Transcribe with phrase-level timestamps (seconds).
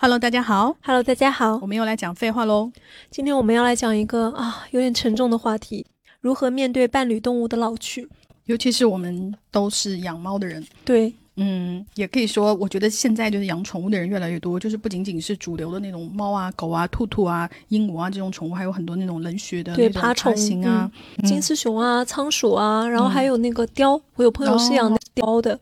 [0.00, 0.76] Hello，大家好。
[0.80, 1.66] Hello，大家好我。
[1.66, 2.70] 们又来讲废话喽。
[3.10, 5.84] 今天我们要来讲一个啊有点沉重的话题：
[6.20, 8.08] 如何面对伴侣动物的老去。
[8.44, 20.88] 尤其是我们都是养猫的人，对，嗯，也可以说，我觉得现在就是养宠物的人越来越多，就是不仅仅是主流的那种猫啊、狗啊、兔兔啊、鹦鹉啊这种宠物，还有很多那种冷血的对那种爬虫型啊，
[21.24, 25.58] 金丝熊啊、仓鼠啊，然后还有那个雕，我有朋友是养的雕的，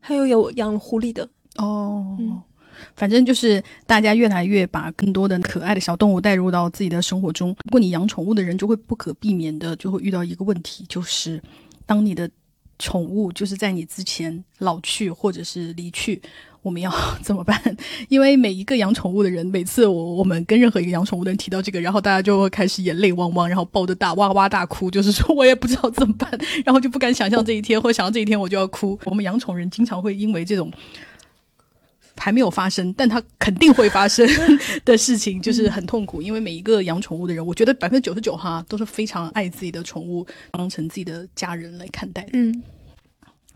[0.00, 1.26] 还有有养狐狸的。
[1.56, 2.14] 哦。
[2.20, 2.42] 嗯
[2.96, 7.48] 反正就是大家越来越把更多的可爱的小动物带入到自己的生活中。
[7.64, 11.42] 如果你养宠物的人，就会不可避免的就会遇到一个问题，就是
[11.86, 12.30] 当你的
[12.78, 16.22] 宠物就是在你之前老去或者是离去，
[16.62, 16.90] 我们要
[17.22, 17.60] 怎么办？
[18.08, 26.30] 因为每一个养宠物的人，每次我我们跟任何一个养宠物的人提到这个，然后大家就会开始眼泪汪汪，然后抱着大哇哇大哭，就是说我也不知道怎么办，
[26.64, 28.98] 然后就不敢想象这一天，或者想到这一天我就要哭。
[29.04, 30.72] 我们养宠人经常会因为这种。
[32.22, 34.28] 还没有发生，但它肯定会发生
[34.84, 36.20] 的事情，就是很痛苦。
[36.20, 42.28] 因为每一个养宠物的人，我觉得百分之九十九哈都是非常爱自己的宠物，当成自己的家人来看待。
[42.34, 42.62] 嗯，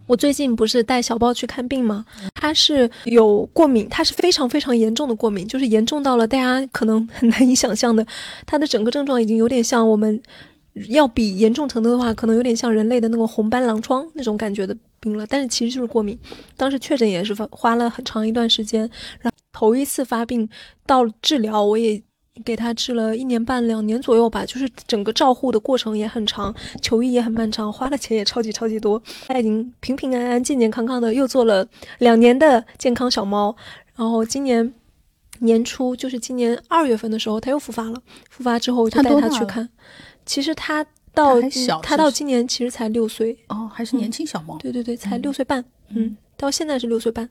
[0.06, 2.06] 我最近不是带小豹去看病吗？
[2.34, 8.06] 它是有过敏，它是非常非常严重的过敏，就是严重到了大家可能很难以想象的，
[8.46, 10.22] 它的整个症状已经有点像我们。
[10.88, 16.18] 要比严重程度的话，可能有点像人类的那种红斑狼疮那种感觉的病了，但是其实就是过敏。
[16.56, 18.80] 当时确诊也是花花了很长一段时间，
[19.20, 20.48] 然后头一次发病
[20.84, 22.02] 到治疗，我也
[22.44, 26.52] 给他治了一年半两年左右吧，就是整个照护的过程也很长，
[26.82, 29.00] 求医也很漫长，花的钱也超级超级多。
[29.28, 31.64] 他已经平平安安、健健康康的又做了
[31.98, 33.54] 两年的健康小猫，
[33.94, 34.74] 然后今年
[35.38, 38.02] 年初，就是今年二月份的时候，他又复发了。
[38.28, 39.68] 复发之后，我就带他去看。
[40.26, 41.40] 其实他到
[41.82, 44.56] 他到今年其实才六岁，哦，还是年轻小猫。
[44.58, 47.28] 对对对，才嗯六岁半，嗯，到现在是六岁半，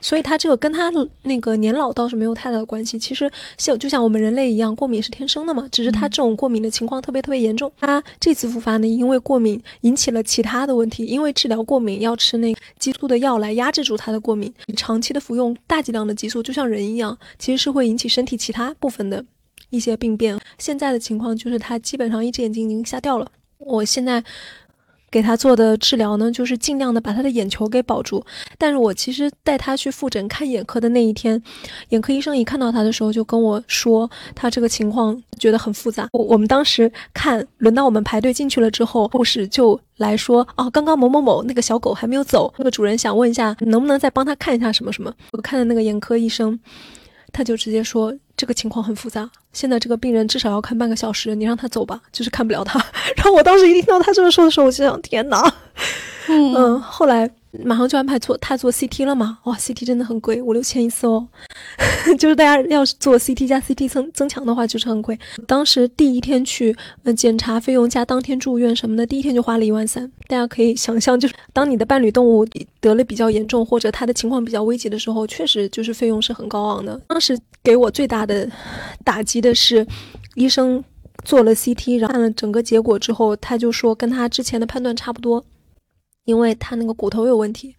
[0.00, 0.90] 所以他这个跟他
[1.22, 2.98] 那个年老倒是没有太大的关系。
[2.98, 7.70] 其实像就像我们人类一样，过敏是天生的嘛，只是他嗯这种过敏的情况特别特别严重。
[7.78, 19.22] 他这次复发呢，因为过敏引起了其他的问题，因为治疗过敏要吃那激素的药来压制住他的过敏，长期的服用大剂量的激素，就像人一样，其实是会引起身体其他部分的
[19.70, 20.38] 一些病变。
[20.58, 23.30] 现在的情况就是他基本上一只眼睛已经瞎掉了。
[23.58, 24.22] 我现在
[25.10, 28.22] 给他做的治疗呢，就是尽量的把他的眼球给保住。
[28.58, 31.42] 但是我其实带他去复诊看眼科的那一天，
[31.88, 36.08] 眼科医生一看到他的时候就跟我说，他这个情况觉得很复杂。
[36.12, 45.10] 我我们当时看轮到我们排队进去了之后，护士就来说，哦，刚刚某某某那个小狗还没有走，那个主人想问一下，能不能再帮他看一下什么什么？
[45.32, 46.60] 我看的那个眼科医生。
[47.32, 52.78] 他就直接说这个情况很复杂，现在这个病人至少要看半个小时，你让他走吧，就是看不了他。
[53.16, 55.40] 然后我当时一听到他这么说的时候，我就想天哪，
[56.28, 57.30] 嗯嗯，后来
[57.64, 61.26] 马上就安排做他做 CT 了嘛，哇，CT 真的很贵，五六千一次哦，
[62.18, 65.18] 就是大家要是做 CT 加 CT 增增强的话，就是很贵。
[65.46, 70.10] 当时第一天去，呃，检查费用加当天住院什么的，第一天就花了一万三。
[70.28, 72.46] 大家可以想象，就是当你的伴侣动物
[72.80, 77.00] 得了比较严重或者它的情况比较危急的时候，确实就是费用是很高昂的。
[77.08, 78.48] 当时给我最大的
[79.04, 79.86] 打击的是，
[80.34, 80.82] 医生
[81.24, 85.44] 做了 CT，然后看了整个结果之后，他就说跟他之前的判断差不多。
[86.28, 87.74] 因为他那个骨头有问题，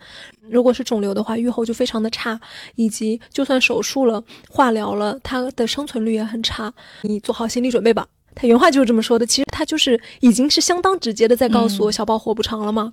[0.50, 2.40] 如果是肿瘤的话，预后就非常的差，
[2.74, 6.74] 以及就算手术了、化疗了，他的生存率也很差。
[7.04, 8.08] 你做好心理准备吧。
[8.34, 9.26] 他原话就是这么说的。
[9.26, 12.92] 其实他就是已经是相当直接的在告诉我，嗯小宝活不长了吗？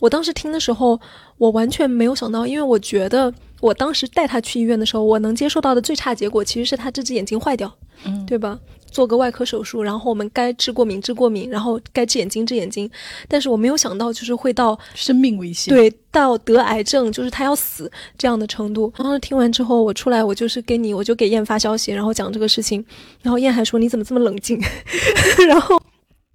[0.00, 0.98] 我当时听的时候，
[1.36, 7.70] 我完全没有想到，因为我觉得我当时带他去医院的时候，我能接受到的最差结果其实是他这只眼睛坏掉，
[8.06, 8.58] 嗯，对吧？
[8.90, 12.90] 做个外科手术，然后我们该治过敏治过敏，然后该治眼睛治眼睛，
[13.28, 18.92] 但是我没有想到就是会到生命危险。，对到得癌症，就是他要死这样的程度。
[18.96, 22.84] 然后听完之后，我出来我就是给你，我就给燕发消息，然后讲这个事情，
[23.22, 24.60] 然后燕还说你怎么这么冷静，
[25.48, 25.80] 然后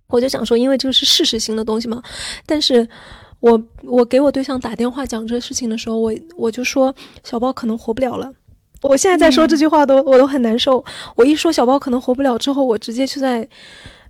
[0.08, 2.02] 我就想说，因为这个是事实性的东西嘛，
[2.46, 2.88] 但是。
[3.44, 8.32] 我我给我对象打电话讲这个事情的时候，我我就说小包可能活不了了。
[8.84, 10.84] 我现在在说这句话都、我都很难受。
[11.16, 13.48] 我一说小包可能活不了之后，我直接就在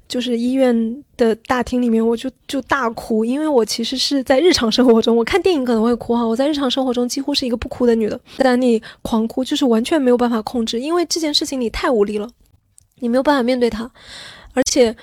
[0.07, 12.27] 就是医院的大厅里面，我就就大哭，因为我其实是在日常生活中，我看电影可能会哭哈，我在日常生活中几乎是一个不哭的女的，在那里狂哭，就是完全没有办法控制，因为这件事情你太无力了，
[12.99, 13.89] 你没有办法面对它，
[14.53, 14.95] 而且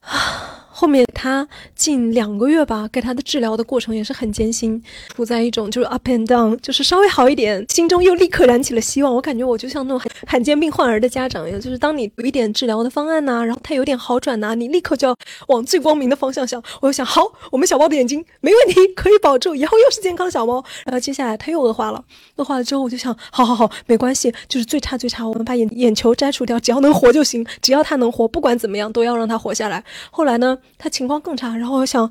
[0.00, 4.82] 啊，后面他近两个月吧，给他的治疗的过程也是很艰辛，
[5.14, 9.14] 处在一种就是 up and down，就是稍微好一点，心中又立刻燃起了希望。
[9.14, 15.16] 我感觉我就像那种罕见病患儿的家长一样，就是当你有一点治疗的方案呐，然后他有点好转呐，你立刻就要
[15.48, 16.62] 往最光明的方向想。
[16.80, 20.64] 我就想，好，我们小猫的眼睛没问题，可以保住，以后又是健康小猫。
[20.86, 22.02] 然后接下来他又恶化了，
[22.36, 29.84] 恶化了之后我就想，好好好，没关系，就是最差最差，我们把眼眼球摘除掉，只要能活就行，只要他能活，不管怎么样都要让他活下来。
[30.10, 30.58] 后来呢？
[30.78, 32.10] 他情况更差，然后我想，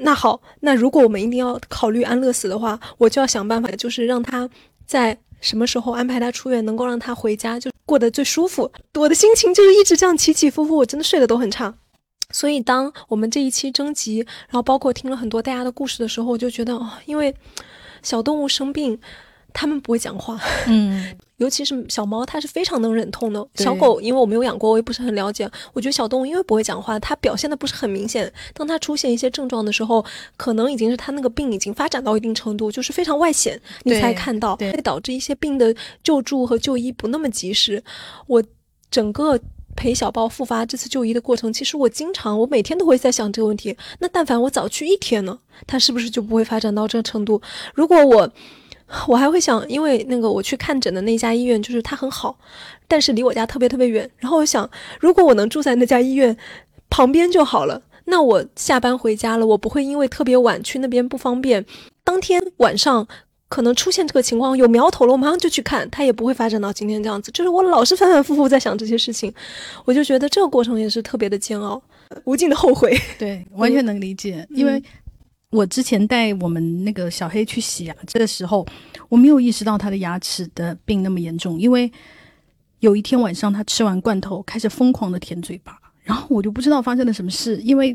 [0.00, 4.48] 那好，那如果我们一定要考虑安乐死的话，我就要想办法，就是让他
[4.86, 8.70] 在什么时候安排他出院，能够让他回家，就过得最舒服。
[8.94, 11.74] 我的心情就是一直这样起起伏伏，我真的睡得都很差。
[12.30, 17.34] 所以，当我们这一期征集，然后包括听了很多大家的故事的时候，我就觉得，哦，因为
[18.02, 18.98] 小动物生病。
[19.52, 23.46] 他们不会讲话，嗯， 尤其是小猫，它是非常能忍痛的。
[23.54, 25.50] 小狗，因为我没有养过，我也不是很了解。
[25.72, 28.32] 我觉得小动物因为不会讲话，它表现的不是很明显。
[28.54, 30.04] 当它出现一些症状的时候，
[30.36, 37.82] 可能已经是它那个病已经发展到一定程度，就是非常外显，你才看到，会导致一些病的救助和就医不那么及时。
[38.26, 38.42] 我
[38.90, 39.38] 整个
[39.74, 43.76] 陪小豹复发这次就医的过程，其实我经常，我每天都会在想这个问题。
[43.98, 47.42] 那但凡我早去一天呢，它是不是就不会发展到这个程度？
[47.74, 48.32] 如果我。
[49.08, 52.36] 我还会想，因为那个我去看诊的那家医院，就是它很好，
[52.86, 54.08] 但是离我家特别特别远。
[54.18, 54.68] 然后我想，
[55.00, 56.36] 如果我能住在那家医院
[56.90, 61.64] 旁边就好了，那我下班回家了，我不会因为特别晚去那边不方便。
[62.04, 63.08] 当天晚上
[63.48, 67.30] 可能出现这个情况有苗头了，我马上就去看，它也不会发展到今天这样子。
[67.32, 69.32] 就是我老是反反复复在想这些事情，
[69.86, 71.82] 我就觉得这个过程也是特别的煎熬，
[72.24, 72.94] 无尽的后悔。
[73.18, 74.82] 对，完全能理解，因为。
[75.52, 78.66] 我之前带我们那个小黑去洗牙这个时候，
[79.10, 81.92] 我没有意识到他的牙齿的病那么严重，因为
[82.80, 87.94] 有一天晚上他吃完罐头开始疯狂的舔嘴巴，然后我就不知道发生了什么事，因为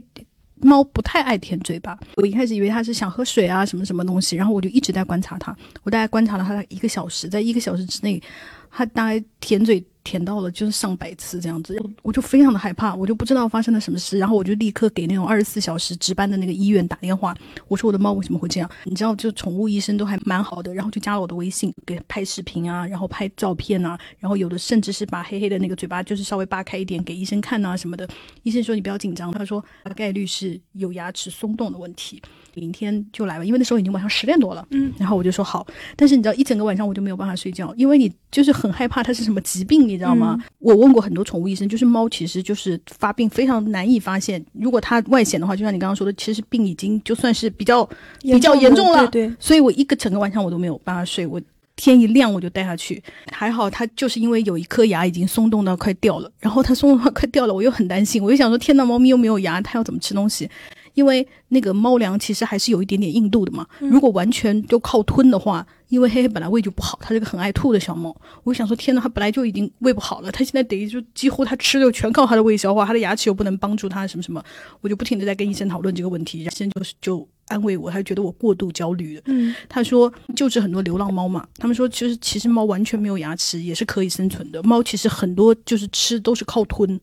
[0.61, 8.21] 猫不太爱舔嘴巴，我一开始以为它是想喝水啊什么什么东西，然后我就一直在观察它，我大概观察了它一个小时，在一个小时之内，
[8.69, 9.83] 它大概舔嘴。
[10.03, 17.35] 舔到了就是上百次这样子，我就非常的害怕，我就不知道发生了什么事，然后我就立刻给那种二十四小时值班的那个医院打电话，
[17.67, 18.71] 我说我的猫为什么会这样？
[18.85, 28.07] 你知道，就宠物医生都还蛮好的，然后就加了我的微信，给拍视频啊，然后拍照片啊，然后有的甚至是把黑黑的那个嘴巴就是稍微扒开一点给医生看啊什么的。
[28.43, 32.21] 医生说你不要紧张，他说大概率是有牙齿松动的问题。
[32.59, 34.65] 明天就来吧，因为那时候已经晚上十点多了。
[34.71, 35.65] 嗯，然后我就说好，
[35.95, 40.37] 但是你知道，一整个晚上我就没有办法睡觉，因为你就是很害怕它是什么疾病，你知道吗？
[40.59, 47.87] 我问过很多宠物医生，就是猫其实就是发病非常难以发现，如果它外显的话，就像你刚刚说的，其实病已经就算是比较
[48.21, 49.07] 比较严重了。
[49.07, 51.39] 对，所以我一个整个晚上我都没有办法睡，我
[51.75, 53.01] 天一亮我就带它去，
[53.31, 60.49] 还好它就是因为有一颗牙已经松动到快掉了，然后它松动到快掉了，我又很担心，我就想说天呐，猫咪又没有牙，它要怎么吃东西？
[60.97, 68.15] 因为那个猫粮其实还是有一点点硬度的嘛，如果完全就靠吞的话，因为黑黑本来胃就不好，它是个很爱吐的小猫。
[68.43, 74.43] 我想说，天呐，它本来就已经胃不好了，它现在等于就几乎它吃就全靠它的胃消化，它的牙齿又不能帮助它什么什么，
[74.81, 79.21] 我就不停的在跟医生讨论这个问题，医生就是就安慰我，他觉得我过度焦虑了。
[79.27, 86.99] 嗯，他说救治很多流浪猫嘛，他们说其实其实猫完全没有牙齿也是可以生存的，猫其实很多就是吃都是靠吞。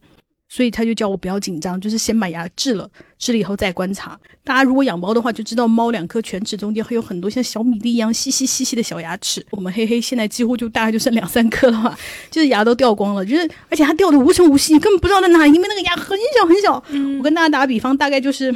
[0.54, 4.16] 所以他就叫我不要紧张，就是先把牙治了，治了以后再观察。
[4.44, 9.44] 大家如果养猫的话，就知道猫两颗犬齿中间会有很多像小米粒一样细细细细的小牙齿。
[9.50, 11.98] 我们黑黑现在几乎就大概就剩两三颗了吧，
[12.30, 16.74] 就是牙都掉光了，就是而且它掉的无声无息，你根本不知道在哪，因为那个牙很小很小。
[17.18, 18.54] 我跟大家打个比方，大概就是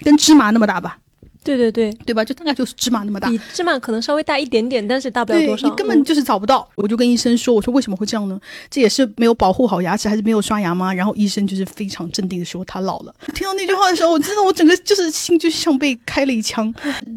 [0.00, 0.98] 跟芝麻那么大吧。
[1.46, 2.24] 对对对，对吧？
[2.24, 5.68] 就大概就是芝麻那么大，比芝麻可能稍微大一点点，但是大不了多少。
[5.68, 6.68] 你根本就是找不到。
[6.74, 8.38] 我就跟医生说：“我说为什么会这样呢？
[8.68, 16.72] 这也是没有保护好牙齿，还是没有刷牙吗？”然后医生就是非常镇定的说：“他老了。”听到那句话的时候，我真的我整个就是心就像被开了一枪。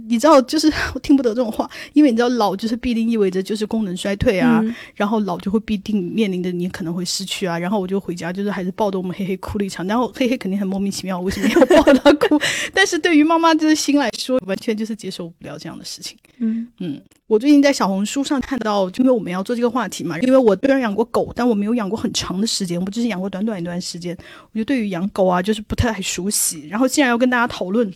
[0.08, 4.64] 你知道，就是我听不得这种话，因为你知道老就是必定意味着就是功能衰退啊，
[4.96, 7.58] 然后老就会必定面临着你可能会失去啊。
[7.58, 9.86] 然后我就回家，就是还是抱着我们黑黑哭了一场。
[9.88, 12.40] 然后黑黑肯定很莫名其妙，为什么要抱他哭？
[12.74, 15.00] 但是对于妈妈就是心来说，完全就是。
[15.00, 16.18] 接受不了这样的事情。
[16.40, 24.14] 嗯嗯，我最近在小红书上看到，因为我们要做这个话题嘛，因为我虽然养过狗，但我没有养过很长的时间，我只是养过短短一段时间。
[24.52, 26.68] 我就对于养狗啊，就是不太熟悉。
[26.68, 27.90] 然后既然要跟大家讨论，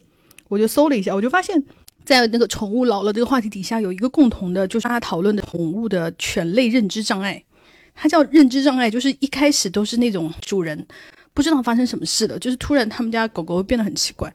[0.48, 1.62] 我就搜了一下，我就发现，
[2.06, 7.44] 在那个宠物老了这个话题底下，有一个共同的，就是大家讨论的宠物的犬类认知障碍。
[7.94, 10.88] 它叫认知障碍，就是一开始都是那种主人
[11.34, 14.34] 不知道发生什么事的，就是突然他们家狗狗变得很奇怪，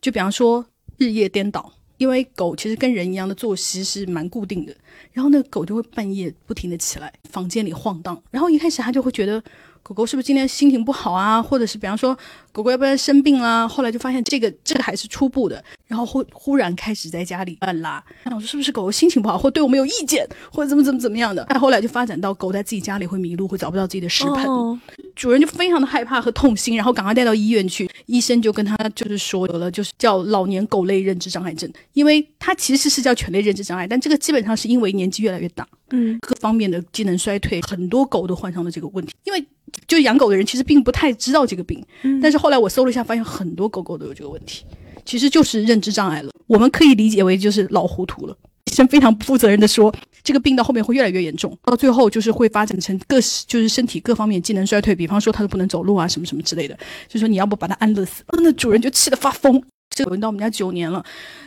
[0.00, 0.64] 就比方说
[0.98, 1.72] 日夜颠倒。
[1.98, 4.76] 因为狗其实跟人一样的作息是蛮固定的，
[5.14, 8.22] 然后那个狗就会半夜不停的起来，房间里晃荡。
[8.30, 9.42] 然后一开始它就会觉得
[9.86, 11.40] 狗狗是不是今天心情不好啊？
[11.42, 12.12] 或者是比方说
[12.50, 13.68] 狗狗要不要生病啦？
[13.68, 21.46] 后来就发现这个这个还是初步的，然后忽忽然开始在家里乱拉，那我说是不是狗狗心情不好，或对我们有意见，或者怎么怎么怎么样的？
[21.48, 24.76] 但后来就发展到狗在自己家里会迷路，会找不到自己的食盆，哦
[25.14, 35.66] 主人就非常的害怕和痛心，然后赶快带到医院去，医生就跟他就是说有了就是叫老年狗类认知障碍症，因为它其实是叫犬类认知障碍，但这个基本上是因为年纪越来越大。
[35.90, 39.14] 嗯各方面的机能衰退，很多狗都患上了这个问题。
[39.22, 39.46] 因为
[39.86, 44.64] 就养狗的人其实并不太知道这个病，嗯但是后来我搜了一下，发现很多狗狗都有这个问题，
[45.04, 46.30] 其实就是认知障碍了。
[46.46, 48.36] 我们可以理解为就是老糊涂了。
[48.70, 49.94] 医生非常不负责任的说，
[50.24, 56.76] 这个病到后面会越来越严重，到最后就是会发展成各就是身体各方面机能衰退，比方说它都不能走路啊，什么什么之类的。
[57.08, 59.62] 就说你要不把它安乐死，那主人就气得发疯。
[59.90, 61.02] 这个人到我们家九年了，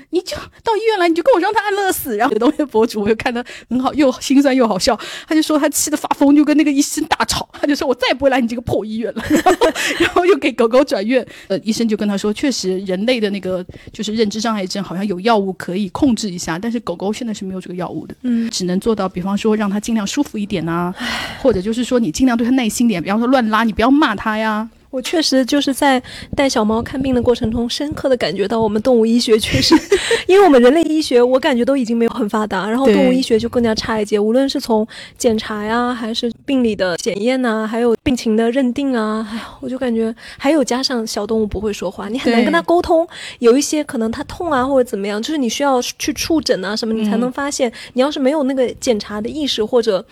[0.09, 2.17] 你就到医院来，你就跟我让他安乐死。
[2.17, 4.99] 然后有东西博主我就看他很好，又心酸又好笑。
[5.27, 7.47] 他就说他气得发疯，就跟那个医生大吵。
[7.53, 9.23] 他就说我再也不会来你这个破医院了。
[9.29, 9.51] 然后，
[9.99, 11.23] 然后又给狗狗转院。
[11.47, 18.15] 呃，医生就跟他说，确实人类的那个就是认知障碍症好像有药物可以控制一下，但是狗狗现在是没有这个药物的。
[18.23, 20.91] 嗯只能做到，比方说让它尽量舒服一点呐、
[21.39, 24.67] 或者就是说你尽量对它耐心点，比方说乱拉，你不要骂它呀。
[24.91, 26.01] 我确实就是在
[26.35, 29.75] 带小猫看病的过程中，深刻的感觉到我们动物医学确实，
[30.27, 50.03] 因为我们人类医学我感觉都已经没有很发达，然后动物医学就更加差一截，无论是从检查呀，还是病理的检验呐，还有病情的认定啊，哎呀，我就感觉还有加上小动物不会说话，你很难跟它沟通，有一些可能它痛啊或者怎么样，就是你需要去触诊啊什么，你才能发现，你要是没有那个检查的意识或者。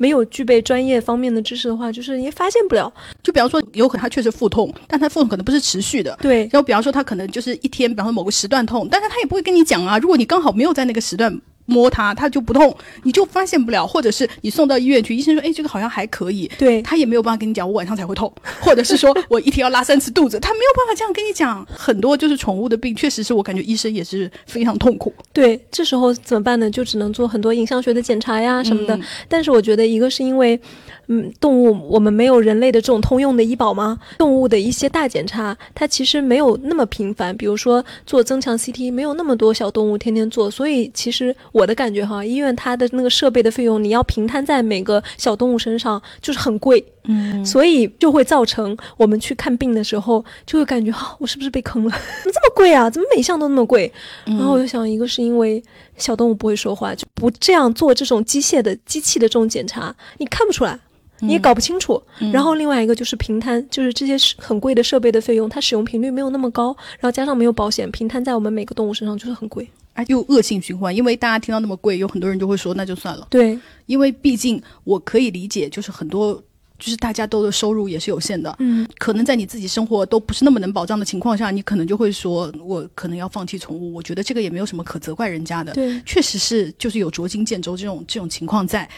[0.00, 2.90] 没有具备专业方面的知识的话，就是也发现不了。
[3.22, 6.16] 就比方说，有可能他确实腹痛，但他腹痛可能不是持续的。
[6.22, 9.98] 对，然后比方说，他可能就是一天，比方说某个时段痛，但是他也不会跟你讲啊。
[9.98, 11.38] 如果你刚好没有在那个时段
[11.70, 13.86] 摸它，它就不痛，你就发现不了。
[13.86, 21.66] 或者是你送到医院去，医生说，哎，这个好像还可以，对，他也没有办法跟你讲，我晚上才会痛，或者是说 我一天要拉三次肚子，他没有办法这样跟你讲。
[21.70, 25.12] 很多就是宠物的病，确实是我感觉医生也是非常痛苦。
[25.32, 26.70] 对，这时候怎么办呢？
[26.70, 28.96] 就只能做很多影像学的检查呀什么的。
[28.96, 30.58] 嗯但是我觉得，一个是因为，
[31.06, 33.98] 嗯，动物我们没有人类的这种通用的医保吗？
[34.18, 37.36] 动物的一些大检查，它其实没有那么频繁。
[37.36, 46.84] 比如说做增强 CT，没有那么多小动物天天做，所以其实我的感觉哈，医院它的那个设备的费用，你要平摊在每个小动物身上，就是很贵。
[47.04, 51.90] 嗯，所以就会造成我们去看病的时候，就会感觉啊，我是不是被坑了？
[52.22, 52.90] 怎么这么贵啊？
[52.90, 53.90] 怎么每项都那么贵？
[54.26, 55.62] 然后我就想，一个是因为
[55.96, 60.78] 小动物不会说话，就不这样做这种机械的机器的这种检查，你看不出来。
[61.22, 62.02] 你也搞不清楚，
[62.32, 69.68] 然后另外一个就是平摊，就是这些是很贵的设备的费用，它使用频率没有那么高，然后加上没有保险，平摊在我们每个动物身上就是很贵。
[69.94, 76.42] 哎，又恶性循环，因为大家听到那么贵，有很多人就会说那就算了，对，因为毕竟我可以理解，就是很多。
[76.78, 83.92] 就是大家都的收入也是有限的，嗯，可能在你自己生活都不是那么能保障的情况下，你可能就会说，我可能要放弃宠物。
[83.92, 88.88] 我觉得这个也没有什么可责怪人家的，对，确实是就是有捉襟见肘这种这种情况在。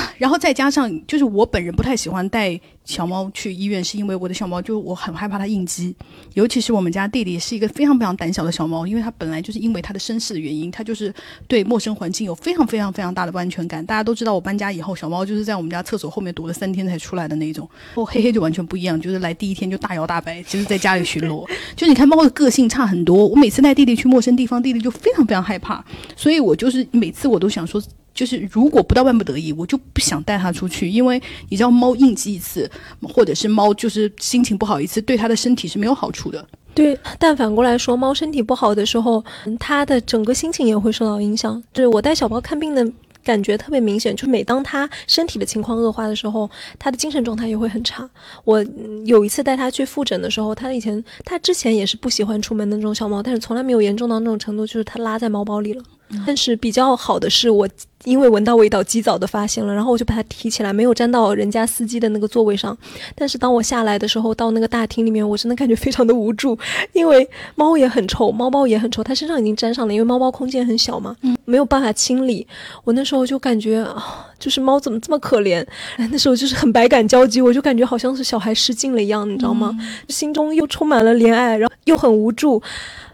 [0.18, 5.94] 然后再加上，就是我本人不太喜欢带小猫去医院，是因为我的小猫就我很害怕它应激，
[6.34, 11.12] 尤其是我们家弟弟是一个非常非常胆小的小猫，因为它本来就是因为它的身世的原因，它就是
[11.46, 13.84] 对陌生环境有非常非常非常大的不安全感。
[13.84, 17.68] 大家都知道，我搬家以后，小猫就是在我们家厕所后面躲了三天才出来的那一种。
[17.94, 21.48] 哦，黑黑就完全不一样，就是来第一天就大摇大摆，就是在家里巡逻。
[21.76, 25.84] 就你看猫的个性差很多，我每次带弟弟去陌生地方，弟弟就非常非常害怕，
[26.16, 27.82] 所以我就是每次我都想说。
[28.14, 32.70] 就是如果不到万不得已，我就不想带它出去，因为你知道猫应激一次，
[33.02, 36.46] 或者是猫就是心情不好一次，对它的身体是没有好处的。
[36.74, 39.22] 对，但反过来说，猫身体不好的时候，
[39.58, 41.62] 它的整个心情也会受到影响。
[41.74, 42.90] 就是我带小猫看病的
[43.22, 48.08] 感觉特别明显，就每当它身体的情况恶化的时候，它的精神状态也会很差。
[48.44, 48.64] 我
[49.04, 55.82] 有一次带它去复诊的时候，它以前它之前也是不喜欢出门的那种小猫，但是从来没有严重到那种程度，就是它拉在猫包里了。
[56.26, 57.68] 但是比较好的是我。
[58.04, 62.76] 因为闻到味道，及早的发现了，然后我就把它提起来，没有粘到人家司机的那个座位上。
[63.14, 66.58] 但是当我下来的时候，到那个大厅里面，我真的感觉非常的无助，
[66.94, 71.14] 因为猫也很臭，猫包也很臭，它身上已经沾上了，因为猫包空间很小嘛，
[71.44, 72.44] 没有办法清理。
[72.82, 75.64] 我那时候就感觉啊，就是猫怎么这么可怜？
[76.10, 79.78] 那时候就是很百感交集，我就感觉好像是小孩失禁了一样，你知道吗？
[80.08, 82.60] 心中又充满了怜爱，然后又很无助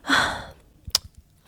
[0.04, 0.47] 啊。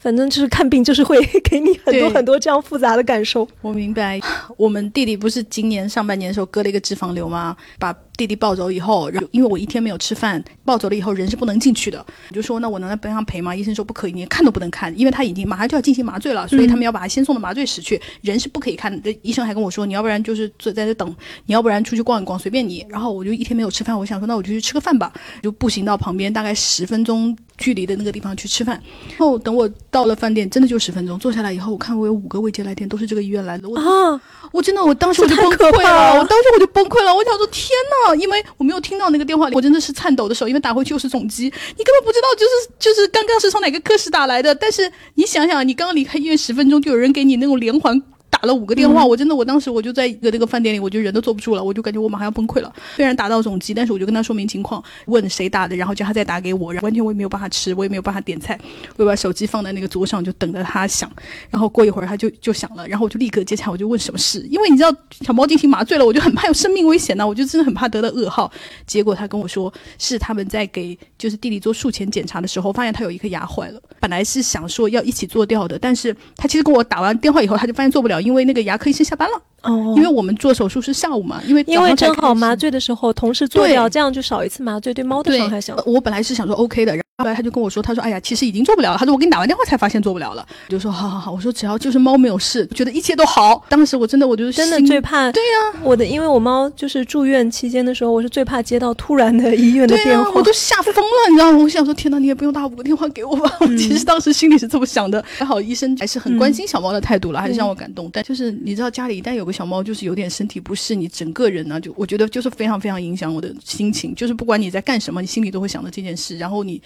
[0.00, 3.46] 反正就是看病，就是会给你很多很多这样复杂的感受。
[3.60, 4.18] 我明白，
[4.56, 7.54] 我们弟弟不是今年上半年的时候割了一个脂肪瘤吗？
[7.78, 13.54] 把弟弟抱走以后，然后因为我一天没有吃饭，抱走了以后人是不能进去的，我就说那我能在边上陪吗？
[13.54, 19.14] 医生说不可以，你看都不能看，因为他已经马上就要进行麻醉了，所以他们要把他先送到麻醉室去，人是不可以看的。
[19.22, 21.14] 医生还跟我说，你要不然就是坐在这等，
[21.46, 22.84] 你要不然出去逛一逛，随便你。
[22.88, 28.80] 然后我就一天没有吃饭，我想说那我就去吃个饭吧，就步行到旁边大概十分钟距离的那个地方去吃饭。
[29.08, 33.68] 然后等我到了饭店，真的就十分钟，坐下来以后，我看我有五个未接来电，都是这个医院来的。
[33.68, 34.20] 我啊，
[34.52, 37.14] 我真的，我当时我就崩溃了，我当时我就崩溃了。
[37.14, 37.68] 我想说，天
[38.06, 44.54] 呐，因为我没有听到那个电话，我真的是颤抖的手，因为打回去又是总机，你根本不知道，就是就是刚刚是从哪个科室打来的。
[44.54, 48.00] 但是你想想，你刚刚离开医院十分钟，就有人给你那种连环。
[48.30, 52.72] 打了五个电话，我真的，我当时我就在一个那个饭店里，我就人都坐不住了，我就感觉我马上要崩溃了。
[52.96, 58.58] 虽然打到总机，但是我就跟他说明情况，问谁打的，然后叫他再打给我，然后完全我也没有办法吃，我也没有办法点菜，
[58.96, 61.10] 我把手机放在那个桌上，就等着他响。
[61.50, 68.50] 然后过一会儿他就就响了，然后我就立刻接起来，我就问什么事，因为你知道小猫进行麻醉了，我就很怕有生命危险呐，我就真的很怕得到噩耗。
[68.86, 79.00] 结果他跟我说是他们在给就是弟弟做术前检查的时候，发现他有一颗牙坏了，本来是想说要一起做掉的，但是他其实跟我打完电话以后，他就发现做不了，因为那个牙科医生。
[79.10, 85.76] 下班了哦，因为我们做手术是下午嘛，因为因为正好麻醉的时候同时做掉，这样就少一次麻醉，对猫的伤害小。
[85.84, 86.96] 我本来是想说 OK 的。
[87.22, 88.98] 后来他就跟我说：“他说，哎呀，其实已经做不了了。
[88.98, 90.46] 他说我给你打完电话才发现做不了了。
[90.68, 93.64] 我就说好好好，我说只要就是猫没有事，觉得一切都好。
[93.68, 95.30] 当时我真的，我就真的最怕。
[95.32, 101.58] 对呀，我的，因为我猫就是住院期间的时候，我是最怕接到突然的医院的电话，我都吓疯了，你知道吗？
[101.58, 103.56] 我想说，天哪，你也不用打五个电话给我吧？
[103.60, 105.24] 我其实当时心里是这么想的。
[105.36, 108.08] 还好医生还是很关心小猫的态度了，还是让我感动。
[108.12, 114.14] 但就是你知道，家里一旦有个小猫，就是有点身体不适，你整个人呢，就我觉得就是非常非常影响我的心情。
[114.14, 116.80] 就是不管你在干什么，你心里都会想到这件事，然后你。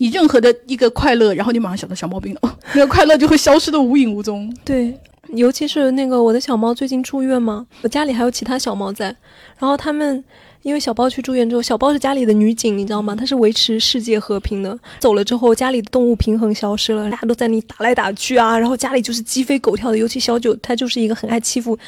[0.00, 4.50] 你任何的一个快乐，然后你马上想到小毛病了， 那个快乐就会消失的无影无踪。
[4.64, 4.98] 对，
[5.34, 9.14] 尤其是那个我的小猫最近住院嘛，我家里还有其他小猫在，
[9.58, 10.24] 然后他们。
[10.62, 13.14] 因为小包去住院之后，小包是家里的女警，你知道吗？
[13.14, 14.78] 她是维持世界和平的。
[14.98, 19.96] 走了之后，家里的动物平衡消失了，大家都在你打来打去啊，然后家里就是鸡飞狗跳的。
[19.96, 21.78] 尤其小九，它就是一个很爱欺负，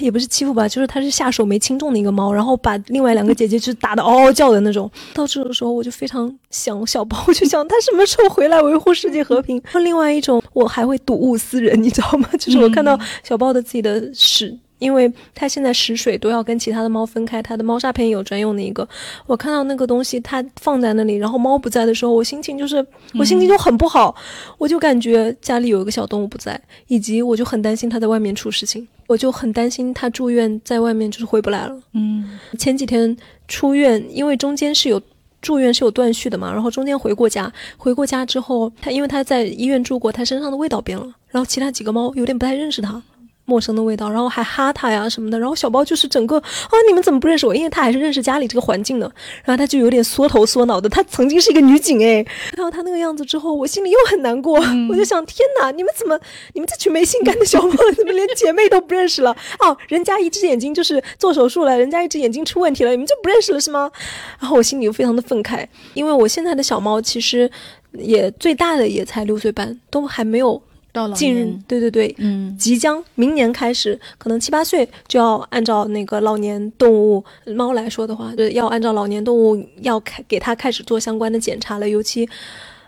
[0.00, 4.90] 也不是欺负吧，就是它是下手没轻重的一个猫，然后把另外两个姐姐就打得嗷嗷叫的那种。
[5.12, 9.62] 到这种时候，我就非常想小包，我就想他什么时候回来维护世界和平。
[9.84, 12.28] 另外一种，我还会睹物思人，你知道吗？
[12.38, 14.58] 就是我看到小包的自己的屎。
[14.80, 18.86] 因为它现在食水都要跟其他的猫分开，它的猫砂盆有专用的一个。
[19.26, 22.84] 我看到那个东西，它放在那里，然后猫不在的时候，我心情就是，
[23.16, 24.16] 我心情就很不好。
[24.58, 31.78] 我就感觉家里有一个小动物不在，以及我就很担心它在外面出事情，我就很担心它住院在外面就是回不来了。
[31.92, 35.00] 嗯，前几天出院，因为中间是有
[35.42, 43.02] 住院是有断续的嘛，然后中间回过家，回过家之后，它因为它在医院住过，它身上的味道变了，然后其他几个猫有点不太认识它。
[43.50, 47.52] 陌生的味道，然后还哈他呀什么的，然后小包就是整个啊，你们怎么不认识我？
[47.52, 49.10] 因为他还是认识家里这个环境的，
[49.44, 50.88] 然后他就有点缩头缩脑的。
[50.88, 52.22] 他曾经是一个女警哎，
[52.54, 54.54] 看到他那个样子之后，我心里又很难过。
[54.88, 56.16] 我就想，天哪，你们怎么，
[56.54, 59.36] 你们这群没性感的小猫， 怎么连姐妹都不认识了？
[59.58, 63.90] 哦，人家一只眼睛就是做手术了，人家一只眼睛出问题了，你们就不认识了是吗？
[64.38, 67.50] 然后我心里又非常的愤慨，因为我现在的小猫其实
[67.92, 70.62] 也最大的也才六岁半，都还没有。
[70.92, 82.28] 到近日，对对对，嗯，即将明年开始，可能七八岁就要按照那个老年动物猫来说的话，就要按照老年动物要开给它开始做相关的检查了，尤其，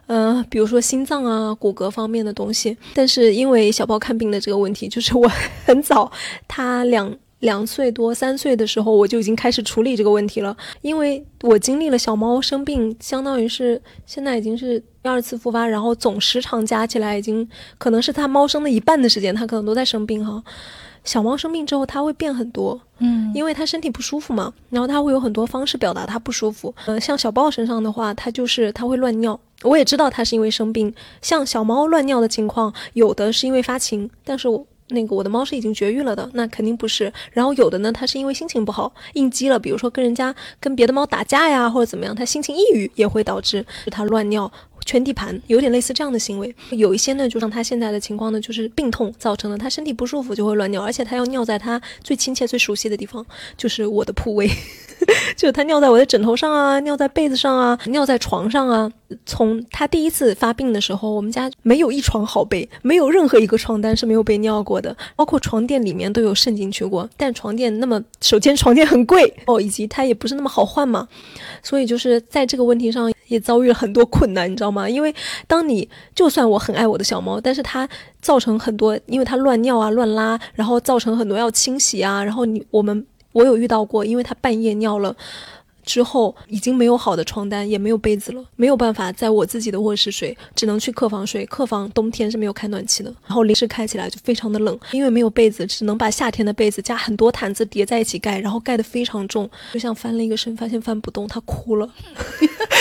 [0.07, 2.77] 呃，比如说心脏啊、骨骼方面的东西。
[2.95, 5.31] 但是因为小包看病的这个问题，就是我
[5.65, 6.11] 很早，
[6.49, 7.17] 他两。
[7.43, 10.57] 两岁多、三岁的时候，我就已经开始处理这个问题了。
[10.81, 20.43] 因为我经历了小猫生病，相当于是现在已经是第二次复发，然后总时长加起来已经可能是它猫生的一半的时间，它可能都在生病哈。
[21.03, 26.73] 小猫生病之后，它会变很多，嗯，因为它身体不舒服嘛，然后它会有很多方式表达它不舒服。
[26.87, 30.95] 呃，像小豹身上的话，它就是它会乱尿，我也知道它是因为生病。
[31.21, 34.65] 像小猫乱尿的情况，有的是因为发情，但是我。
[34.89, 37.13] 那个我的猫是已经绝育了的，那肯定不是。
[37.33, 44.51] 然后有的呢，它是因为心情不好应激了，比如说跟人家跟别的猫打架呀，或者怎么样，它心情抑郁也会导致它乱尿。
[44.85, 53.25] 圈地盘有点类似这样的行为，有一些呢，就像他现在的情况呢，就是病痛造成的，他身体不舒服就会乱尿，而且他要尿在他最亲切、最熟悉的地方，
[53.57, 54.51] 就是我的铺位，
[55.39, 58.91] 就是他尿在我的枕头上啊，尿在被子上啊，尿在床上啊。
[59.25, 67.09] 从他第一次发病的时候，我们家没有一床好被，没有任何一个床单是没有被尿过的，包括床垫里面都有渗进去过。
[67.17, 71.09] 但床垫那么，首先床垫很贵 哦，以及它也不是那么好换嘛，
[71.63, 73.13] 所以就是在这个问题上。
[73.29, 74.87] 也遭遇了很多困难，你知道吗？
[74.87, 75.15] 因为
[75.47, 77.89] 当你就算我很爱我的小猫，但是它
[78.21, 85.17] 造成很多，因为它乱尿啊、乱拉，然后造成很多要清洗啊，然后你我们我有遇到过，因为它半夜尿了。
[85.85, 91.45] 之后已经没有好的床单，也没有被子了，没有办法在我自己的卧室睡，只能去客房睡。
[91.47, 101.89] 客房冬天是没有开暖气的，然后临时开起来就非常的冷，因为没有被子，只能把夏天的被子加很多毯子叠在一起盖，然后盖得非常重，就像翻了一个身，发现翻不动，他哭了。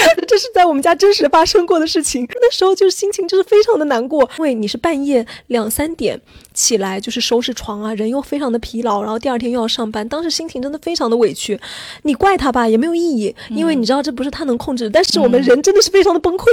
[0.28, 2.26] 这是在我们家真实发生过的事情。
[2.30, 6.20] 那时候就是心情就是非常的难过，因为你是半夜两三点
[6.54, 11.60] 起来就是收拾床啊，人又非常的疲劳，然后第二天又要上班，当时心情真的非常的委屈。
[12.04, 14.90] 你怪他吧也没有意义，因为你知道这不是他能控制的。
[14.90, 16.46] 但是我们人真的是非常的崩溃。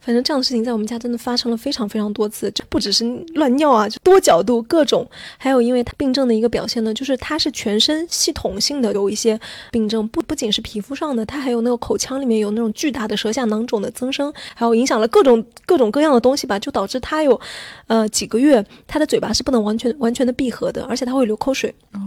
[0.00, 5.08] 反正这样的事情在我们家真的发生了非常非常多次，就不只是乱尿啊，就多角度各种。
[5.38, 9.38] 还有因为他病症的一个表现呢，就是他是全身系统性的有一些
[9.70, 17.40] 病症，不不仅是皮肤上的，他还有那个口腔里面有那种巨大的舌下囊肿的增生，还有影响了各种各种各样的东西吧，就导致他有，
[17.86, 21.74] 呃几个月他的嘴巴是不能完全完全的闭合的，而且它会流口水。
[21.92, 22.00] 哦，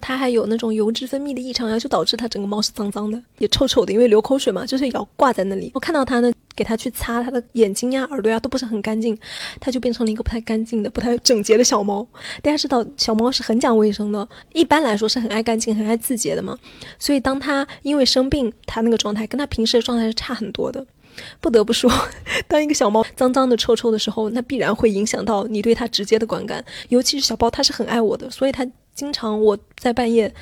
[0.00, 5.70] 它还有那种油脂分泌的异常呀，就导致它整个猫是脏脏的，也臭臭的，因为流口水嘛，就是要挂在那里。
[5.74, 9.16] 我看到它呢，给它去擦它的眼睛呀、耳朵呀，都不是很干净，
[9.60, 12.06] 它就变成了一个不太干净的、不太整洁的小猫。
[12.42, 16.58] 大家知道，小猫是很讲卫生的，一般来说是很爱干净、很爱自洁的嘛。
[16.98, 20.84] 所以当它因为生病，它那个状态跟它平时的状态是差很多的。
[21.40, 21.90] 不得不说，
[22.46, 26.64] 当一个小猫脏脏的、臭臭的时候，那必然会影响到你对它直接的观感。
[26.88, 30.32] 尤其是小包，它是很爱我的，所以它经常我在半夜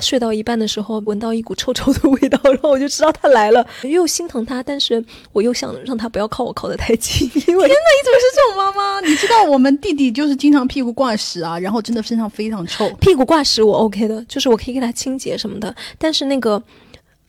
[0.00, 7.26] 睡到一半的时候，闻到一股臭臭的味道，然后我就知道它来了，又心疼它，但是我又想让它不要靠我靠得太近。
[7.26, 9.00] 因为天哪，你怎么是这种妈妈？
[9.00, 12.88] 你知道我们弟弟就是经常屁股挂屎啊，然后真的身上非常臭。
[13.00, 16.62] 屁股挂屎我 OK 的，就是我可以给它清洁什么的，但是那个。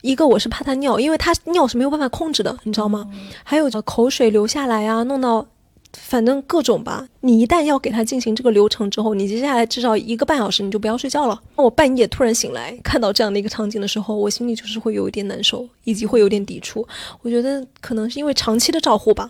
[0.07, 3.05] 一个我是怕它尿，因为它尿是没有办法控制的，你知道吗？
[3.43, 5.45] 还有口水流下来啊，弄到，
[5.91, 7.05] 反正各种吧。
[7.19, 11.37] 你一旦要给它进行这个流程之后，你接下来至少一个半小时你就不要睡觉了。
[11.55, 16.87] 我半夜突然醒来，看到这样的一个场景的时候，我心里就是会有一点难受，以及会有点抵触。
[17.21, 19.29] 我觉得可能是因为长期的照护吧，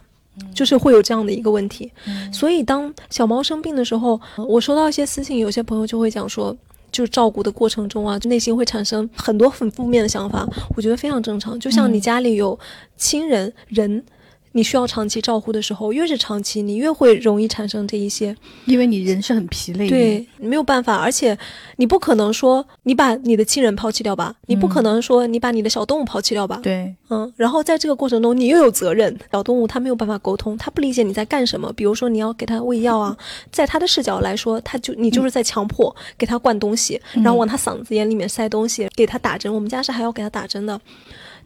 [0.54, 1.92] 就是会有这样的一个问题。
[2.32, 6.56] 所以当小猫生病的时候，我收到一些私信，有些朋友就会讲说。
[6.92, 11.60] 就是照顾的过程中啊，就内心会产生很多很负面的想法，我觉得非常正常。
[11.60, 12.58] 就像你家里有
[12.96, 14.04] 亲人人。
[14.54, 21.38] 你需要长期照护的时候，越是长期，你越会容易产生这一些，因为你人是很疲累，对，没有办法，而且
[21.76, 33.16] 你不可能说你把你的亲人抛弃掉吧，你不可能说你把你的小动物抛弃掉吧，对，嗯，然后在这个过程中，你又有责任，小动物它没有办法沟通，它不理解你在干什么，比如说你要给它喂药啊，
[33.52, 40.80] 在它的视角来说，它就你就是在强迫给它灌东西，然后往它嗓子眼里面塞东西，给它打针，我们家是还要给它打针的。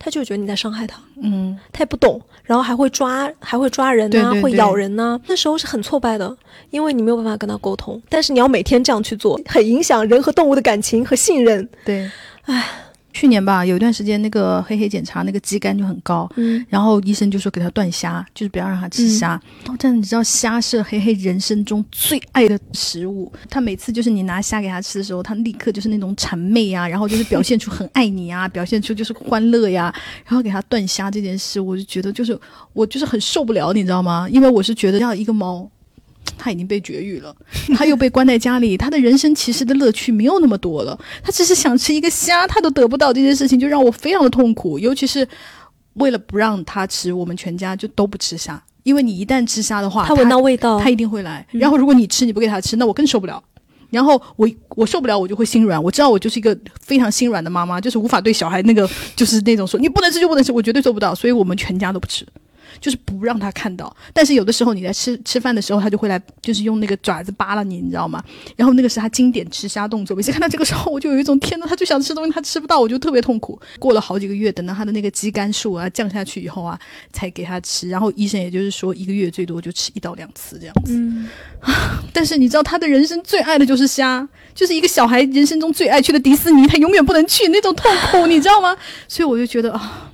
[0.03, 5.19] 他就觉得你在伤害他，嗯，他也不懂，然后还会抓，还会抓人呐，会咬人呐。
[5.27, 6.35] 那时候是很挫败的，
[6.71, 8.01] 因为你没有办法跟他沟通。
[8.09, 11.69] 但是你要每天这样去做，很影响人和动物的感情和信任。
[11.85, 12.09] 对，
[12.45, 12.65] 唉。
[13.13, 19.39] 去年吧，有一段时间那个黑黑检查那个肌酐就很高，嗯，然后医生就说给他断虾，就是不要让他吃虾。
[19.77, 29.93] 但你知道虾是黑黑人生中最爱的食物，他每次就是你拿虾给他吃的时候，他立刻就是那种谄媚啊，然后就是表现出很爱你啊， 表现出就是欢乐呀。
[30.25, 32.37] 然后给他断虾这件事，我就觉得就是
[32.73, 34.27] 我就是很受不了，你知道吗？
[34.29, 35.69] 因为我是觉得要一个猫。
[36.37, 37.35] 他已经被绝育了，
[37.77, 40.97] 他又被关在家里，他的人生其实的乐趣没有那么多了。
[41.23, 44.79] 他只是想吃一个虾，他都得不到这件事情，就让我非常的痛苦。
[44.79, 45.27] 尤其是
[45.93, 48.61] 为了不让他吃，我们全家就都不吃虾。
[48.83, 51.45] 因为你一旦吃虾的话，他闻到味道，他一定会来。
[51.51, 53.43] 然后如果你吃，你不给他吃，那我更受不了。
[53.91, 55.81] 然后我我受不了，我就会心软。
[55.83, 61.13] 我知道我就是一个非常心软的妈妈，就是无法对小孩那个就是那种说你不能吃就不能吃，我绝对做不到。
[61.13, 62.25] 所以我们全家都不吃。
[62.81, 68.21] 就是不让他看到，但是有的时候你在吃吃饭的时候，他就会来，就是用那个爪子扒拉你，你知道吗？
[68.57, 70.17] 然后那个是他经典吃虾动作。
[70.17, 73.61] 每次看到这个时候，我就有一种天呐，他就想吃东西，他吃不到，我就特别痛苦。
[73.77, 76.79] 过了好几个月，等到他的那个肌酐数啊降下去以后啊，
[77.13, 77.87] 才给他吃。
[77.87, 80.95] 然后医生也就是说，一个月最多就吃一到两次这样子。
[80.97, 81.29] 嗯，
[82.11, 88.75] 但是你知道，他的人生最爱的就是虾，就是一个小孩人生中最爱去的迪士尼，他永远不能去那种痛苦，你知道吗？
[89.07, 90.11] 所以我就觉得啊，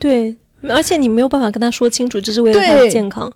[0.00, 0.36] 对。
[0.68, 3.32] 而且你没有办法跟他说清楚，这是为了他的健康，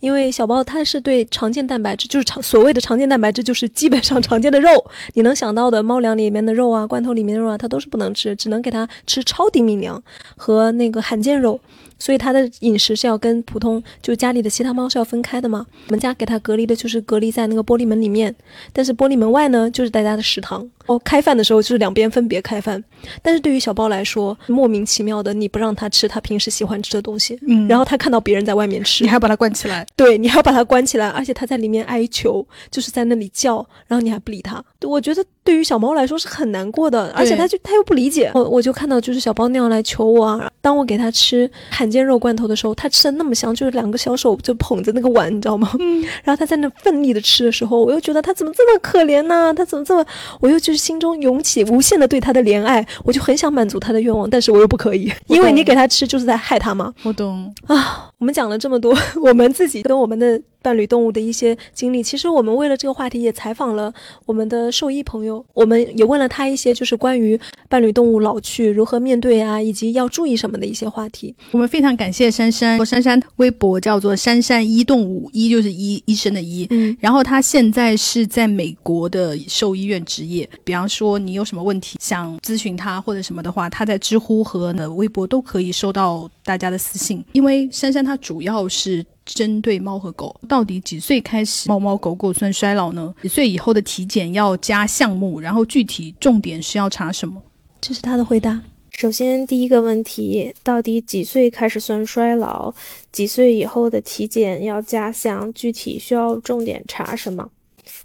[0.00, 10.02] 因为小包它是对常见蛋白质，就是常所谓的常见蛋白质，就是基本上常见的肉，你能想到的猫粮里面的肉啊，罐头里面的肉啊，它都是不能吃，只能给它吃超低敏粮
[10.36, 11.60] 和那个罕见肉。
[12.00, 15.64] 所以它的饮食是要跟普通就家里的其他猫是要分开的嘛？
[15.86, 18.34] 我们家给它隔离的就是隔离在那个玻璃门里面，
[18.72, 20.68] 但是玻璃门外呢就是大家的食堂。
[20.86, 22.82] 哦，开饭的时候就是两边分别开饭。
[23.22, 34.64] 但是对于小包来说，莫名其妙的你不让它吃它平时喜欢吃的东西，嗯，然后它看到别人在外面吃，你还要把它关起来，对你还要把它关起来，而且它在里面哀求，就是在那里叫，然后你还不理它。
[34.82, 38.30] 我觉得对于小猫来说是很难过的，而且它就它又不理解。
[38.34, 45.72] 我我就看到就是小包那样来求我啊，当我给它吃罕见肉罐头的时候，它吃的那么香，就是两个小手就捧着那个碗，你知道吗？
[45.80, 46.02] 嗯。
[46.22, 49.52] 然后它在那奋力的吃的时候，我又觉得它怎么这么可怜呢？
[49.54, 50.04] 它怎么这么……
[50.40, 56.92] 我又就是心中涌起无限的对它的怜爱，我就很想满足它的愿望，但是我又不可以，因为你给它吃就是在害它嘛。
[57.02, 58.09] 我懂啊。
[58.20, 60.40] 我们讲了这么多， 我们自己跟我们的。
[60.62, 63.90] 伴侣动物的一些经历，其实我们为了这个话题也采访了
[64.26, 71.34] 我们的兽医朋友，我们也问了他一些就是关于伴侣动物老去如何面对啊，以及要注意什么的一些话题。
[71.52, 80.46] 我们非常感谢珊珊，珊珊微博叫做珊珊医动物，医就是医医生的医，嗯，然后他现在是在美国的兽医院执业。
[80.62, 89.06] 比方说你有什么问题想咨询他或者什么的话，他在知乎和呢微博都可以收到大家的私信，因为珊珊她它主要是。
[89.32, 93.14] 针对猫和狗，到底几岁开始猫猫狗狗算衰老呢？
[93.22, 97.40] 几岁以后的体检要加项目，然后具体重点是要查什么？
[97.80, 98.60] 这是他的回答。
[98.90, 102.74] 首先，第一个问题，到底几岁开始算衰老？
[103.12, 107.48] 几岁以后的体检要加项，具体需要重点查什么？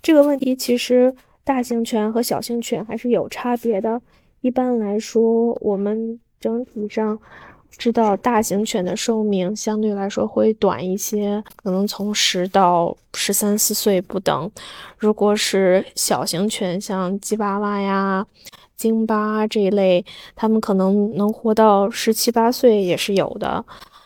[0.04, 1.12] 这个问题其实
[1.44, 4.00] 大型犬和小型犬还是有差别的。
[4.42, 7.18] 一般来说，我们整体上。
[7.78, 14.50] 知道大型犬的寿命相对来说会短一些，可能从十到十三四岁不等。
[14.98, 18.26] 如果是小型犬，像吉娃娃呀、
[18.76, 20.04] 京巴这一类，
[20.36, 23.64] 它们可能能活到十七八岁也是有的。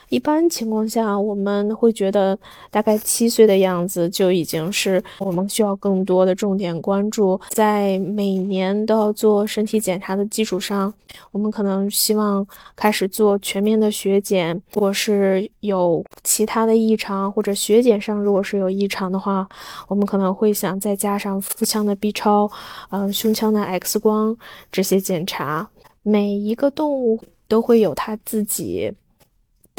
[0.09, 2.37] 一般情况下，我们会觉得
[2.69, 7.39] 大概七岁的样子就已经是我们需要更多的重点关注。
[7.49, 10.91] 在每年都要做身体检查的基础上，
[11.31, 12.45] 我们可能希望
[12.75, 14.59] 开始做全面的血检。
[14.73, 19.47] 如果是有其他的异常，或者血检上如果是有异常的话，
[19.87, 22.49] 我们可能会想再加上腹腔的 B 超，
[22.89, 24.35] 嗯，胸腔的 X 光
[24.71, 25.69] 这些检查。
[26.01, 28.91] 每一个动物都会有它自己。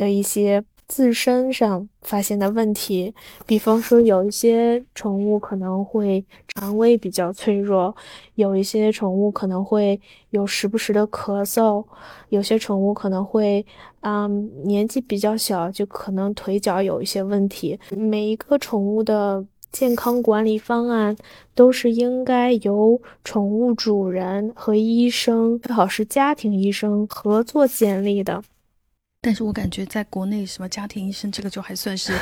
[0.00, 3.14] 的一些自身上发现的问题，
[3.46, 7.94] 比方说有一些宠物可能会肠胃比较脆弱，
[8.36, 11.84] 有一些宠物可能会有时不时的咳嗽，
[12.30, 13.64] 有些宠物可能会，
[14.00, 17.78] 嗯，年纪比较小就可能腿脚有一些问题。
[17.90, 21.14] 每一个宠物的健康管理方案
[21.54, 28.42] 都是应该由宠物主人和医生，最好是家庭医生合作建立的。
[29.20, 32.12] 但是我感觉在国内，什么家庭医生这个就还算是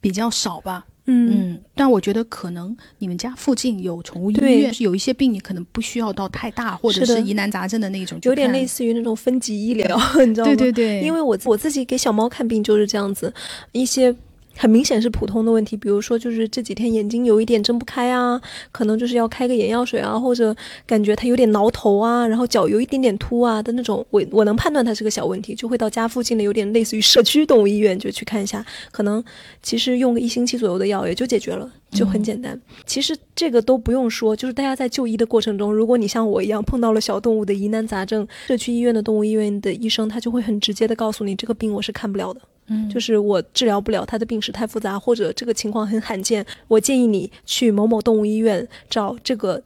[0.00, 0.86] 比较少吧。
[1.06, 10.54] 嗯，但我觉得可能你们家附近有宠物医院，是有一些病你可能不需要到太大或者是疑难杂症的那种，有点类似于那种分级医疗， 你知道吗？
[10.54, 13.32] 对对对，因为我我自己给小猫看病就是这样子，
[13.72, 14.14] 一些。
[14.60, 18.38] 很明显是普通的问题，比如说就是这几天眼睛有一点睁不开啊，
[18.70, 20.54] 可能就是要开个眼药水啊，或者
[20.86, 29.24] 感觉他有点挠头啊，然后脚有一点点凸啊的那种，我我能判断它是个小问题，就会到家附近的有点类似于社区动物医院就去看一下，可能
[29.62, 31.72] 其实用个一星期左右的药也就解决了。
[31.90, 49.62] 就很简单，其实这个都不用说，就是大家在就医的过程中，如果你像我一样碰到了小动物的疑难杂症，社区医院的动物医院的医生他就会很直接的告诉你，这个病我是看不了的，嗯，就是我治疗不了，他的病史太复杂，或者这个情况很罕见，我建议你去某某动物医院找这个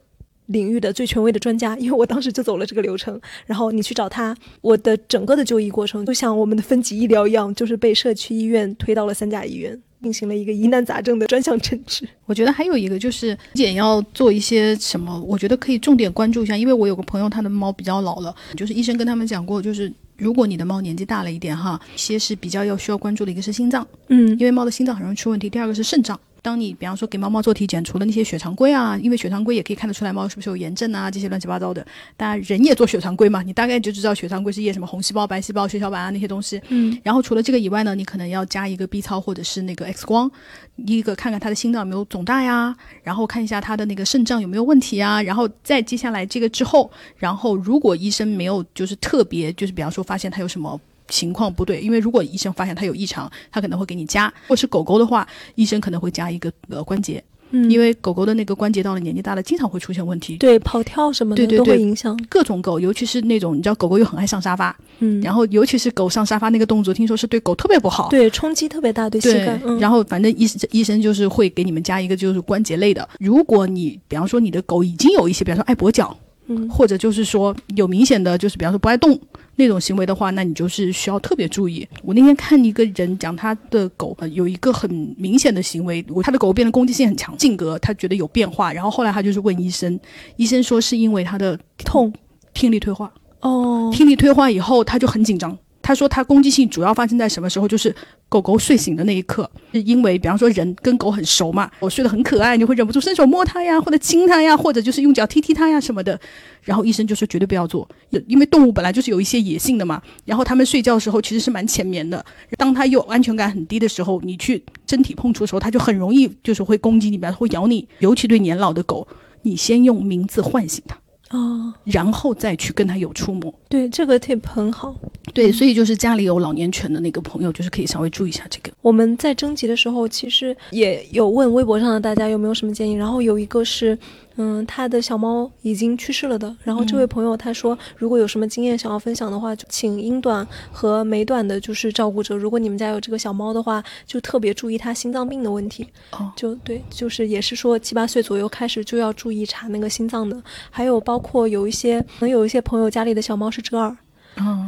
[0.47, 9.81] 领域的最权威的专家，因为我当时就走了这个流程，然后你去找他，我的整个的就医过程就像我们的分级医疗一样，就是被社区医院推到了三甲医院。
[10.03, 12.07] 进行了一个疑难杂症的专项诊治。
[12.27, 26.19] 我觉得还有一个就是体检要做一些什么，我觉得可以重点关注一下，因为我有个朋友，他的猫比较老了，就是医生跟他们讲过，就是如果你的猫年纪大了一点哈，一些是比较要需要关注的，一个是心脏，嗯，因为猫的心脏很容易出问题；第二个是肾脏。
[26.45, 31.83] 当你比方说给猫猫做体检，除了那些血常规啊，因为血常规也可以看得出来猫是不是有炎症啊，这些乱七八糟的。
[32.15, 36.61] 当然人也做血常规嘛，你大概就知道血常规是验什么红细胞、白细胞、血小板啊那些东西。
[36.67, 36.95] 嗯。
[37.01, 40.29] 然后除了这个以外呢，你可能要加一个 B 超或者是那个 X 光，
[40.75, 50.79] 一个看看它的心脏有没有肿大呀，然后看一下它的那个肾脏有没有问题啊，然后再接下来这个之后，然后如果医生没有就是特别就是比方说发现它有什么。
[51.07, 54.25] 情况不对，因为如果医生发现它有异常，他可能会给你加。
[54.43, 60.37] 如果是狗狗的话，医生可能会加一个呃关节，嗯，因为狗狗的那个关节到了年纪大了，经常会出现问题。
[60.37, 62.17] 对，跑跳什么的都会影响。
[62.27, 69.59] 各种狗，尤其是那种你知道，狗狗又很爱上沙发，嗯，然后尤其是狗上沙发那个动作，听说是对狗特别不好，对，冲击特别大，对膝盖。
[69.79, 73.07] 然后反正医医生就是会给你们加一个就是关节类的。
[73.19, 76.17] 如果你比方说你的狗已经有一些，比方说爱跛脚。
[76.47, 79.19] 嗯，或者就是说有明显的就是比方说不爱动，
[79.55, 81.87] 那种行为的话，那你就是需要特别注意。
[82.03, 89.99] 我那天看一个人讲他的狗呃有一个很明显的行为，他的狗变得攻击性很强，性格他觉得有变化，然后后来他就是问医生，
[90.35, 92.13] 医生说是因为他的痛
[92.53, 93.11] 听力退化。
[93.41, 95.57] 哦，听力退化以后，他就很紧张。
[95.85, 97.67] 他说他攻击性主要发生在什么时候？
[97.67, 97.93] 就是
[98.27, 106.19] 狗狗睡醒的那一刻，是因为比方说人跟狗很熟嘛，我睡得很可爱，你会忍不住伸手摸它呀，或者亲它呀，或者就是用脚踢踢它呀什么的。
[106.63, 107.87] 然后医生就说绝对不要做，
[108.25, 110.01] 因为动物本来就是有一些野性的嘛。
[110.25, 112.25] 然后它们睡觉的时候其实是蛮浅眠的，
[112.57, 117.87] 当它有安全感很低的时候，你去身体碰触的时候，它就很容易就是会攻击你，比方会咬你。
[117.99, 119.07] 尤其对年老的狗，
[119.43, 120.97] 你先用名字唤醒它。
[121.31, 124.95] 哦，然后再去跟他有触摸，对这个 tip 很好。
[125.33, 128.71] 对，所以就是家里有老年犬的那个朋友，就是可以稍微注意一下这个。
[128.81, 133.97] 我们在征集的时候，其实也有问微博上的大家有没有什么建议，然后有一个是。
[134.37, 136.55] 嗯，他的小猫已经去世了的。
[136.63, 142.35] 然后这位朋友他说，如果有什么经验想要分享的话，就请英短和美短的，就是照顾者。
[142.35, 145.87] 如果你们家有这个小猫的话，就特别注意它心脏病的问题。
[146.11, 150.41] 哦，就对，就是也是说七八岁左右开始就要注意查那个心脏的。
[150.69, 153.95] 还有包括有一些，可能有一些朋友家里的小猫是折耳。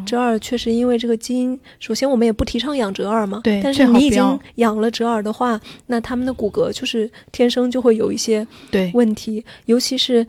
[0.06, 3.42] 折耳确实因为这个基因，首先我们也不提倡养折耳嘛。
[3.44, 10.26] 对，但是你已经养了折耳的话，那他们的骨骼就是天生就会有一些对问题，尤其是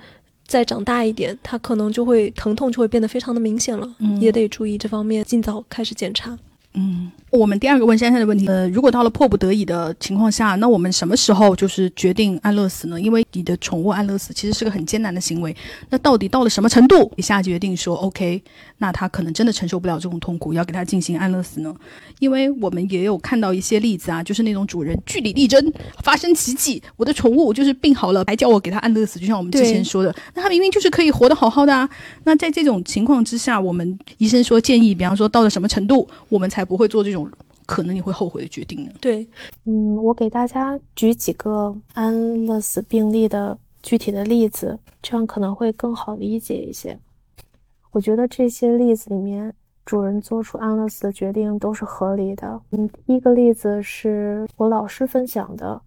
[0.47, 3.89] 再长大一点，它可能就会疼痛就会变得非常的明显了，
[4.21, 6.37] 也得注意这方面，尽早开始检查。
[6.75, 13.01] 嗯，我们第二个问珊珊的问题，呃，如果到了迫不得已的情况下，那我们什么时候就是决定安乐死呢？
[13.01, 15.57] 因为你的宠物安乐死其实是个很艰难的行为，
[15.89, 18.41] 那到底到了什么程度，你下决定说 OK，
[18.77, 21.75] 那他可能真的承受不了这种痛苦，要给他进行安乐死呢？
[22.21, 25.73] 因为我们也有看到一些例子啊，就是那种主人据理力争，
[26.05, 31.89] 发生奇迹，我的宠物就是病好了，还叫我给他安乐死，就像我们之前说的，那他明明就是可以活得好好的啊。
[32.25, 37.31] 那在这种情况之下，我们医生说建议，比方说到了什么程度，我们才不会做这种
[37.67, 38.91] 可能你会后悔的决定呢？
[39.01, 39.29] 对，
[39.65, 46.99] 嗯，我给大家举几个安乐死病例的具体的例子，这样可能会更好理解一些。
[47.91, 49.53] 我觉得这些例子里面，
[49.85, 52.61] 主人做出安乐死的决定都是合理的。
[52.71, 55.81] 嗯，第一个例子是我老师分享的，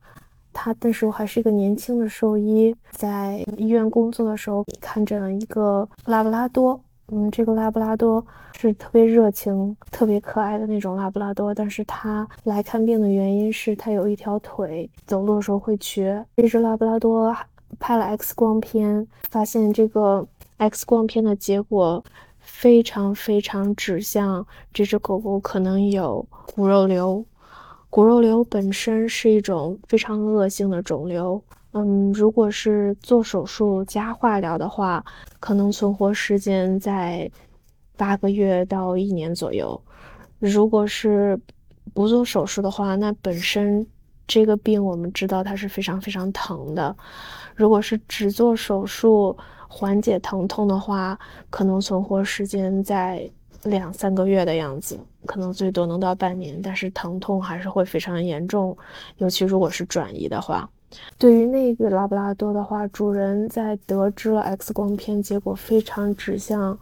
[0.53, 6.79] 他那时候还是一个年轻的兽医，在医院工作的时候看诊了一个拉布拉多。
[7.13, 16.25] 嗯，这个拉布拉多是特别热情、特别可爱的那种拉布拉多，但是它来看病的原因是它有一条腿走路的时候会瘸。
[16.37, 17.35] 这只拉布拉多
[17.79, 22.01] 拍了 X 光片，发现这个 X 光片的结果
[22.39, 27.25] 非常非常指向这只狗狗可能有骨肉瘤。
[27.89, 31.43] 骨肉瘤本身是一种非常恶性的肿瘤。
[31.73, 35.03] 嗯，如果是做手术加化疗的话，
[35.39, 37.31] 可能存活时间在
[37.95, 39.81] 八个月到一年左右。
[40.39, 41.39] 如果是
[41.93, 43.85] 不做手术的话，那本身
[44.27, 46.93] 这个病我们知道它是非常非常疼的。
[47.55, 49.37] 如果是只做手术
[49.69, 51.17] 缓解疼痛的话，
[51.49, 53.29] 可能存活时间在
[53.63, 58.77] 两三个月的样子，可能最多能到半年，但是疼痛还是会非常严重，
[59.17, 60.69] 尤其如果是转移的话。
[61.17, 66.77] 对于那个拉布拉多的话，主人在得知了 X 光片结果非常指向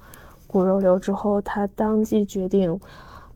[0.48, 2.80] 骨肉瘤之后，他当即决定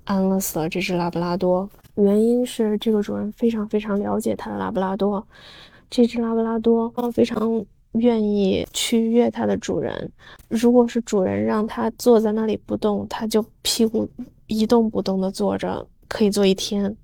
[0.05, 1.69] 安乐死了这只拉布拉多。
[1.95, 5.25] 原因是这个主人非常非常了解他的拉布拉多，
[5.89, 10.11] 这只拉布拉多非常愿意去悦它的主人。
[10.47, 14.09] 如果是主人让它坐在那里不动，它就屁股
[14.47, 16.97] 一动不动地坐着，可以坐一天。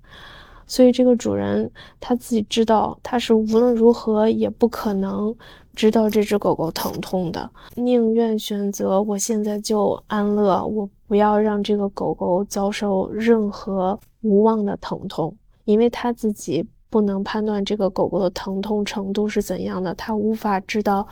[0.70, 5.34] 所以这个主人他自己知道，他是无论如何也不可能
[5.74, 21.04] 知道这只狗狗疼痛的，宁愿选择我现在就安乐，我不要让这个狗狗遭受任何无望的疼痛，因为他自己不能判断这个狗狗的疼痛程度是怎样的，他无法知道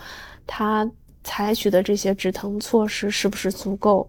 [0.46, 0.88] 他
[1.24, 4.08] 采取的这些止疼措施是不是足够。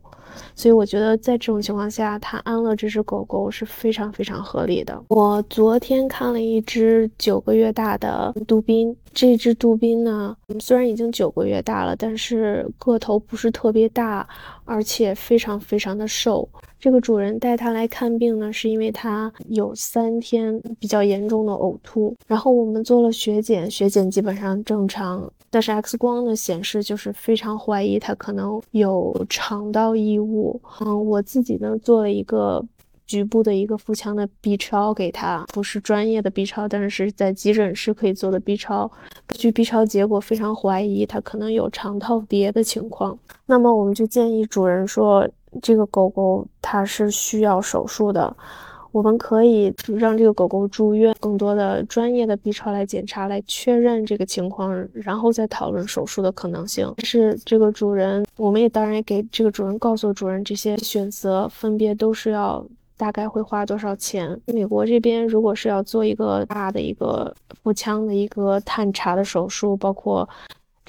[0.56, 5.04] 所以我觉得在这种情况下，他安乐这只狗狗是非常非常合理的。
[5.10, 14.28] 我昨天看了一只九个月大的杜宾，这只杜宾呢，虽然已经九个月大了，但是个头不是特别大，
[14.66, 16.48] 而且非常非常的瘦。
[16.80, 25.30] 这个主人带它来看病呢，是因为它有三天比较严重的呕吐，然后我们做了血检，血检基本上正常。
[25.50, 30.62] 但是 X 光的显示就是非常怀疑它可能有肠道异物。
[30.82, 32.64] 嗯，我自己呢做了一个
[33.08, 38.90] 局部的一个腹腔的 B 超给他，不是专业的 B 超，但是在急诊室可以做的 B 超。
[39.26, 43.18] 根据 B 超结果，非常怀疑它可能有肠套叠的情况。
[43.48, 45.28] 那么我们就建议主人说，
[45.60, 48.36] 这个狗狗它是需要手术的。
[48.92, 56.92] 我们可以让这个狗狗住院，更多的专业的 B 超来检查，来确认这个情况，然后再讨论手术的可能性。
[56.98, 62.66] 但是这个主人，我们也当然也给这个主人告诉主人这些选择，分别都是要
[62.98, 64.40] 大概会花多少钱。
[64.48, 70.28] 美国这边如果是要做一个大的一个腹腔的一个探查的手术，包括。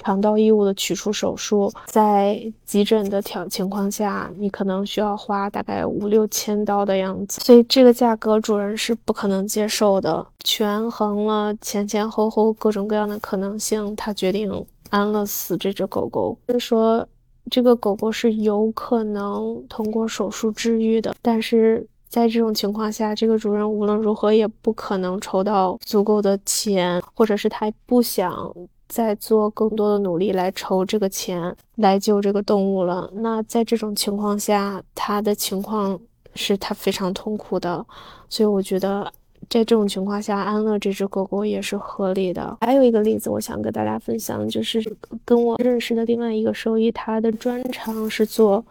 [0.03, 10.25] 肠道异物的取出手术，在急诊的条情况下，你可能需要花大概五六千刀的样子，所以这个价格主人是不可能接受的。
[10.43, 14.51] 权衡了前前后后各种各样的可能性，他决定
[14.89, 16.35] 安乐死这只狗狗。
[16.47, 17.07] 就是说，
[17.51, 28.51] 这个狗狗是有可能通过手术治愈的，但是在这种情况下，这个主人无论如何也不可能筹到足够的钱，或者是他不想。
[28.91, 33.09] 在做更多的努力来筹这个钱来救这个动物了。
[33.13, 35.97] 那在这种情况下，他的情况
[36.35, 37.85] 是他非常痛苦的，
[38.27, 39.09] 所以我觉得
[39.49, 42.57] 在这种情况下安乐这只狗狗也是合理的。
[42.59, 44.83] 还有一个例子，我想跟大家分享，就是
[45.23, 48.65] 跟我认识的另外一个兽医，他的专长是做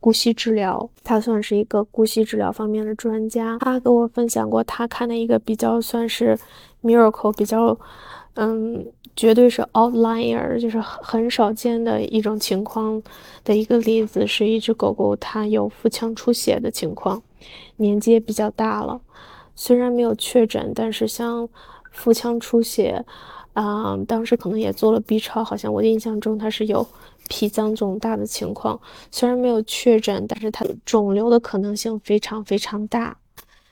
[0.00, 3.58] 姑息治疗，他算是一个姑息治疗方面的专家。
[3.60, 6.38] 他跟我分享过他看的一个比较算是
[6.82, 7.78] miracle，比较
[8.36, 8.86] 嗯。
[9.16, 13.02] 绝对是 outlier，就是很少见的一种情况
[13.42, 17.22] 的一个例子，是一只狗狗它有腹腔出血的情况，
[17.76, 19.00] 年纪也比较大了，
[19.54, 21.48] 虽然没有确诊，但是像
[21.90, 23.06] 腹腔出血，
[23.54, 26.86] 啊，当时可能也做了 B 超，好像我印象中它是有
[27.26, 28.78] 脾脏肿大的情况，
[29.10, 33.16] 虽然没有确诊，但是它肿瘤的可能性非常非常大，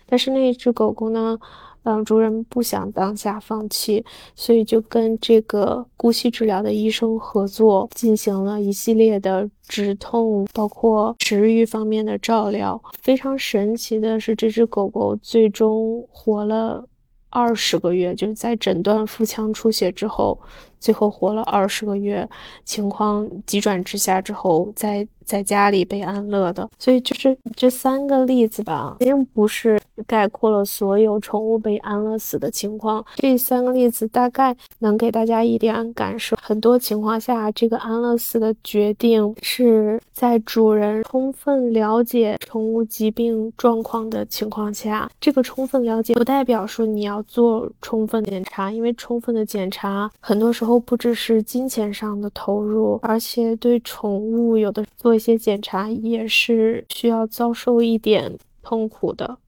[0.07, 1.39] 但是那一只狗狗呢？
[1.85, 4.05] 嗯主人不想当下放弃，
[4.35, 12.83] 所以就跟这个姑息治疗的医生合作，进行了一系列的止痛，包括食欲方面的照料。
[13.01, 16.85] 非常神奇的是，这只狗狗最终活了
[17.31, 20.39] 二十个月，就是在诊断腹腔出血之后。
[20.81, 22.29] 最后活了二十个月，
[22.67, 26.69] 情况急转直下之后，在在家里被安乐的。
[26.79, 33.05] 所以就是这三个例子吧，并不是概括了所有宠物被安乐死的情况。
[33.17, 36.37] 这三个例子大概能给大家一点感受。
[36.41, 45.11] 很多情况下，这个安乐死的决定是在主人充分了解宠物疾病状况的情况下。
[45.21, 50.75] 这个充分了解不代表说你要做充分检查，因为充分的检查很多时候。
[50.85, 59.39] 不只是金钱上的投入，而且对宠物有的做这些检查也是需要遭受一点痛苦的。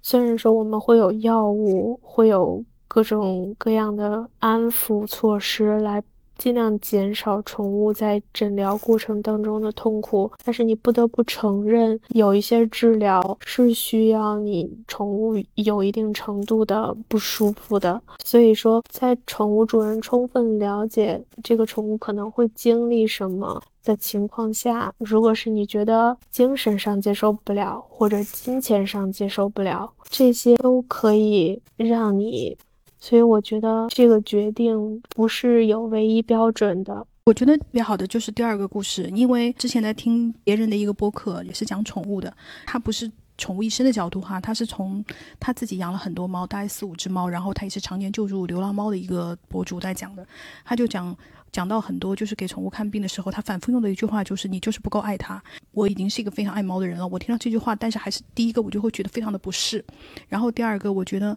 [0.00, 6.02] 虽然说我们会有药物，会有各种各样的安抚措施来。
[6.38, 18.00] 尽量减少宠物在诊疗过程当中的痛苦，但是你不得不承认，有一些治疗是需要你宠物有一定程度的不舒服的。
[18.24, 32.56] 所以说，在宠物主人充分了解这个宠物可能会经历什么的情况下，如果是你觉得精神上接受不了，或者金钱上接受不了，这些都可以让你。
[32.98, 37.06] 所以我觉得这个决定不是有唯一标准的。
[37.24, 42.34] 我觉得特别好的就是第二个故事，因为之前在听别人的一个播客，也是讲宠物的，
[42.66, 45.04] 他不是宠物医生的角度哈，他是从
[45.38, 50.26] 他自己养了很多猫，大概四五只猫，然后他也是常年救助流浪猫的一个博主在讲的，
[50.64, 51.14] 他就讲
[51.52, 55.42] 讲到很多，就是给宠物看病的时候，他反复用的一句话就是你就是不够爱它。
[55.72, 59.84] 我已经是一个非常爱猫的人了，我听到这句话，但是还是第一个我就会觉得非常的不适，
[60.28, 61.36] 然后第二个我觉得。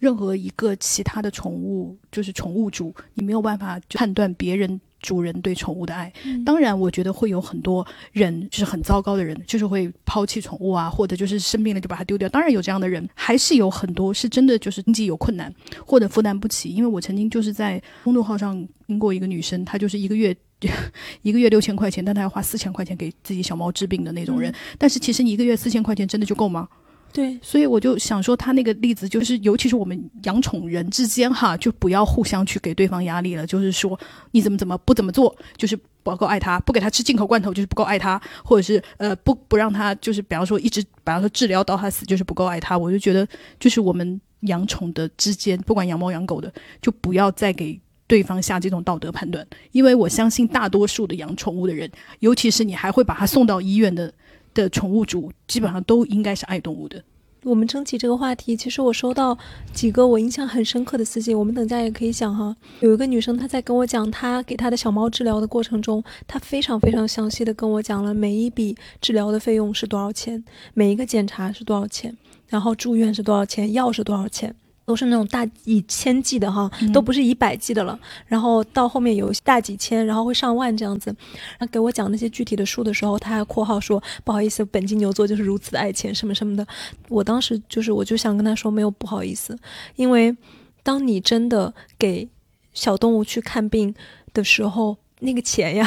[0.00, 6.10] 任何一个其他的宠物，就是宠物主，你没有办法判断别人主人对宠物的爱。
[6.44, 12.26] 当然，我觉得会有很多人就是很糟糕的人，就是会抛弃宠物啊，或者就是生病了就把它丢掉。
[12.30, 15.54] 当然有这样的人，还是有很多是真的就是经济有困难
[15.86, 16.70] 或者负担不起。
[16.70, 20.34] 因为我曾经就是在公众号上听过一个女生，她就是一个月
[21.20, 24.50] 一个月六千块钱，但她要花四千块钱给自己小猫治病的那种人。
[24.78, 26.66] 但是其实你一个月四千块钱真的就够吗？
[27.12, 33.44] 对，所以我就想说，他那个例子就是，尤其是我们养宠人之间哈，就不要互相去给对方压力了。
[33.44, 33.98] 就是说，
[34.30, 42.78] 你怎么怎么不怎么做，就是不够爱他；不给他吃进口罐头，就是不够爱他；或者是呃，不不让他，就是比方说一直，比方说治疗到他死，就是不够爱他。
[42.78, 43.26] 我就觉得，
[43.58, 51.90] 就是我们养宠的之间，不管养猫养狗的，就不要再给对方下这种道德判断，因为我相信大多数的养宠物的人，
[52.20, 54.14] 尤其是你还会把它送到医院的。
[54.54, 57.02] 的宠物主基本上都应该是爱动物的，
[57.44, 59.36] 我们征集这个话题，其实我收到
[59.72, 62.54] 几个我印象很深刻的私信，我们等下也可以想哈。
[62.80, 70.44] 有一个女生她在跟我讲，她给她的小猫治疗的过程中，她非常非常详细的跟我讲了每一笔治疗的费用是多少钱，
[70.74, 72.16] 每一个检查是多少钱，
[72.48, 74.54] 然后住院是多少钱，药是多少钱。
[74.90, 77.96] 都是那种大以千计的哈，都不是以百计的了。
[78.26, 81.14] 然后到后面有大几千，然后会上万这样子。
[81.60, 86.66] 他给我讲那些具体的数的时候，他还括号说不好意思，本金牛座就是如此的爱钱什么什么的。
[87.08, 89.56] 我当时就是我就想跟他说没有不好意思，
[89.94, 90.36] 因为
[90.82, 92.28] 当你真的给
[92.72, 93.94] 小动物去看病
[94.32, 95.86] 的时候，那个钱呀。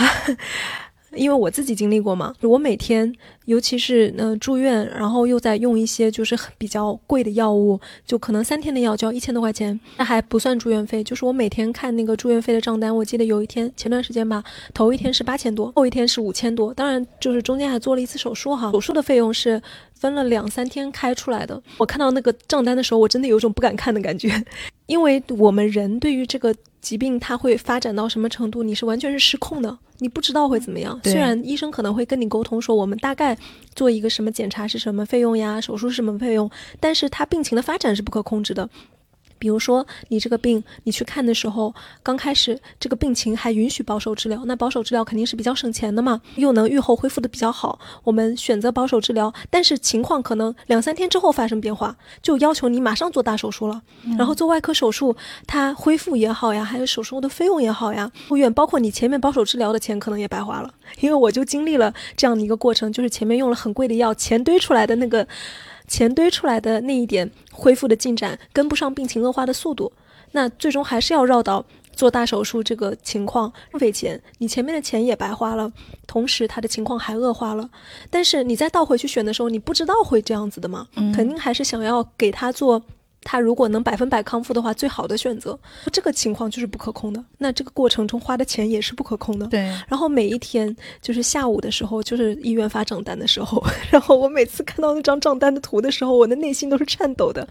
[1.15, 3.13] 因为我自己经历过嘛，我每天，
[3.45, 11.03] 尤其是呃住院，然后又在用一些就是比较贵的药物，就可能三天的药就要一千多块钱，那还不算住院费。
[11.03, 14.43] 就是我每天看那个住院费的账单，我记得有一天前段时间吧，
[14.73, 19.61] 头一天是八千多，后一天是五千多，当然就是中间还做了一次手术哈，手术的费用是
[19.93, 21.61] 分了两三天开出来的。
[21.77, 24.29] 我看到那个账单的时候，我真的有种不敢看的感觉，
[24.87, 26.53] 因为我们人对于这个。
[26.83, 28.61] 疾病它会发展到什么程度？
[28.61, 30.99] 你是完全是失控的，你不知道会怎么样。
[31.05, 33.35] 虽然医生可能会跟你沟通说，我们大概
[33.73, 38.69] 做一个什么检查是什么费用呀，手术是什么费用，但是它病情的发展是不可控制的。
[39.39, 47.79] 比如说，你这个病，你去看的时候，刚开始这个病情还允许保守治疗，那保守治疗肯定是比较省钱的嘛，又能愈后恢复的比较好。
[48.03, 53.81] 我们选择保守治疗，但是情况可能两三天之后发生变化，就要求你马上做大手术了。
[54.17, 55.15] 然后做外科手术，
[55.45, 60.73] 它恢复也好呀，还有手术的费用也好呀，住院包括你前面保守治疗的钱可能也白花了。
[60.99, 65.27] 因为我就经历了这样的一个过程，就是前面用了很贵的药，钱堆出来的那个。
[65.87, 69.91] 钱堆出来的那一点恢复的进展跟不上病情恶化的速度，
[70.31, 75.71] 那最终还是要绕到做大手术这个情况浪费钱，你前面的钱也白花了，
[76.07, 77.69] 同时他的情况还恶化了。
[78.09, 80.87] 但是你再倒回去选的时候，你不知道会这样子的吗？
[81.13, 82.81] 肯定还是想要给他做。
[83.23, 85.57] 他如果能百分百康复的话，最好的选择。
[85.91, 89.47] 这个情况就是不可控的，那这个过程中花的钱也是不可控的。
[89.47, 89.59] 对。
[89.87, 97.47] 然后每一天就是下午的时候，就是医院发账单的时候， 然后我每次看到那张账单的图的时候，我的内心都是颤抖的。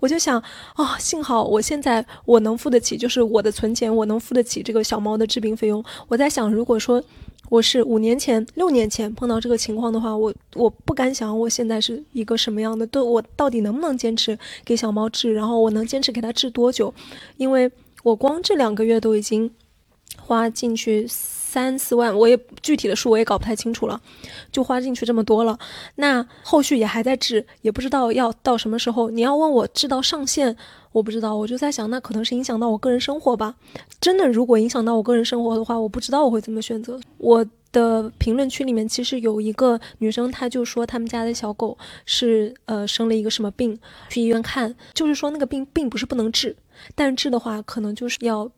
[0.00, 0.42] 我就想，
[0.74, 5.84] 啊，幸好我现在我能付得起，就是我的存钱，我能付得起这个小猫的治病费用。
[6.08, 7.02] 我在想，如果说。
[7.48, 16.92] 我是五年前、六年前碰到这个情况的话，我我不敢想我现在是一个什么样的，对我到底能不能坚持给小猫治，然后我能坚持给它治多久？
[17.36, 17.70] 因为
[18.02, 19.50] 我光这两个月都已经
[20.18, 21.06] 花进去
[21.48, 24.00] 三四万，我也具体的数我也搞不太清楚了，
[24.50, 25.56] 就花进去这么多了。
[25.94, 29.10] 那后续也还在治，也不知道要到什么时候。
[29.10, 30.56] 你要问我治到上限？
[30.90, 33.54] 我不知道，我就在想，那可能是影响到我个人生活吧。
[34.00, 36.98] 真的，如果影响到我个人生活的话，我不知道我会怎么选择。
[37.18, 43.78] 我的评论区里面其实有一个女生，她就说他们家的小狗是呃生了一个什么病，
[44.08, 46.56] 去医院看，就是说那个病并不是不能治，
[46.94, 48.50] 但治的话可能就是要。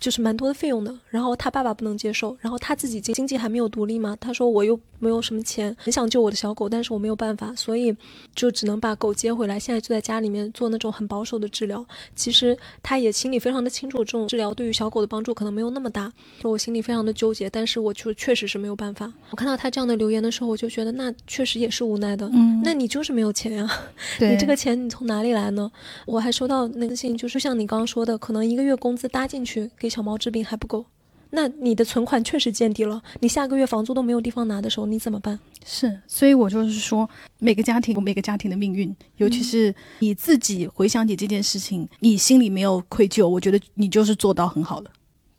[0.00, 7.94] 就是蛮多的费用的，然后他爸爸不能接受，然后他自己经经济还没有独立嘛，他说我又没有什么钱，很想救我的小狗，但是我没有办法，所以
[8.34, 11.84] 就只能把狗接回来，现在就在家里面做那种很保守的治疗。
[12.16, 19.12] 其实他也心里非常的清楚，这种治疗对于小狗的帮助可能没有那么大，说我心里非常的纠结，但是我就确实是没有办法。
[19.28, 23.70] 我看到他这样的留言的时候，我就觉得那确实也是无奈的，嗯，那你就是没有钱呀，
[24.18, 25.70] 你这个钱你从哪里来呢？
[26.06, 29.68] 我还收到那个信，就是像你刚刚说的，可能一个月工资搭进去。
[29.78, 30.86] 给小猫治病还不够，
[31.30, 33.02] 那你的存款确实见底了。
[33.20, 35.38] 你下个月房租都没有地方拿的时候，你怎么办？
[35.66, 44.90] 是，所以我就是说，每个家庭有每个家庭的命运，尤其是你自己回想起这件事情，你心里没有愧疚，我觉得你就是做到很好了。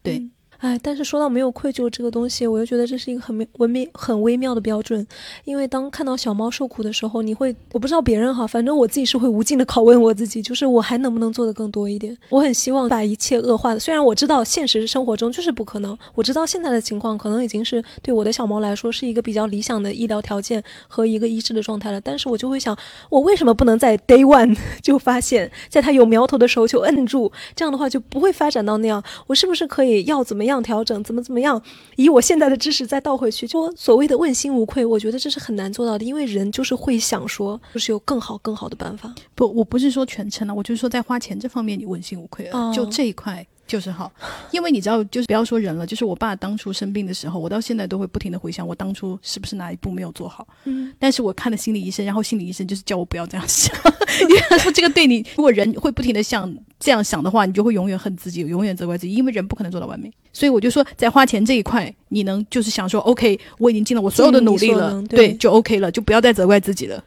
[0.04, 0.30] 对。
[0.62, 5.05] 哎，但是说到没有愧疚这个东西，我又觉得这是一个很文明、很微妙的标准。
[5.43, 12.16] 因为当看到小猫受苦的时候，你会，我不知道别人哈，反正我自己是会无尽的拷问我自己，就是我还能不能做的更多一点？
[12.30, 22.78] 我很希望把一切恶化的，虽然我知道现实生活中就是不可能，我知道现在的情况可能已经是对我的小猫来说是一个比较理想的医疗条件和一个医治的状态了，但是我就会想，
[23.09, 27.32] 我为什么不能在 day one 就发现，在它有苗头的时候就摁住？
[27.55, 29.03] 这样的话就不会发展到那样。
[29.26, 30.51] 我是不是可以要怎么样？
[30.52, 31.60] 样调整怎么怎么样？
[31.95, 39.14] 以我现在的知识再倒回去，就所谓的问心无愧，我觉得这是很难做到的，因为人就是会想说，就是有更好更好的办法。
[39.34, 43.45] 不，我不是说全程了，我就是说在花钱这方面你问心无愧了，就这一块。
[43.72, 44.11] 就是好，
[44.51, 50.45] 因为你知道，就是不要说人了，就是我爸当初生病的时候，我到现在都会不停的回想，我当初是不是哪一步没有做好。
[50.65, 53.74] 嗯，但是我看了心理医生，然后心理医生就是叫我不要这样想，
[54.28, 60.11] 因为他说这个对你，如果人会不停的想这样想的话，你就会永远恨自己，永远责怪自己，因为人不可能做到完美。
[60.34, 67.01] 所以我就说，在花钱这一块，你能就是想说，OK，我已经尽了我所有的努力了，对，就 OK 了，就不要再责怪自己了。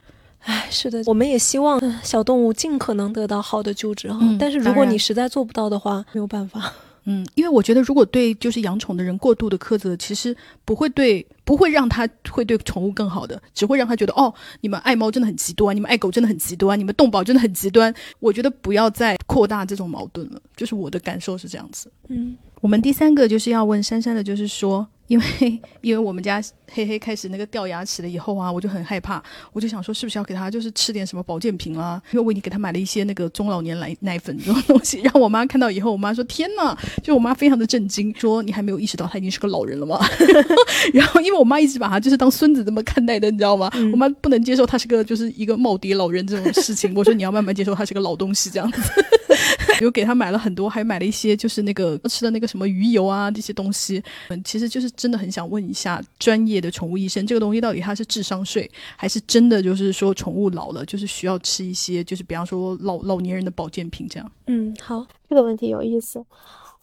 [0.44, 4.18] 唉，是的，我们也希望小动物尽可能得到好的救治哈。
[4.20, 6.72] 嗯但是如果你实在做不到的话，没有办法。
[7.06, 10.34] 嗯，因为我觉得，如果对就是养宠的人过度的苛责，其实
[10.64, 14.32] 不会对不会让他会对宠物更好的，只会让他觉得哦，
[14.62, 17.94] 你们爱猫真的很极端，你们爱狗真的很极端，你们动保真的很极端。
[18.20, 21.92] 我觉得不要再扩大这种矛盾了，就是我的感受是这样子。
[22.08, 26.42] 嗯，我们第三个就是要问珊珊的，就是说，因为因为我们家
[26.72, 32.00] 黑黑开始那个掉牙齿了以后啊，我就很害怕，我就想说是不是要给他就是吃点什么保健品啊？
[32.12, 40.00] 因为我已经给他买了一些那个中老年奶奶粉这种东西， 让我妈看到以后，我妈说天呐，就我妈非常的震惊，说你还没有意识到他已经是个老人了吗？
[40.94, 43.70] 然后因为我妈一直把他就是当孙子这么看待的，你知道吗？
[43.92, 48.80] 我妈不能接受他是个就是一个耄耋老人这种事情，我说你要慢慢接受他是个老东西这样子。
[49.80, 54.02] 有给他买了很多，还买了一些就是那个吃的那个什么鱼油啊这些东西。
[54.28, 64.32] 嗯，其实就是真的很想问一下专业的宠物医生，这个东西到底它是智商税，还是真的就是说宠物老了就是需要吃一些就是比方说老老年人的保健品这样？
[64.46, 66.24] 嗯，好，这个问题有意思，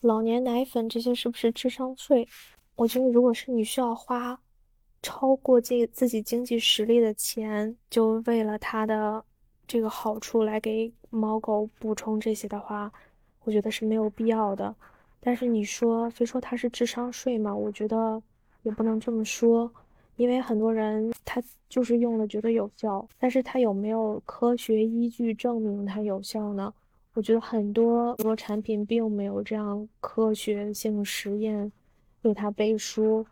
[0.01, 2.27] 老年奶粉这些是不是智商税？
[2.75, 4.39] 我觉得如果是你需要花
[5.01, 9.23] 超过这自己经济实力的钱，就为了它的
[9.67, 12.91] 这个好处来给猫狗补充这些的话，
[13.43, 14.73] 我觉得是没有必要的。
[15.21, 18.21] 但是你说非说它是智商税嘛，我觉得
[18.63, 19.71] 也不能这么说，
[20.17, 26.73] 因为很多人他就是用了觉得有效，但是他有没有科学依据证明它有效呢？
[27.13, 31.71] 我觉得很多很多产品并没有这样科学性实验
[32.23, 33.25] 为它背书。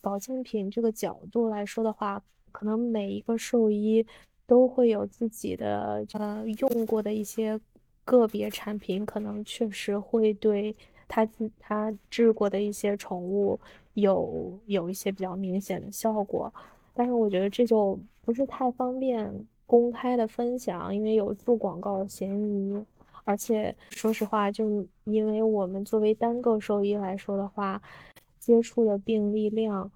[0.00, 2.22] 保健品这个角度来说的话，
[2.52, 4.06] 可能每一个兽医
[4.46, 7.58] 都会有自己的呃用过的一些
[8.04, 10.74] 个别产品，可能确实会对
[11.08, 13.58] 他自他治过的一些宠物
[13.94, 16.52] 有有一些比较明显的效果。
[16.94, 19.32] 但是我觉得这就不是太方便
[19.66, 22.84] 公开的分享，因为有做广告的嫌疑。
[23.24, 27.82] 而且说实话，就因为我们作为单个兽医来说的话，
[28.38, 29.90] 接触的病例量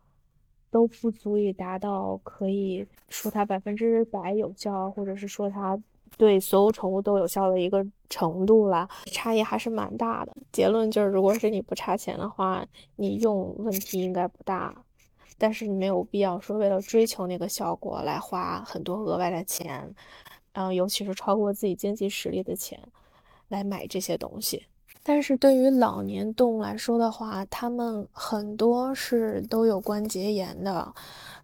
[0.68, 5.80] 都不足以达到可以说它百分之百有效，或者是说它
[6.16, 10.36] 对所有宠物都有效的一个程度啦，差异还是蛮大的。
[10.52, 12.64] 结论就是，如果是你不差钱的话，
[12.96, 14.84] 你用问题应该不大。
[15.38, 19.94] 但是你没有必要说为了追求那个效果来花很多额外的钱，
[20.52, 22.78] 嗯，尤其是超过自己经济实力的钱
[23.48, 24.66] 来买这些东西。
[25.02, 30.94] 但是对于老年动物来说的话，它们很多是都有关节炎的，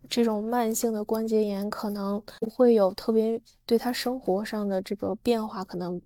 [0.09, 6.01] 这种慢性的关节炎可能不会有特别对它生活上的这个变化，可能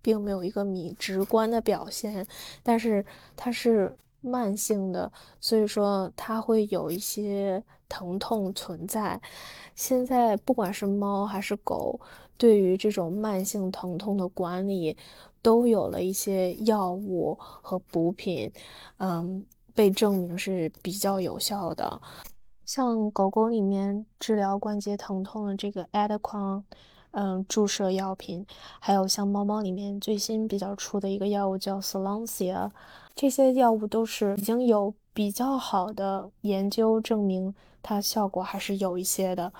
[0.00, 2.26] 并没有一个明直观的表现，
[2.62, 3.04] 但是
[3.36, 9.20] 它是慢性的，所以说它会有一些疼痛存在。
[9.74, 12.00] 现在不管是猫还是狗，
[12.40, 14.96] 对于这种慢性疼痛的管理，
[15.42, 18.50] 都有了一些药物和补品，
[18.96, 22.00] 嗯，被证明是比较有效的。
[22.64, 26.62] 像狗狗里面治疗关节疼痛的这个 Adequan，
[27.10, 28.46] 嗯，注射药品，
[28.78, 32.72] 还有像猫猫里面最新比较出的一个药物叫 s o l a n c i a
[33.14, 39.52] 这些药物都是已经有比较好的研究证明它效果还是有一些的。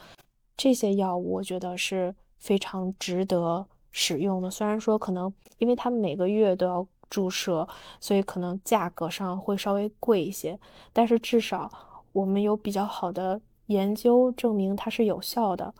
[0.56, 7.68] 这些药物我觉得是非常值得使用的，虽然说可能因为它每个月都要注射，
[8.00, 10.58] 所以可能价格上会稍微贵一些，
[10.92, 11.70] 但是至少
[12.12, 15.72] 我们有比较好的研究证明它是有效的。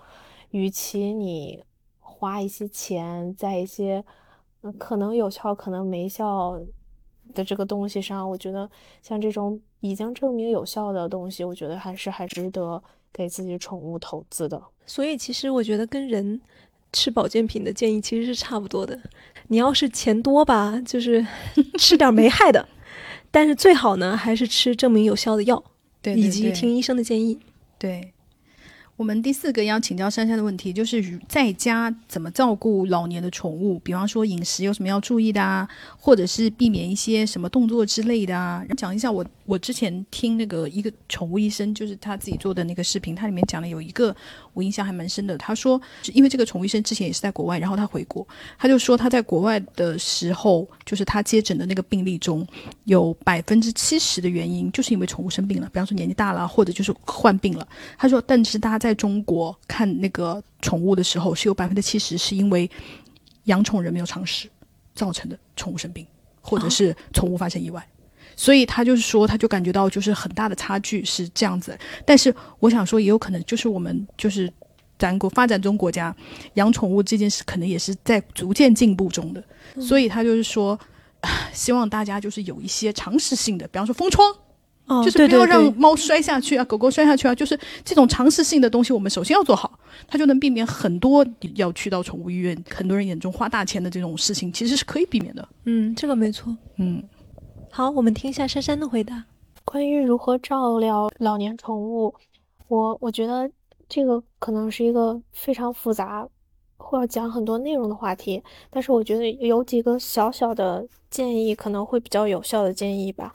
[0.51, 1.65] 与其你
[2.01, 4.05] 花一些钱在一些
[4.79, 6.61] 可能有效、可能没效
[7.33, 8.69] 的这个东西上，我觉得
[9.01, 12.83] 像这种已经证明有效的东西，我觉得还是还值得
[13.13, 14.63] 给自己宠物投资的。
[14.87, 16.41] 所以其实我觉得跟人
[16.93, 18.99] 吃保健品的建议其实是差不多的。
[19.49, 21.25] 你要是钱多吧，就是
[21.79, 22.69] 吃点没害的，
[23.31, 25.63] 但是最好呢还是吃证明有效的药，
[26.03, 27.39] 对以及听医生的建议。
[27.79, 28.13] 对。
[29.01, 33.79] 我们第四个要请教珊珊的问题就是，在家怎么照顾老年的宠物？
[33.79, 35.67] 比方说饮食有什么要注意的啊，
[35.99, 38.63] 或者是避免一些什么动作之类的啊？
[38.77, 44.15] 讲一下我我之前听那个一个宠物医生，就是他自己做的那个视频，它里面讲了有一个
[44.61, 45.39] 我印象还蛮深的。
[45.39, 45.81] 他说，
[46.13, 48.27] 因为这个宠物医生之前也是在国外，然后他回国，
[48.59, 52.47] 他就说他在国外的时候，就是他接诊的那个病例中
[52.85, 57.67] 有百分之七十的原因就是因为宠物生病了，比方说年纪大了，或者就是患病了。
[57.97, 62.71] 他说，但是大家在中国看那个宠物的时候，是有百分之七十是因为
[63.45, 64.47] 养宠人没有常识
[64.95, 66.07] 造成的宠物生病，
[66.43, 67.83] 或者是宠物发生意外。
[68.41, 71.79] 所以他就是说，他就感觉到就是很大的差距是这样子。
[72.07, 74.51] 但是我想说，也有可能就是我们就是
[74.99, 76.17] 咱国发展中国家
[76.55, 79.45] 养宠物这件事，可能也是在逐渐进步中的。
[79.79, 80.79] 所以他就是说，
[81.53, 84.27] 希望大家就是有一些常识性的，比方说封窗。
[84.87, 89.79] 哦，就是不要让，猫摔下去啊，狗狗摔下去啊，就是这种常识性的东西，我们首先要做好，
[90.09, 91.25] 它就能避免很多
[91.57, 95.47] 要去到宠物医院，很多人眼中花大钱的这种事情，其实是可以避免的。
[95.65, 96.57] 嗯，这个没错。
[96.79, 97.01] 嗯，
[97.73, 99.25] 好，我们听一下珊珊的回答。
[99.65, 102.13] 关于如何照料老年宠物，
[102.67, 103.49] 我我觉得
[103.89, 106.29] 这个可能是一个非常复杂，
[106.77, 108.43] 会要讲很多内容的话题。
[108.71, 113.33] 但是我觉得有几个小小的建议可能会比较有效的建议吧，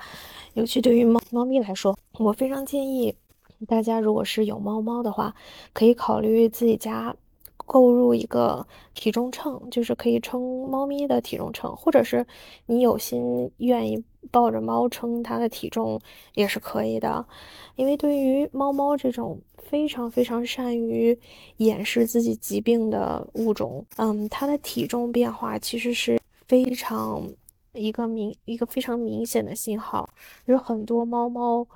[0.54, 3.16] 尤其对于猫猫咪来说，我非常建议
[3.66, 5.34] 大家如果是有猫猫的话，
[5.72, 7.16] 可以考虑自己家
[7.56, 12.28] 购入一个体重秤，就是可以称猫咪的体重秤，或者是
[12.66, 16.00] 你有心愿意抱着猫称它的体重
[16.34, 17.26] 也是可以的。
[17.76, 21.18] 因为对于猫猫这种非常非常善于
[21.58, 27.28] 掩饰自己疾病的物种，嗯，它的体重变化其实是非常
[27.74, 30.10] 一个明一个非常明显的信号，
[30.46, 31.68] 有很多猫猫。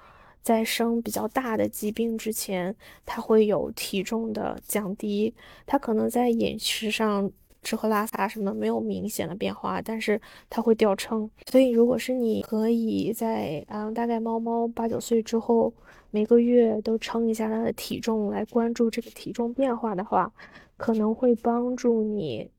[0.42, 2.74] 在生比较大的疾病之前，
[3.06, 5.34] 它会有体重的降低，
[5.66, 7.30] 它可能在饮食上
[7.62, 11.30] 吃喝拉撒什么没有明显的变化，但是它会掉秤。
[11.48, 15.74] 所以，如果是你可以在嗯大概猫猫八九岁之后，
[16.12, 20.32] 每个月都称一下它的体重，来关注这个体重变化的话，
[20.78, 22.50] 可能会帮助你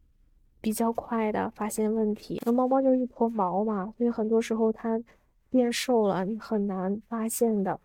[0.61, 2.41] 比较快的发现问题。
[2.45, 5.01] 那猫猫就是一坨毛嘛，所以很多时候它
[5.49, 7.81] 变瘦了，你很难发现的。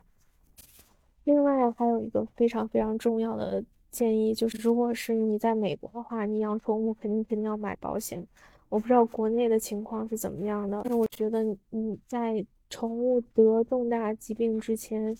[1.23, 3.63] 另外还有一个非常非常重要的
[3.95, 8.21] 建议，就是如果是你在美国的话，你养宠物肯定肯定要买保险。
[8.67, 15.15] 我不知道国内的情况是怎么样的，但我觉得你在宠物得重大疾病之前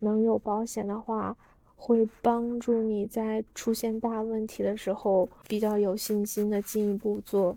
[0.00, 1.36] 能有保险的话，
[1.76, 7.56] 会帮助你在出现大问题的时候比较有信心的进一步做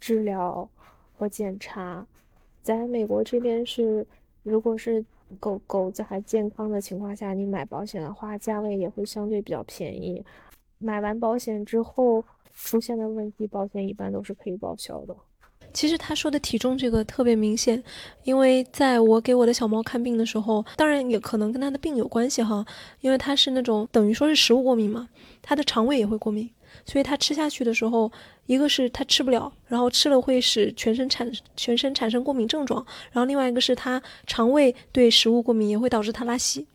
[0.00, 0.68] 治疗
[1.16, 2.04] 和检查。
[2.62, 4.04] 在美国这边是，
[4.42, 5.04] 如果是
[5.38, 10.24] 狗狗子还健康的情况下，你买保险的话，价位也会相对比较便宜。
[10.78, 12.24] 买完保险之后
[12.54, 15.14] 出现的问题，保险一般都是可以报销的。
[15.72, 17.80] 其实他说的体重这个特别明显，
[18.24, 22.64] 因为在我给我的小猫看病的时候，当然也可能跟它的病有关系哈，
[23.00, 25.08] 因为它是那种等于说是食物过敏嘛，
[25.40, 26.50] 它的肠胃也会过敏，
[26.84, 28.10] 所以它吃下去的时候，
[28.46, 36.66] 一个是它吃不了，然后吃了会使全身产全身产生过敏症状，然后另外一个是它肠胃对食物过敏也会导致它拉稀，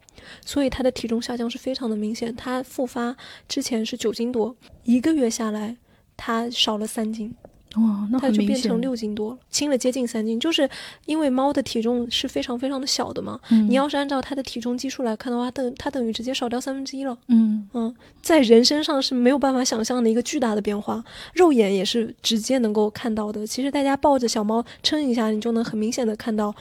[0.45, 2.35] 所以它的体重下降是非常的明显。
[2.35, 3.15] 它复发
[3.47, 5.77] 之前是九斤多，一个月下来
[6.15, 7.35] 它少了三斤。
[7.77, 8.35] 哇，那它。
[8.35, 10.37] 就变成六斤多了，轻了接近三斤。
[10.37, 10.69] 就是
[11.05, 17.17] 因为猫的体重是非常非常的小的嘛，嗯你要是按照它的体重基数来看的话，等它等于直接少掉三分之一了。
[17.29, 21.01] 嗯嗯，在人身上是没有办法想象的一个巨大的变化，
[21.33, 23.47] 肉眼也是直接能够看到的。
[23.47, 26.53] 其实大家抱着小猫称一下，你就能很明显的看到，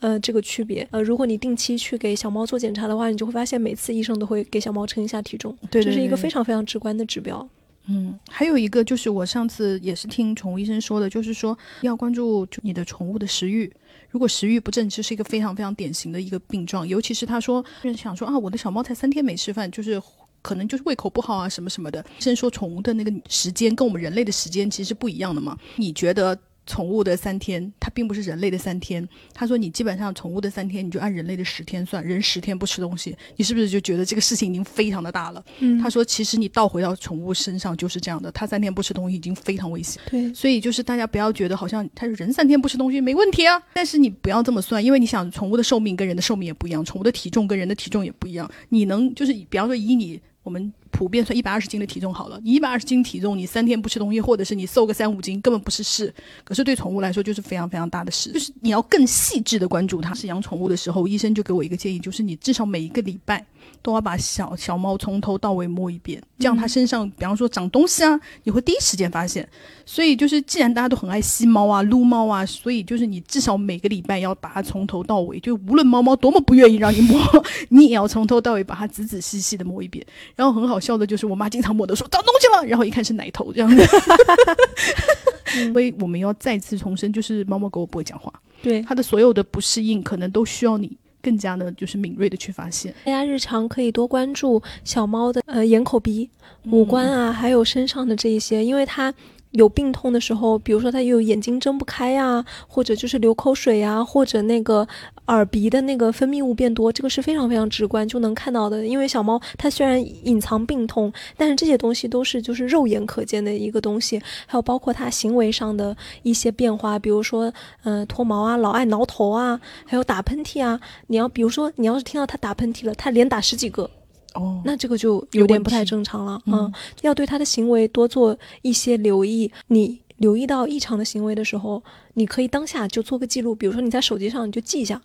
[0.00, 0.86] 呃，这个区别。
[0.90, 7.48] 呃，如果你定期去给小猫做检查的话，你就会发现每次医生都会给小猫称一下体重，对对这是一个非常非常直观的指标。
[7.86, 13.72] 嗯，还有一个就是我上次也是听宠物医生说的，就是说要关注就你的宠物的食欲。
[14.10, 16.86] 如果食欲不振，这是一个非常非常典型的一个病状。
[16.86, 20.00] 尤其是他说，人想说啊，我的小猫才三天没吃饭，就是
[20.42, 22.04] 可能就是胃口不好啊，什么什么的。
[22.18, 25.58] 医生说，宠物的那个时间跟我们人类的时间其实是不一样的嘛。
[25.76, 26.38] 你觉得？
[26.66, 29.06] 宠物的三天，它并不是人类的三天。
[29.34, 35.44] 他说，你基本上宠物的三天，你就按人类的十天算，人十天不吃东西，你是不是就觉得这个事情已经非常的大了？
[35.58, 40.00] 嗯他说，其实你倒回到宠物身上就是这样的，它三天不吃东西已经非常危险。
[40.10, 48.50] 对，所以就是大家不要觉得好像他是人三天不吃东西没问题啊，但是你不要这么算，因为你想宠物的寿命跟人的寿命也不一样，宠物的体重跟人的体重也不一样。
[48.68, 56.12] 你能就是比方说以你我们普遍算一百二十斤的体重好了，你一百二十斤体重，你三天不吃东西，或者是你瘦个三五斤，根本不是事。
[56.44, 60.12] 可是对宠物来说就是非常非常大的事，就是你要更细致的关注它。
[60.12, 63.44] 是养宠物的时候，医生就给我一个建议，就是你至少每一个礼拜。
[63.82, 69.46] 都要把小小猫从头到尾摸一遍，这样它身上，比方说长东西啊，你会第一时间发现。
[69.84, 77.20] 所以就是，既然大家都很爱吸猫啊、撸猫啊，所以就是你至少每个礼拜要把它从头到尾，就无论猫猫多么不愿意让你摸，
[77.70, 80.06] 你也要从头到尾把它仔仔细细的摸一遍。
[80.36, 83.82] 然后很好笑的就是，我妈经常摸的说长东西了，然后一看是奶头这样子。
[85.58, 90.96] 因为我们要再次重申，就是猫猫狗狗不会讲话，对，它的所有的不适应可能都需要你。
[91.22, 96.28] 更加的就是敏锐的去发现，大家日常可以多关注小猫的呃眼口鼻、
[96.64, 99.14] 五官啊，还有身上的这一些，因为它
[99.52, 104.86] 有病痛的时候，比如说它有眼睛睁不开呀，或者就是流口水呀，或者那个
[105.26, 108.86] 耳鼻的那个分泌物变多，这个是非常非常直观就能看到的。
[108.86, 114.20] 因为小猫它虽然隐藏病痛，但是这些东西都是就是肉眼可见的一个东西。
[114.46, 117.52] 还有包括它行为上的一些变化，比如说
[117.84, 120.80] 嗯脱毛啊，老爱挠头啊，还有打喷嚏啊。
[121.08, 123.90] 你要比如说你要是听到它打喷嚏了，它连打十几个。
[124.34, 126.40] 哦，那这个就有点不太正常了。
[126.46, 126.72] 嗯，
[127.02, 129.50] 要对他的行为多做一些留意。
[129.68, 131.82] 你留意到异常的行为的时候，
[132.14, 135.00] 你可以当下就做个记录，比如说你在手机上你就记一下。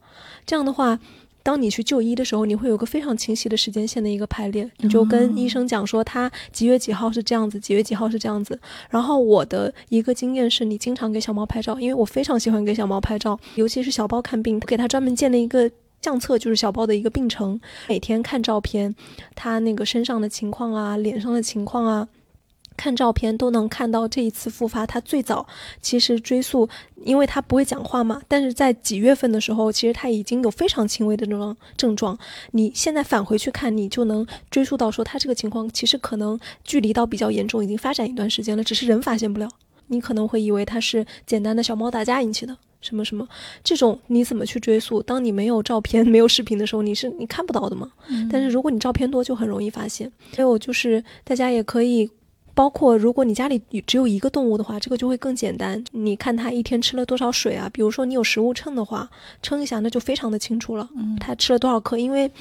[0.46, 1.00] 这样的话，
[1.42, 4.70] 当你去就医的时候，你会有个非常清晰的时间线的一个排列。
[4.78, 8.60] 你就跟医生讲说，他几月几号是这样子，几月几号是这样子。
[8.90, 15.72] 然后我的一个经验是，你经常给小猫拍照，因为我非常喜欢给小猫拍照，尤其是小包看病，给他专门建了一个。
[16.02, 18.96] 相册就是小包的一个病程，每天看照片，
[19.36, 22.08] 他那个身上的情况啊，脸上的情况啊，
[22.78, 24.86] 看照片都能看到这一次复发。
[24.86, 25.46] 他最早
[25.82, 26.70] 其实追溯，
[27.04, 32.18] 因为他不会讲话嘛，但是在几月份的时候，其实他已经有非常轻微的这种症状。
[32.52, 39.50] 你现在返回去看，你就能追溯到说他这个情况其实可能距离到比较严重，已经发展一段时间了，只是人发现不了。
[39.88, 42.58] 你可能会以为他是简单的小猫打架引起的。
[42.82, 43.28] 什么什么，
[43.64, 45.02] 这种你怎么去追溯？
[45.02, 47.92] 当你没有照片、 没有视频的时候，你是你看不到的嘛？
[48.32, 50.12] 但是如果你照片多，就很容易发现。
[50.36, 52.10] 还有就是大家也可以，
[52.54, 55.84] 包括如果你家里只有一个动物的话，这个就会更简单。
[55.92, 57.70] 你看它一天吃了多少水啊？
[57.74, 59.10] 比如说你有食物秤的话，
[59.42, 60.90] 称一下，那就非常的清楚了。
[61.20, 61.98] 它吃了多少克？
[61.98, 62.32] 因为，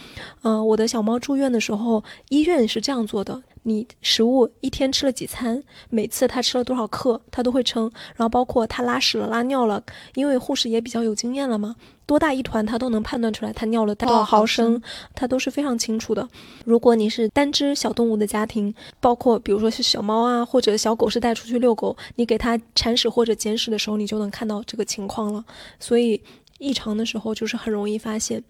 [0.42, 3.42] 嗯，我的小猫住院的时候，医院是这样做的。
[3.68, 5.60] 你食物一天吃了几餐？
[5.90, 7.90] 每次他吃了多少克，他都会称。
[8.14, 9.82] 然后包括他拉屎了、拉尿了，
[10.14, 11.74] 因为护士也比较有经验了嘛，
[12.06, 14.80] 多大一团他都能判断出来，他尿了多少毫升，
[15.16, 16.28] 他都是非常清楚的。
[16.64, 25.44] 如果你是单只小动物的家庭，包括比如说是小猫啊，或者小狗是带出去遛狗，你给它铲屎或者捡屎的时候，你就能看到这个情况了。
[25.80, 26.22] 所以
[26.60, 28.44] 异常的时候就是很容易发现。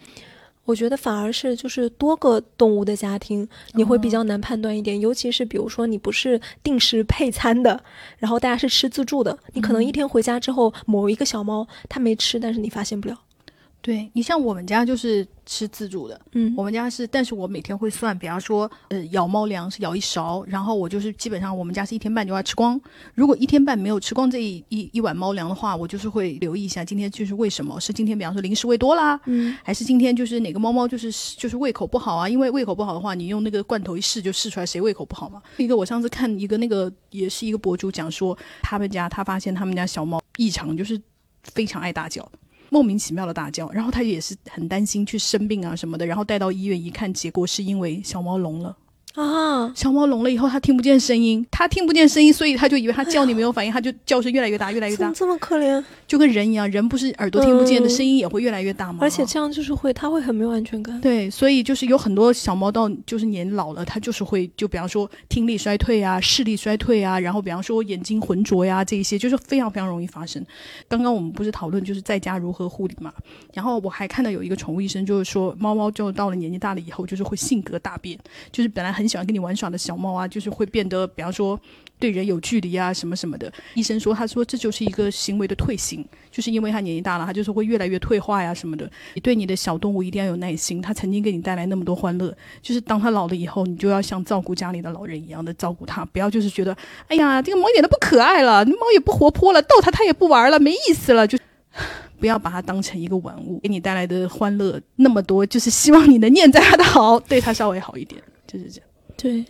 [0.67, 7.83] 我觉得反而是就是多个动物的家庭，你会比较难判断一点，尤其是比如说你不是定时配餐的，
[8.19, 13.17] 然后大家是吃自助的，你可能一天回家之后，某一个小猫它没吃，但是你发现不了。
[13.87, 22.81] 对你像我们家就是吃自助的，嗯，我们家是，但是我每天会算，比方说，呃，舀猫粮是舀一勺，然后我就是基本上我们家是一天半就要吃光，
[23.15, 32.29] 如果一天半没有吃光这一一一碗猫粮的话，我就是会留意一下今天就是为什么，是今天比方说零食喂多啦，嗯，还是今天就是哪个猫猫就是就是胃口不好啊？
[32.29, 35.41] 因为胃口不好的话，你用那个罐头一试就试出来谁胃口不好嘛。
[35.59, 41.01] 一个我上次看一个那个也是一个博主讲说，他们家他发现他们家小猫异常，就是
[41.45, 42.29] 非常爱大叫。
[42.71, 48.77] 莫名其妙的大叫，然后他也是很担心去生病啊什么的，然后带到医院一看，结果是因为小猫聋了。
[49.15, 58.99] 啊，小猫聋了以后，它听不见声音，它听不见声音，所以它就以为它叫你没有反应，它就叫声越来越大，越来越大，这么可怜，就跟人一样，人不是耳朵听不见的声音也会越来越大吗？
[59.01, 61.01] 而且这样就是会，它会很没有安全感。
[61.01, 70.45] 对，所以就是有很多小猫到就是年老了，它就是会，就比方说听力衰退啊，视力衰退啊，然后比方说眼睛浑浊呀，这一些就是非常非常容易发生。
[70.89, 73.13] 刚刚我们不是讨论就是在家如何护理嘛？
[73.55, 78.19] 然后我还看到有一个宠物医生就是说，猫猫就到了年纪大了以后，就是会性格大变，
[78.53, 79.77] 就是本来很喜欢跟你玩耍的。
[79.77, 81.61] 小猫啊，就是会变得，比方说
[81.99, 83.53] 对人有距离啊，什么什么的。
[83.75, 88.91] 医生说，他说这就是一个行为的退行，就是因为他年纪大了，他就是会越来越退化呀，什么的。
[89.15, 96.77] 你对你的小动物一定要有耐心，他曾经给你带来那么多欢乐，就是当他老了以后，你就要像照顾家里的老人一样的照顾他，不要就是觉得，
[97.09, 101.39] 哎呀，这个猫一点都不可爱了，猫也不活泼了，逗它它也不玩了，没意思了，就
[102.21, 108.89] 不要把它当成一个玩物，给你带来的欢乐那么多，就是希望你能念在它的好，对它稍微好一点，就是这样。
[109.17, 109.45] 对。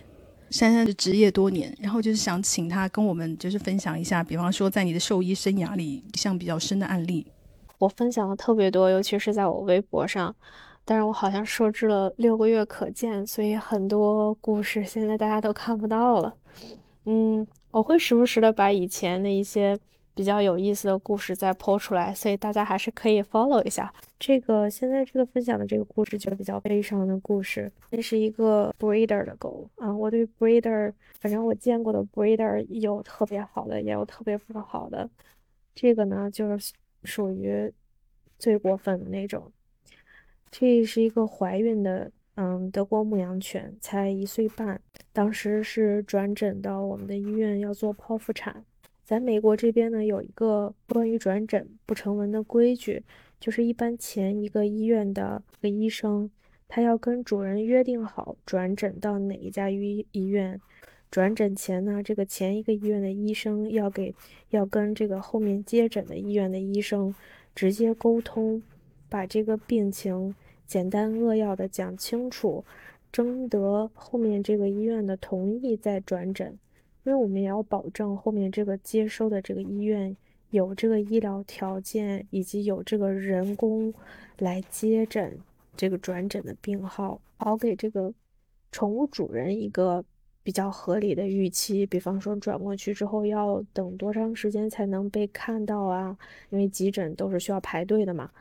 [0.49, 7.27] 珊珊是职业多年，然后就是想请她跟我们就是分享一下，比方说在你的兽医生涯里，像比较深的案例。
[7.77, 10.35] 我分享了特别多，尤其是在我微博上，
[10.85, 16.33] 但是我好像设置了六个月可见，所以很多故事现在大家都看不到了。
[17.05, 19.77] 嗯，我会时不时的把以前的一些。
[20.17, 23.93] 比较有意思的故事再剖出来，所以大家还是可以 follow 一下。
[24.17, 27.71] 这个现在这个分享的这个故事就比较悲伤的故事。
[27.91, 35.07] 那是一个 breeder 的狗啊，我对 breeder，反正我见过的 breeder 有特别好的，也有特别不好的。
[35.75, 37.71] 这个呢，就是属于
[38.39, 39.51] 最过分的那种。
[40.49, 44.81] 这是一个怀孕的，嗯，德国牧羊犬，才一岁半，
[45.13, 48.65] 当时是转诊到我们的医院要做剖腹产。
[49.07, 53.01] 在美国这边呢，有一个关于转诊不成文的规矩，
[53.39, 56.29] 就是一般前一个医院的个医生，
[56.67, 60.59] 他要跟主人约定好转诊到哪一家医医院，
[61.09, 64.13] 转诊前呢，这个前一个医院的医生要给
[64.49, 67.15] 要跟这个后面接诊的医院的医生
[67.55, 68.61] 直接沟通，
[69.07, 70.35] 把这个病情
[70.65, 72.65] 简单扼要的讲清楚，
[73.09, 76.59] 征得后面这个医院的同意再转诊，
[77.07, 80.13] 因为我们也要保证后面这个接收的这个医院
[80.49, 83.93] 有这个医疗条件以及有这个人工
[84.39, 85.39] 来接诊
[85.77, 88.13] 这个转诊的病号，好给这个
[88.73, 90.03] 宠物主人一个。
[90.43, 96.17] 比较合理的预期，比方说转过去之后要等多长时间才能被看到啊？
[96.51, 98.31] 因为急诊都是需要排队的嘛。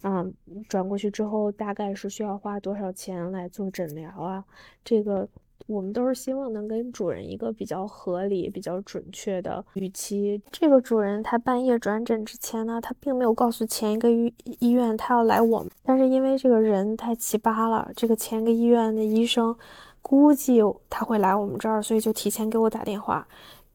[0.00, 0.26] 啊，
[0.66, 4.42] 转过去之后大概是需要花多少钱来做诊疗啊？
[4.82, 5.28] 这个
[5.66, 10.40] 我们都是希望能跟主人一个比较合理、比较准确的预期。
[10.50, 19.56] 这个主人他半夜转诊之前呢，他并没有告诉前一个医医院他要来我们，但是因为这个人太奇葩了，这个前一个医院的医生。
[20.04, 20.60] 估计
[20.90, 23.26] 他会来我们这儿，所以就提前给我打电话。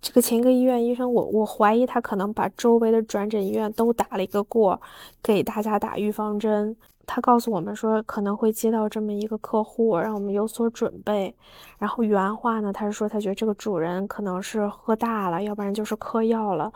[0.02, 4.80] 这个前一个医院医生，我我怀疑他可能把周围的转诊医院都打了一个过，
[5.24, 6.76] 给大家打预防针。
[7.08, 11.36] 他告诉我们说可能会接到这么一个客户，让我们有所准备。
[11.80, 16.72] 然后原话呢，他是说他觉得这个主人可能是喝大了，要不然就是嗑药了，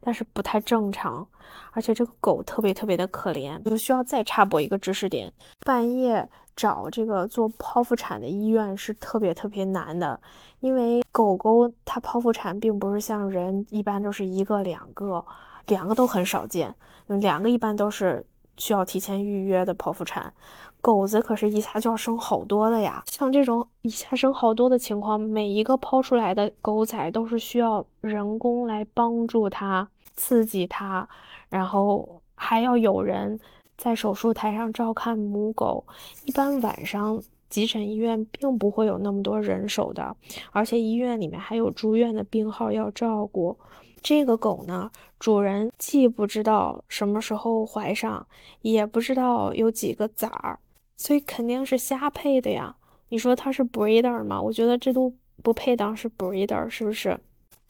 [0.00, 1.24] 但是不太正常。
[1.70, 6.28] 而且这个狗特别特别的可怜，就需要再插播一个知识点：半夜。
[6.56, 10.20] 找这个做剖腹产的医院是特别特别难的，
[10.60, 15.24] 因为狗狗它剖腹产并不是像人一般都是一个两个，
[15.66, 16.72] 两个都很少见，
[17.08, 18.24] 两个一般都是
[18.56, 20.32] 需要提前预约的剖腹产，
[20.80, 23.02] 狗子可是一下就要生好多的呀。
[23.06, 31.08] 像这种一下生好多的情况，每一个抛出来的狗仔都是需要人工来帮助它、刺激它，
[31.48, 33.38] 然后还要有人。
[33.76, 35.84] 在手术台上照看母狗，
[36.24, 40.16] 一般晚上急诊医院并不会有那么多人手的，
[40.52, 43.58] 而且医院里面还有住院的病号要照顾。
[44.04, 48.24] 这个狗呢，主人既不知道什么时候怀上，
[48.60, 50.60] 也不知道有几个崽儿，
[50.96, 52.76] 所以肯定是瞎配的呀。
[53.08, 54.40] 你说它是 breeder 吗？
[54.40, 57.18] 我觉得这都不配当是 breeder，是不是？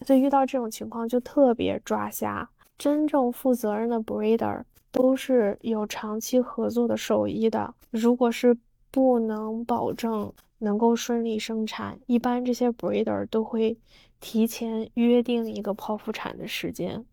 [0.05, 2.51] 所以遇到这种情况就特别抓瞎。
[2.77, 4.63] 真正负责任的 breeder。
[4.95, 7.75] 都是有长期合作的兽医的。
[7.91, 8.57] 如果是
[8.93, 13.77] 不能保证能够顺利生产，一般这些 breeder 都会
[14.25, 17.05] 提前约定一个剖腹产的时间。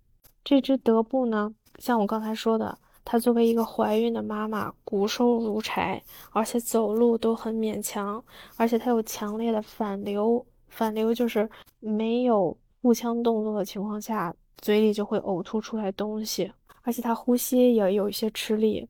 [0.46, 6.02] 这只德布呢，像我刚才说的，它作为一个怀孕的妈妈，骨瘦如柴，
[6.32, 8.24] 而且走路都很勉强，
[8.56, 10.44] 而且它有强烈的反流。
[10.70, 11.50] 反流就是
[11.82, 16.50] 没有腹腔动作的情况下，嘴里就会呕吐出来东西。
[16.84, 18.88] 而且它呼吸也有一些吃力。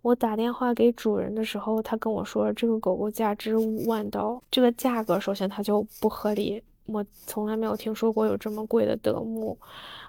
[0.00, 9.58] 我打电话给主人的时候，他跟我说这个狗狗价值五万刀，这个价格首先它就不合理，我从来没有听说过有这么贵的德牧。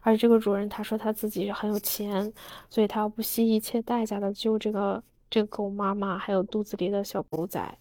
[0.01, 2.31] 而这个主人他说他自己很有钱，
[2.69, 7.77] 所以他要不惜一切代价的救这个这个狗妈妈还有肚子里的小狗仔。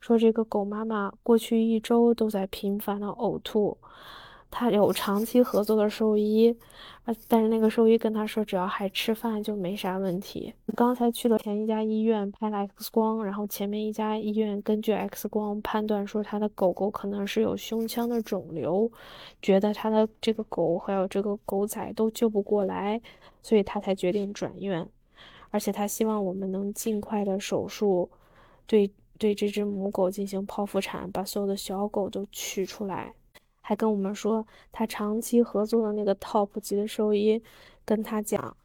[0.00, 3.76] 说这个狗妈妈过去一周都在频繁的呕吐。
[4.50, 6.50] 他有长期合作的兽医，
[7.04, 10.54] 啊，但是那个兽医跟他说，只要还吃饭就没啥问题。
[10.74, 18.90] 刚才去了前一家医院拍了 X 光，然后前面一家医院根据 X 光判断说他的狗狗可能是有胸腔的肿瘤，
[19.42, 23.00] 觉得他的这个狗还有这个狗仔都救不过来，
[23.42, 24.88] 所以他才决定转院。
[25.50, 28.10] 而且他希望我们能尽快的手术，
[28.66, 33.14] 对对这只母狗进行剖腹产，把所有的小狗都取出来。
[33.68, 37.38] 还跟我们说，他长期合作的那个 top 级的兽医
[37.84, 38.56] 跟他讲，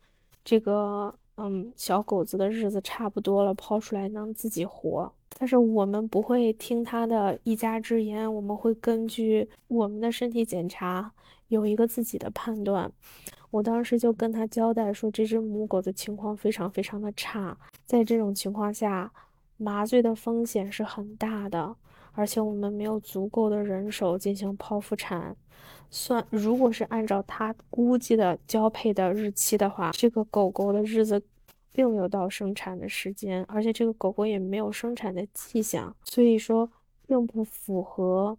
[0.46, 5.12] 这个嗯小狗子的日子差不多了，抛出来能自己活。
[5.38, 11.12] 但是我们不会听他的一家之言，我们会根据我们的身体检查
[11.50, 12.90] 有一个自己的判断。
[13.52, 19.12] 我当时就跟他交代说，这只母狗的情况非常非常的差，在这种情况下，
[19.58, 21.76] 麻醉的风险是很大的。
[22.14, 25.36] 而且我们没有足够的人手进行剖腹产，
[25.90, 31.22] 算如果是按照他估计的交配的日期的话，这个狗狗的日子
[31.72, 36.70] 并没有到生产的时间，而且这个狗狗也没有生产的迹象，所以说
[37.08, 38.38] 并不符合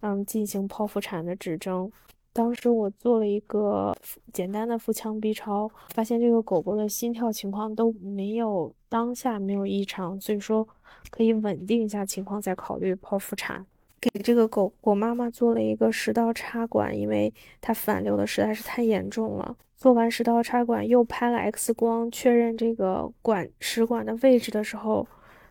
[0.00, 1.90] 嗯进行剖腹产的指征。
[2.32, 3.96] 当时我做了一个
[4.30, 10.68] 简单的腹腔 B 超，发现这个狗狗的心跳情况都没有当下没有异常，所以说
[11.10, 13.64] 可以稳定一下情况再考虑剖腹产。
[14.00, 19.56] 给这个狗狗妈妈做了一个食道插管，因为它反流的实在是太严重了。
[19.76, 25.06] 做完食道插管又拍了 X 光，确认这个管食管的位置的时候，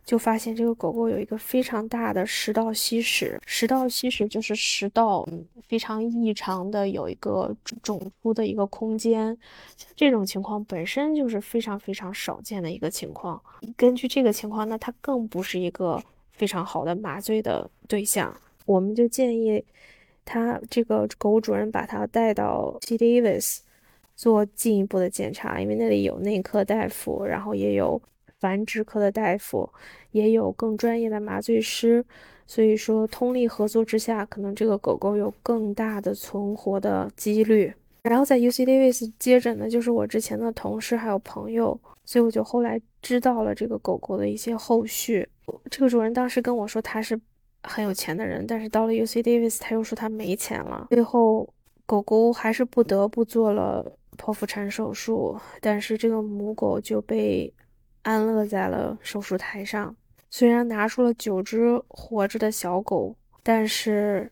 [0.06, 5.28] 就发现这个狗狗有一个非常大的食道吸食，食道吸食就是食道
[5.68, 9.36] 非常异常的有一个肿出的一个空间，
[9.96, 13.42] 这种情况本身就是非常非常少见的一个情况。
[13.76, 16.00] 根据这个情况，那它更不是一个
[16.34, 18.32] 非常好的麻醉的对象，
[18.68, 19.66] 我们就建议
[20.24, 23.62] 他这个狗主人把它带到 T Davis
[24.16, 28.00] 做进一步的检查，因为那里有内科大夫，然后也有。
[28.40, 29.70] 繁殖科的大夫
[30.12, 32.06] 也有更专业的麻醉师，
[32.46, 37.74] 所以说通力合作之下，可能这个狗狗有更大的存活的几率。
[38.04, 45.28] 然后在 UC Davis 接诊的就是我之前的同事还有朋友，所以我就后来知道了这个狗狗的一些后续。
[45.72, 47.20] 这个主人当时跟我说他是
[47.64, 51.52] 很有钱的人，但是到了 UC Davis 他又说他没钱了，最后
[51.88, 57.52] 狗狗还是不得不做了剖腹产手术，但是这个母狗就被。
[58.06, 59.96] 安乐在了手术台上，
[60.30, 64.32] 虽然拿出了九只活着的小狗，但是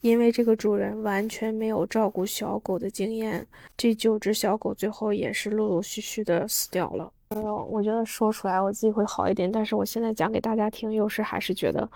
[0.00, 3.46] 因为这个主人完全没有照顾小狗的经验，
[3.76, 7.12] 这九只小狗最后也是陆陆续续的死掉了。
[7.28, 11.86] 哎呦，我觉得说出来我自己会好一点，但是我现在讲给大家听，又是还是觉得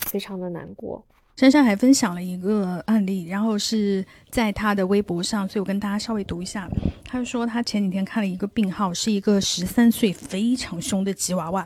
[0.00, 1.02] 非常的难过。
[1.36, 6.66] 珊珊还分享了一个案例，然后是在她的微博上，所以我跟大家稍微读一下。
[7.04, 11.62] 她说她前几天看了一个病号，是一个十三岁非常凶的吉娃娃，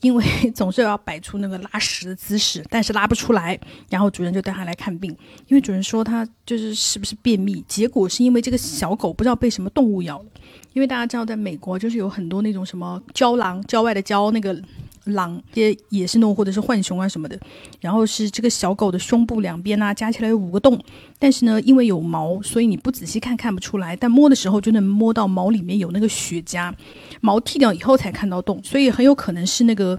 [0.00, 0.24] 因为
[0.56, 3.60] 总是要摆出那个拉屎的姿势，但是拉不出来，
[3.90, 5.14] 然后主人就带他来看病，
[5.48, 10.24] 因为主人说他就是是不是便秘，结果是因为这个小狗不知道被什么动物咬了，
[10.72, 14.58] 因为大家知道在美国就是有很多那种什么郊狼，郊外的郊那个。
[15.04, 17.38] 狼，些野生动物或者是浣熊啊什么的，
[17.80, 20.78] 然后是这个小狗的胸部两边啊，加起来有五个洞，
[21.18, 26.72] 但是呢，因为有毛，所以你不仔细看看不出来，但摸的时候就能摸到毛里面有那个血痂，
[27.20, 29.98] 毛剃掉以后才看到洞，所以很有可能是那个。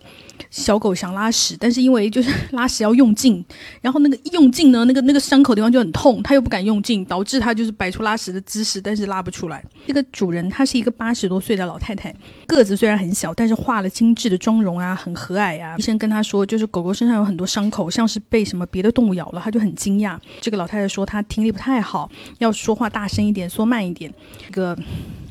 [0.49, 3.43] 小狗想拉屎，但是因为就是 拉屎要用劲，
[3.81, 9.63] 然后那个用劲呢，那个那个伤口地方就很痛，它又不敢用劲，导致它就是摆出拉屎的姿势，但是拉不出来。
[9.87, 12.13] 这个主人她是一个八十多岁的老太太，
[12.47, 15.75] 个子虽然很小，但是化了精致的妆容啊，很和蔼啊。
[15.77, 20.17] 医生跟她说，就是狗狗身上有很多伤口，像是被什么别的动物咬了，她就很惊讶。
[20.41, 24.13] 这个老太太说她听力不太好，要说话大声一点，说慢一点。
[24.45, 24.77] 这个。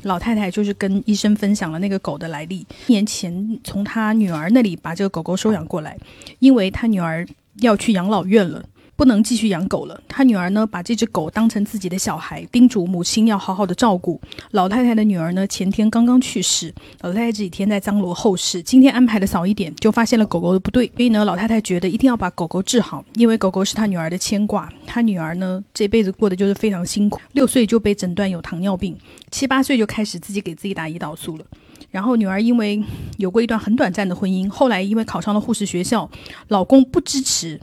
[0.03, 2.59] 老太太就是跟医生分享了那个狗的来历。
[2.87, 5.97] 一年前从她女儿那里把这个狗狗收养过来，
[6.39, 7.27] 因为她女儿
[7.61, 8.63] 要去养老院了。
[8.95, 9.99] 不能继续养狗了。
[10.07, 14.21] 他女儿呢，把这只狗当成自己的小孩，叮嘱母亲要好好的照顾。
[14.51, 18.61] 老太太的女儿呢，前天刚刚去世，老太太这几天在张罗后事。
[18.61, 24.71] 今天安排的早一点，就发现了狗狗的不对，所以呢，老太太觉得一定要把狗狗治好，因为狗狗是她女儿的牵挂。
[24.85, 28.95] 她女儿呢，这辈子过得就是非常辛苦，六岁就被诊断有糖尿病，
[29.31, 31.45] 七八岁就开始自己给自己打胰岛素了。
[31.89, 32.81] 然后女儿因为
[33.17, 36.09] 有过一段很短暂的婚姻，后来因为考上了护士学校，
[36.47, 37.59] 老公不支持。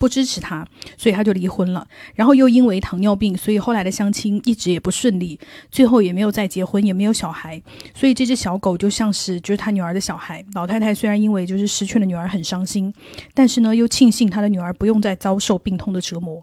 [0.00, 1.86] 不支持他，所以他就离婚了。
[2.14, 5.38] 然后又因为糖尿病，所以后来的相亲一直也不顺利，
[5.70, 7.62] 最后也没有再结婚，也没有小孩。
[7.94, 10.42] 所以这只小狗就像是就是他女儿的小孩。
[10.54, 12.92] 老太太虽然因为就是失去了女儿很伤心，
[13.34, 16.42] 但是呢又庆幸她的女儿不用再遭受病痛的折磨。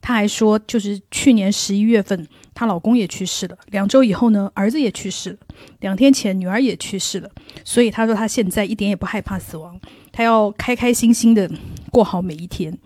[0.00, 3.56] 她还说，就是去年十一月份，她老公也去世了。
[3.70, 5.36] 两周以后呢，儿子也去世了。
[5.80, 7.30] 两天前，女儿也去世了。
[7.64, 9.80] 所以她说，她现在一点也不害怕死亡。
[10.12, 11.48] 她要开开心心的
[11.90, 12.76] 过好每一天，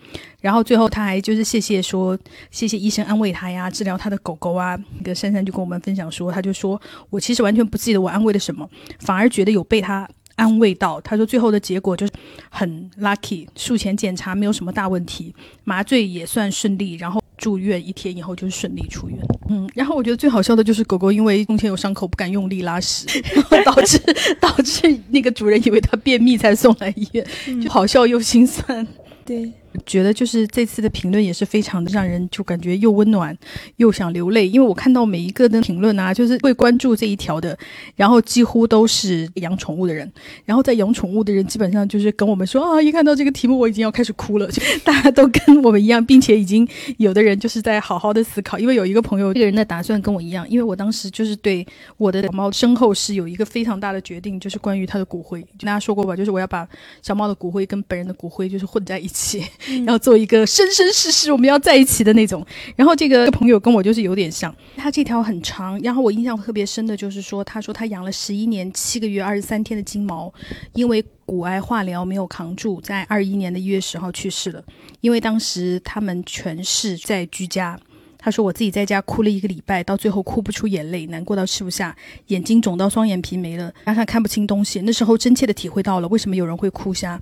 [0.41, 2.19] 然后最后他还就是谢谢说
[2.51, 4.79] 谢谢医生安慰他呀，治疗他的狗狗啊。
[4.99, 6.81] 那个珊珊就跟我们分享说，他就说
[7.11, 8.69] 我其实完全不记得我安慰了什么，
[9.01, 11.01] 反而觉得有被他安慰到。
[11.01, 12.13] 他说最后的结果就是
[12.51, 15.35] 很 lucky，术前检查没有什么大问题，
[15.65, 17.20] 麻醉也算顺利，然后。
[17.41, 19.19] 住院一天以后就是顺利出院，
[19.49, 23.07] 嗯，然后我觉得最好笑的就是狗狗因为胸前有伤口不敢用力拉屎，
[23.51, 23.99] 然 后导致
[24.39, 27.27] 导致那个主人以为它便秘才送来医院，
[27.63, 28.87] 就好笑又心酸，
[29.25, 29.51] 对。
[29.87, 33.37] 觉得就是这次的评论也是非常的让人就感觉又温暖
[33.77, 37.57] 又想流泪，因为我看到每一个的评论啊，就是会关注这一条的，
[37.95, 40.11] 然后几乎都是养宠物的人，
[40.45, 44.49] 然后在养宠物的人基本上就是跟我们说啊，一看到这个题目我已经要开始哭了，
[44.83, 46.67] 大家都跟我们一样，并且已经
[46.99, 51.67] 有的人就是在好好的思考，因为有一个朋友这个人的打算跟我一样，因为我当时就是对
[51.97, 56.69] 我的小猫身后是有一个非常大的决定，就是关于它的骨灰，跟大家说过吧，就是我要把
[57.03, 59.45] 小猫的骨灰跟本人的骨灰就是混在一起。
[59.87, 62.45] 要做一个生生世世我们要在一起的那种。
[62.77, 65.79] 然后这个朋友跟我就是有点像，他这条很长。
[65.81, 70.33] 然后我印象特别深的就是说，他说他养了十一年七个月二十三天的金毛，
[70.75, 74.63] 因为骨癌化疗没有扛住，在二一年的一月十号去世了。
[75.01, 77.79] 因为当时他们全是在居家。
[78.23, 81.97] 他说我自己在家哭了一个礼拜，到最后哭不出眼泪，难过到吃不下，
[82.27, 84.83] 眼睛肿到双眼皮没了，加上看不清东西。
[84.83, 87.19] 那时候真切的体会到了为什么有人会哭瞎。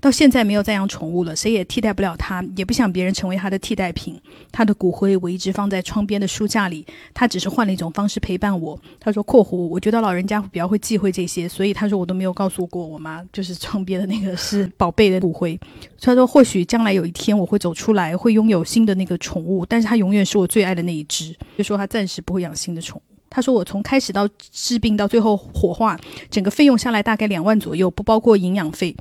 [0.00, 4.20] 到现在没有再养宠物了，谁也替代不了他，也不想别人成为他的替代品。
[4.50, 8.76] 他的骨灰我一直放在窗边的书架里，他只是换了一种方式陪伴我。
[8.98, 15.56] 他说（括弧）我觉得老人家比较会忌讳这些，所以他说我都没有告诉过我妈，就是窗边的那个是宝贝的骨灰。
[16.00, 20.40] 他说或许将来有一天我会走出来，会拥有新的那个宠物，但是他永远是。
[20.40, 23.02] 我最爱的那一只，就说他暂时不会养新的宠物。
[23.28, 26.00] 他说我从开始到治病到最后火化，
[26.30, 28.96] 整个费用下来大概两万左右，不包括营养费，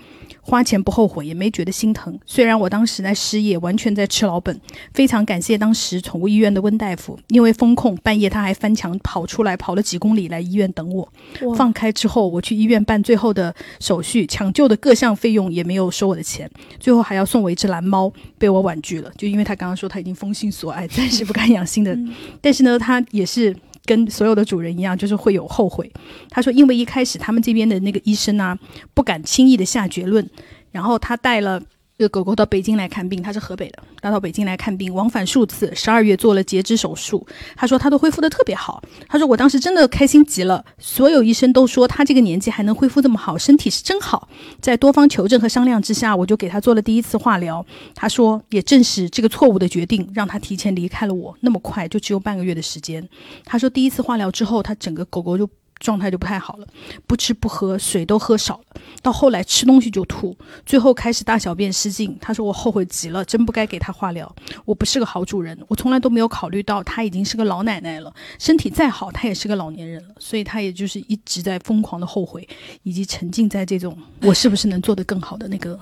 [0.50, 2.20] 花钱不后悔，也没觉得心疼。
[2.26, 4.60] 虽然我当时在失业，完全在吃老本，
[4.96, 11.08] 非常感谢当时宠物医院的温大夫，因为风控半夜他还翻墙跑出来，跑了几公里来医院等我。
[11.56, 16.50] 放开之后，我去医院办最后的手续，抢救的各项费用也没有收我的钱，
[16.80, 21.96] 最后还要送我一只蓝猫，被我婉拒了，就因为他刚刚说他已经封心所爱，暂时不敢养新的。
[22.42, 23.56] 但是呢，他也是。
[23.86, 25.92] 跟所有的主人一样，就是会有后悔。
[26.30, 28.58] 他说，因为一开始他们这边的那个医生呢，
[28.94, 30.30] 不敢轻易的下结论，
[30.72, 31.62] 然后他带了。
[32.00, 35.70] 这个狗狗到北京来看病，他是河北的，他到北京来看病，往返数次。
[35.76, 37.28] 十二月做了截肢手术，
[37.58, 38.82] 他说他都恢复的特别好。
[39.10, 44.30] 他说我当时真的开心极了，所有医生都说他这个年纪还能恢复这么好，身体是真好。
[44.62, 47.66] 在多方求证和商量之下，我就给他做了第一次化疗。
[47.94, 53.06] 他说也正是这个错误的决定，让他提前离开了我，那么快就只有半个月的时间。
[53.44, 55.50] 他说第一次化疗之后，他整个狗狗就。
[55.82, 56.68] 状态就不太好了，
[57.08, 58.82] 不吃不喝，水都喝少了。
[59.02, 60.36] 到后来吃东西就吐，
[60.66, 62.18] 最后开始大小便失禁。
[62.20, 64.34] 他说我后悔极了，真不该给他化疗。
[64.66, 70.16] 我不是个好主人，我从来都没有考虑到他已经是个老奶奶了，身体再好，他也是个老年人了。
[70.20, 72.48] 所以他也就是一直在疯狂的后悔，
[72.84, 75.80] 以及沉浸在这种我是不是能做得更好的那个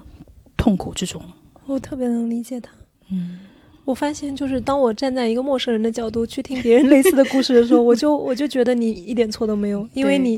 [0.56, 1.22] 痛苦之中。
[1.66, 2.72] 我特别能理解他，
[3.10, 3.40] 嗯。
[3.84, 10.38] 我发现，就是当我站在一个陌生人的角度去听别人类似的故事的时候，我就我就觉得你一点错都没有，因为你，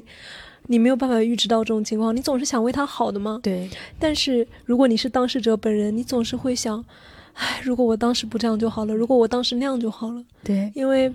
[0.71, 3.39] 你没有办法预知到这种情况，你总是想为他好的嘛。
[3.41, 3.67] 对。
[3.97, 6.85] 但是如果你是当事者本人，你总是会想，
[7.33, 10.23] 唉，如果我当时不这样就好了，如果我当时那样就好了。
[10.43, 10.71] 对。
[10.75, 11.11] 因为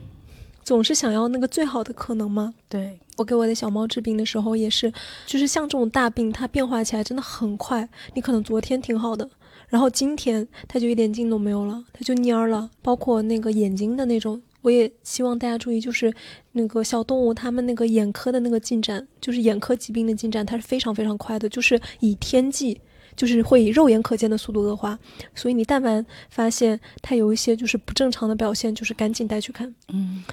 [0.64, 2.52] 总是想要那个最好的可能嘛。
[2.68, 2.98] 对。
[3.16, 4.92] 我给我的小猫治病的时候也是，
[5.24, 9.30] 就是像这种大病，它变化起来真的很快，你可能昨天挺好的。
[9.68, 12.68] 然后今天它就一点劲都没有了，它就蔫儿了。
[12.82, 16.10] 包括那个眼睛的那种，我也希望大家注意，就是
[16.52, 22.80] 那个小动物它们那个眼科的那个进展，就是眼科疾病的进展，它是非常非常快的，就是以天际，
[23.14, 24.98] 就是会以肉眼可见的速度恶化。
[25.34, 29.74] 所以你但凡发现它有一些就是不正常的表现，就是赶紧带去看。
[29.92, 30.24] 嗯。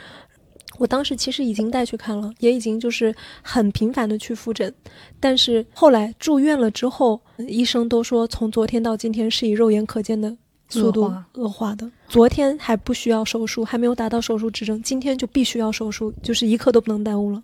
[0.77, 3.13] 我当时其实已经带去看了，也已经就是
[3.43, 4.73] 很频繁的去复诊，
[5.19, 10.35] 但是后来住院了之后，医生都说从昨天到今天是以肉眼可见的
[10.69, 11.91] 速度恶化的。
[12.11, 17.41] 昨天还不需要手术，还没有达到手术指征，今天就必须要手术，就是一刻都不能耽误了，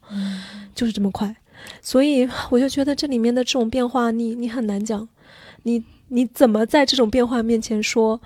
[0.75, 1.33] 就是这么快。
[1.81, 5.07] 所以我就觉得这里面的这种变化，你你很难讲，
[5.63, 8.19] 你你怎么在这种变化面前说？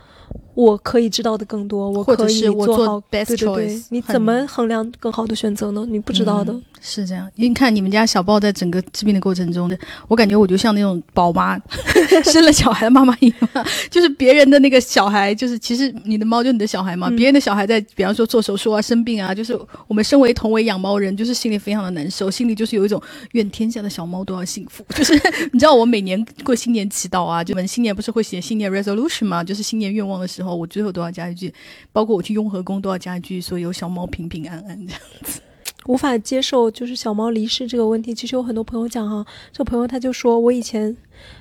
[0.53, 3.85] 我可以知道的更多，我可以做好 best choice。
[3.89, 5.85] 你怎么衡量更好的选择呢？
[5.89, 6.53] 你不知道的。
[6.83, 9.71] 是这样，因为你看你们家小豹在整个治病的过程中，
[10.07, 11.55] 我感觉我就像那种宝妈
[12.25, 17.07] 生了小孩的妈妈一样，就是别人的那个小孩，就是其实你的猫就你的小孩嘛。
[17.11, 19.57] 别人的小孩在，比方说做手术啊、生病啊，就是
[19.87, 22.99] 我们身为同为养猫人，就是心里非常的难受，心里就是有一种
[23.33, 24.83] 愿天下的小猫都要幸福。
[24.97, 25.13] 就是
[25.53, 29.43] 你知道，我每年过新年祈祷啊，就我们新年不是会写新年 resolution 嘛？
[29.43, 31.53] 就是新年愿望的时候，然后我最后都要加一句，
[31.91, 35.39] 包括我去雍和宫都要加一句，说有小猫平平安安这样子。
[35.87, 40.95] 无法接受就是小猫离世这个问题，其实有很多朋友讲哈，这朋友他就说我以前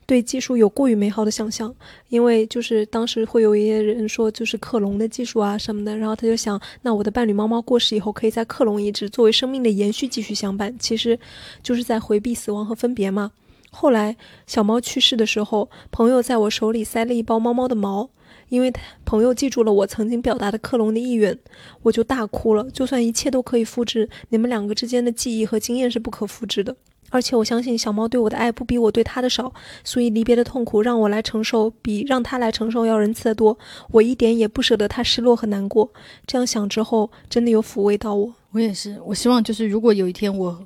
[0.07, 1.75] 对技术有过于美好的想象，
[2.09, 11.19] 因为就是当时会有一些人说就是克隆的技术啊什么的，然后他就想，那我的伴侣猫猫过世以后，可以在克隆移植作为生命的延续继续相伴，其实
[11.63, 13.33] 就是在回避死亡和分别嘛。
[13.71, 14.17] 后来
[14.47, 18.09] 小猫去世的时候，朋友在我手里塞了一包猫猫的毛。
[18.51, 18.71] 因为
[19.07, 21.39] 朋友记住了我曾经表达的克隆的意愿，
[21.81, 22.71] 我就大哭了。
[22.71, 26.77] 就算一切都可以复制，你们两个之间的记忆和经验是不可复制的。
[27.13, 29.53] 而且我相信小猫对我的爱不比我对它的少，
[29.83, 33.59] 所以离别的痛苦让我来承受，比让它来承受要仁慈的多。
[33.91, 35.93] 我一点也不舍得它失落和难过。
[36.25, 38.33] 这样想之后，真的有抚慰到我。
[38.53, 40.65] 我也是，我希望就是如果有一天我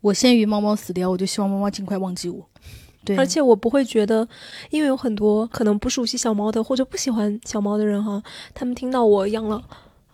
[0.00, 2.48] 我先于猫猫死掉，我就希望猫猫尽快忘记我。
[3.16, 4.26] 而且我不会觉得，
[4.70, 8.22] 因为有很多可能不熟悉小猫的或者不喜欢小猫的人哈，
[8.54, 9.62] 他们听到我养了，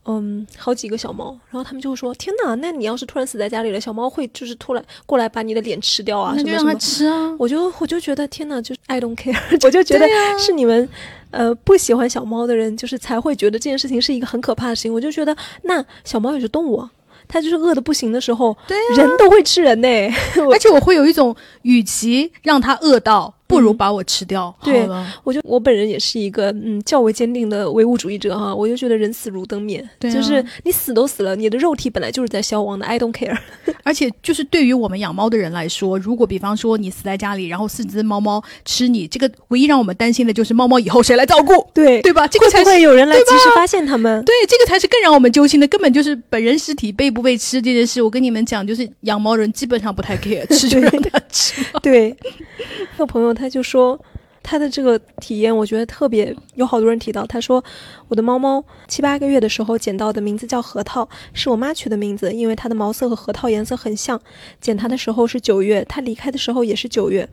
[0.07, 6.33] 嗯好几个小猫，然后他们就会说：“天哪，那你要是突然死在家里了，小猫会就是突然过来把你的脸吃掉啊？
[6.37, 7.37] 那就让它什么什么？”吃啊。
[7.39, 10.07] 我就我就觉得天哪，就是 I don't care， 我就觉得
[10.39, 10.89] 是你们。
[11.31, 14.95] 呃，不喜欢小猫的人，就是才会觉得这件事情是一个很可怕的事情。
[14.95, 16.91] 我就觉得，那小猫也是动物啊，
[17.29, 19.89] 它就是饿的不行的时候，对人都会吃人呢、
[20.51, 24.55] 而且我会有一种，与其让他饿到，不如把我吃掉。
[24.63, 24.87] 对
[25.25, 33.37] 我就我本人也是一个嗯较为坚定的唯物主义者哈，我就觉得人死如灯灭，对啊就是你死都死了，你的肉体本来就是在消亡的，I don't care。
[33.83, 42.29] 而且就是对于我们养猫的人来说，如果比方说你死在家里，然后四只猫猫吃你，这个唯一让我们担心的就是猫猫以后谁来照顾， 对对吧？
[42.29, 44.23] 这个才是不会有人来及时发现他们？
[44.25, 48.03] 对，这个才是更让我们揪心的，根本就是本人尸体被不被吃这件事。
[48.03, 51.63] 我跟你们讲，就是养猫人基本上不太 care，吃就让它吃。
[51.83, 52.15] 对，
[52.99, 53.99] 那朋友他就说。
[54.41, 57.27] 他的这个体验，我觉得特别有好多人提到。
[57.27, 57.63] 他说，
[58.07, 64.19] 我的猫猫七八个月的时候捡到的，名字叫核桃，是我妈取的名字，因为它的毛色和核桃颜色很像。
[64.59, 67.29] 捡它的时候是九月，它离开的时候也是九月。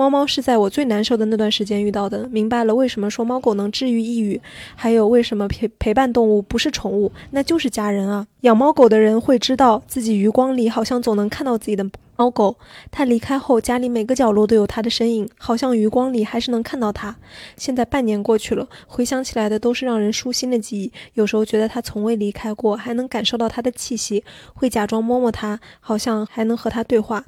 [0.00, 4.40] 猫猫是在我最难受的那段时间遇到的，明白了为什么说猫狗能治愈抑郁，
[4.74, 8.26] 还有为什么陪陪伴动物不是宠物，那就是家人啊。
[8.40, 11.84] 养猫狗的人会知道自己余光里好像总能看到自己的
[12.16, 12.56] 猫狗，
[12.90, 17.14] 它离开后，家里每个角落都有它的身影，好像余光里还是能看到它。
[17.58, 20.90] 现在半年过去了，回想起来的都是让人舒心的记忆。
[21.12, 24.24] 有时候觉得它从未离开过，还能感受到它的气息，
[24.54, 27.26] 会假装摸摸它，好像还能和它对话。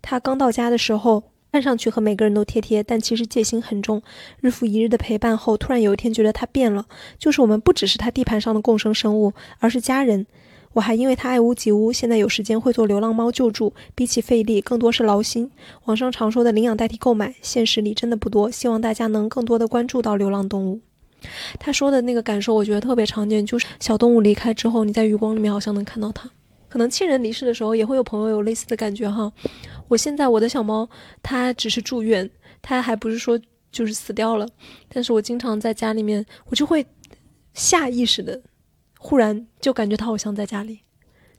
[0.00, 1.24] 它刚到家的时候。
[1.56, 4.02] 看上去和每个人都贴贴，但其实戒心很重。
[4.42, 6.84] 日复一日的陪伴后，突然有一天觉得它变了，
[7.18, 10.26] 就是我们不只是它地盘上的共生生物，而是家人。
[10.74, 15.50] 我还因为它爱屋及乌，现在有时间会做流浪猫救助，比起费力，更多是劳心。
[15.86, 18.50] 网上常说的领养代替购买，现实里真的不多。
[18.50, 20.80] 希望大家能更多的关注到流浪动物。
[21.58, 26.28] 他说的那个感受，我觉得特别常见，就是小动物离开之后，你在余光里面好像能看到它。
[26.76, 29.32] 可能亲人离世的时候，也会有朋友有类似的感觉哈。
[29.88, 30.86] 我现在我的小猫，
[31.22, 32.30] 它只是住院，
[32.60, 33.40] 它还不是说
[33.72, 34.46] 就是死掉了，
[34.86, 36.84] 但是我经常在家里面，我就会
[37.54, 38.42] 下意识的，
[38.98, 40.80] 忽然就感觉它好像在家里，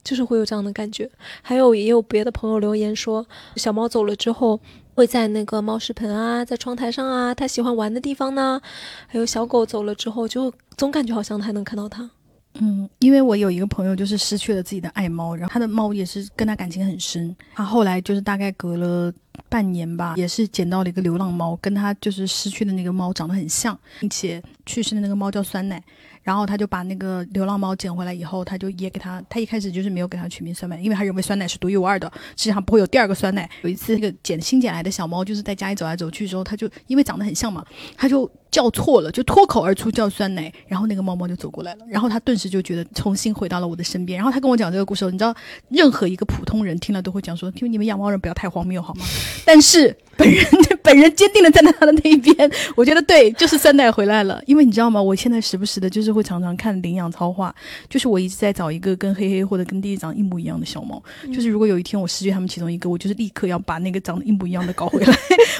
[0.02, 1.08] 就是会有这样的感觉。
[1.40, 3.24] 还有也有别的朋友留言说，
[3.54, 4.60] 小猫走了之后。
[4.96, 8.60] 会在那个猫食盆啊，在窗台上啊，它喜欢玩的地方呢。
[9.06, 12.10] 还有小狗走了之后，就总感觉好像还能看到它。
[12.58, 17.34] 嗯，因为我有一个朋友就是失去了自己的爱猫，然后他的猫也是跟他感情很深。
[17.54, 19.12] 他后来就是大概隔了
[19.48, 25.82] 半年吧，也是捡到了一个流浪猫，跟他就是失去的那个猫长得很像，并且去世的那个猫叫酸奶。
[26.24, 32.06] 然后他就把那个流浪猫捡回来以后，他就也给他，他一开始就是没有给他取名酸奶，因为他认为酸奶是独一无二的，
[32.36, 33.48] 世界上不会有第二个酸奶。
[33.62, 37.64] 有一次，那个捡新捡来的小猫就是在家里走来走去的时候，他就因为长得很像嘛，
[37.96, 44.16] 他就叫错了，就脱口而出叫酸奶，然后那个猫猫就走过来了，然后他顿时就觉得重新回到了我的身边。
[44.16, 45.34] 然后他跟我讲这个故事，你知道，
[45.68, 49.04] 任何一个普通人听了都会讲说，听你们养猫人不要太荒谬好吗？
[49.44, 50.44] 但是本人
[50.82, 54.42] 本人坚定的站在他的那一边，我觉得对，就是酸奶回来了。
[54.46, 55.00] 因为你知道吗？
[55.00, 57.54] 我现在时不时的就是会常常看领养超话，
[57.88, 61.02] 就是我一直在找一个跟黑黑或者跟弟弟长一模一样的小猫。
[61.32, 65.18] 就是如果有一天我失去他们其中一个，我就是立刻要把那个长得一模一样的搞回来。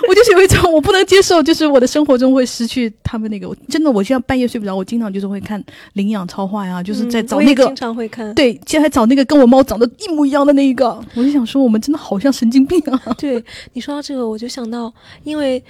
[0.08, 3.48] 我就是有一种我不能接受，就是我的生活中会失去他们那个。
[3.48, 5.62] 我真的，我现在半夜睡不着，我经常就是会看
[5.94, 7.64] 领养超话呀，就是在找那个。
[7.64, 8.34] 经常会看。
[8.34, 13.00] 对，现在找那个跟我猫长得一模一样的那一个，我就想说，我们真的好像神经病啊！
[13.16, 13.42] 对
[13.72, 14.92] 你说到这个，我就想到，
[15.24, 15.62] 因为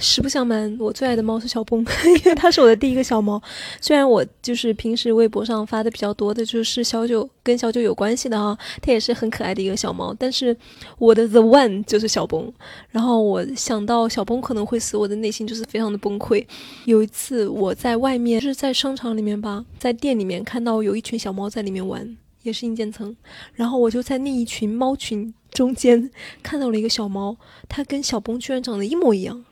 [0.00, 1.80] 实不相瞒，我最爱的猫是小崩，
[2.24, 3.40] 因为它是我的第一个小猫。
[3.80, 10.14] 虽然我就是平时微博上发的比较多的，就是小九跟小九有关系的哈，它也是很可爱的一个小猫。
[10.18, 10.56] 但是
[10.98, 12.52] 我的 the one 就是小崩，
[12.90, 16.46] 然后我想到小崩可能会死，我的内心就是非常的崩溃。
[16.84, 22.16] 有一次我在外面，就是在商场里面吧，在店里面看到有一群小猫在里面玩。
[22.44, 23.14] 也是硬件层，
[23.54, 26.08] 然后我就在那一群猫群中间
[26.40, 27.36] 看到了一个小猫，
[27.68, 29.44] 它跟小崩居然长得一模一样，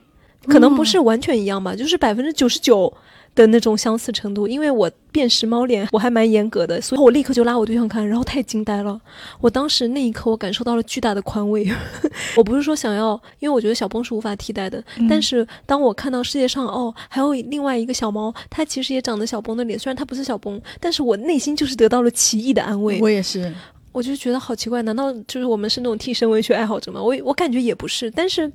[0.47, 2.91] 可能不是完全一样吧，就是百分之九十九
[3.35, 4.47] 的那种相似程度。
[4.47, 8.99] 因为我辨识猫脸我还蛮严格的，所以我立刻就拉我对象看，然后太惊呆了。
[9.39, 11.67] 我当时那一刻我感受到了巨大的宽慰。
[12.35, 22.99] 我不是说想要，因为我觉得小崩是无法替代的，但是当我看到世界上哦还有另外一个小猫，它其实也长得小崩的脸，虽然它不是小崩，但是我内心就是得到了奇异的安慰。
[23.01, 23.53] 我也是，
[23.91, 27.01] 我就觉得好奇怪，难道就是我们是那种替身文学爱好者吗？
[27.01, 28.51] 我我感觉也不是，但是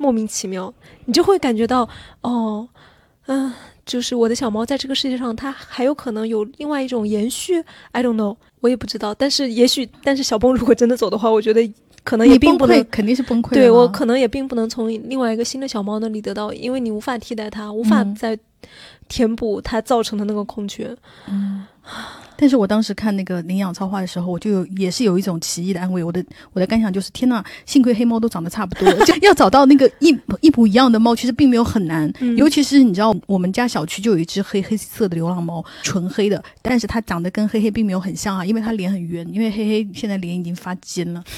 [0.00, 0.72] 莫名其妙，
[1.04, 1.86] 你就会感觉到
[2.22, 2.66] 哦，
[3.26, 3.52] 嗯、
[3.84, 7.62] 就是我的小猫在这个世界上，它还有可能有另外一种延续。
[7.92, 9.14] I don't know，我也不知道。
[9.14, 11.70] 但是也许，但是小崩如果真的走的话，我觉得
[12.02, 18.38] 可能也并不能，肯定是崩溃对我可能也并不能从另外一个新的小猫那里得到，因为你无法替代它，无法嗯再
[19.06, 20.96] 填补它造成的那个空缺。
[22.40, 26.02] 但是我当时看那个领养超话的时候，我就有也是有一种奇异的安慰。
[26.02, 30.08] 我的我的感想就是：天呐，幸亏黑猫都长得差不多，就要找到那个一
[30.40, 32.10] 一模一样的猫，其实并没有很难。
[32.38, 41.22] 尤其是你知道，我们家小区就有一只黑黑色的流浪猫，纯黑的，但是它长得跟黑黑并没有很像啊，因为它脸很圆，因为黑黑现在脸已经发尖了。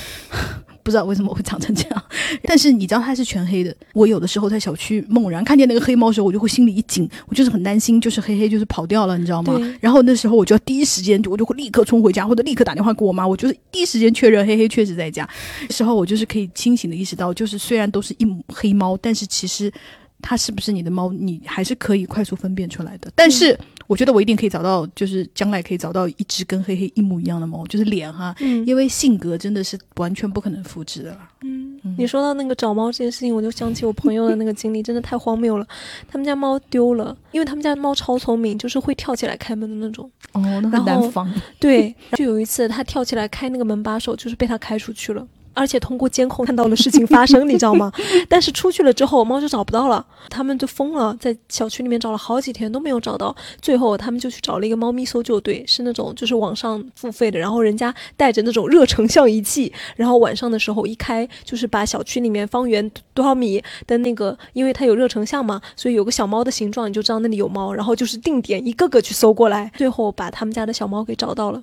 [0.85, 2.05] 不知道为什么会长成这样，
[2.43, 3.73] 但是你知道它是全黑的。
[3.93, 9.55] 我有的时候在小区猛然看见那个黑猫的时候，我就会心里一紧，我就是很担心，就是黑黑就是跑掉了，你知道吗？
[9.81, 15.29] 然后那时候我就要第一时间，我就会立刻冲回家，或者立刻打电话给我妈，我就是第一时间确认黑黑确实在家。
[15.71, 19.73] 时候我就是可以清醒的意识到，就是虽然都是一黑猫，但是其实
[20.21, 23.11] 它是不是你的猫，你还是可以快速分辨出来的。
[23.15, 23.59] 但是。
[23.93, 31.19] 我觉得我一定可以找到，就是将来可以找到一只跟黑黑一模一样的猫，就是脸哈，嗯，因为性格真的是完全不可能复制的了。
[31.43, 35.67] 嗯，你说到那个找猫这件事情，我就想起我朋友的那个经历，真的太荒谬了。
[36.09, 40.11] 他们家猫丢了，因为他们家猫超聪明，就是会跳起来开门的那种。
[40.33, 41.31] 哦，那很难防。
[41.61, 45.29] 对，就有一次他跳起来开那个门把手，就是被他开出去了。
[45.55, 47.93] 而且通过监控看到了事情发生， 你知道吗？
[48.29, 53.35] 但是出去了之后，猫就找不到了，他们就疯了，在小区里面找了好几天都没有找到。
[53.61, 71.63] 最后他们就去找了一个猫咪搜救队，是那种就是网上付费的，然后人家带着那种热成像仪器，然后晚上的时候一开，就是把小区里面方圆多少米的那个，因为它有热成像嘛，所以有个小猫的形状，你就知道那里有猫，然后就是定点一个个去搜过来，最后把他们家的小猫给找到了。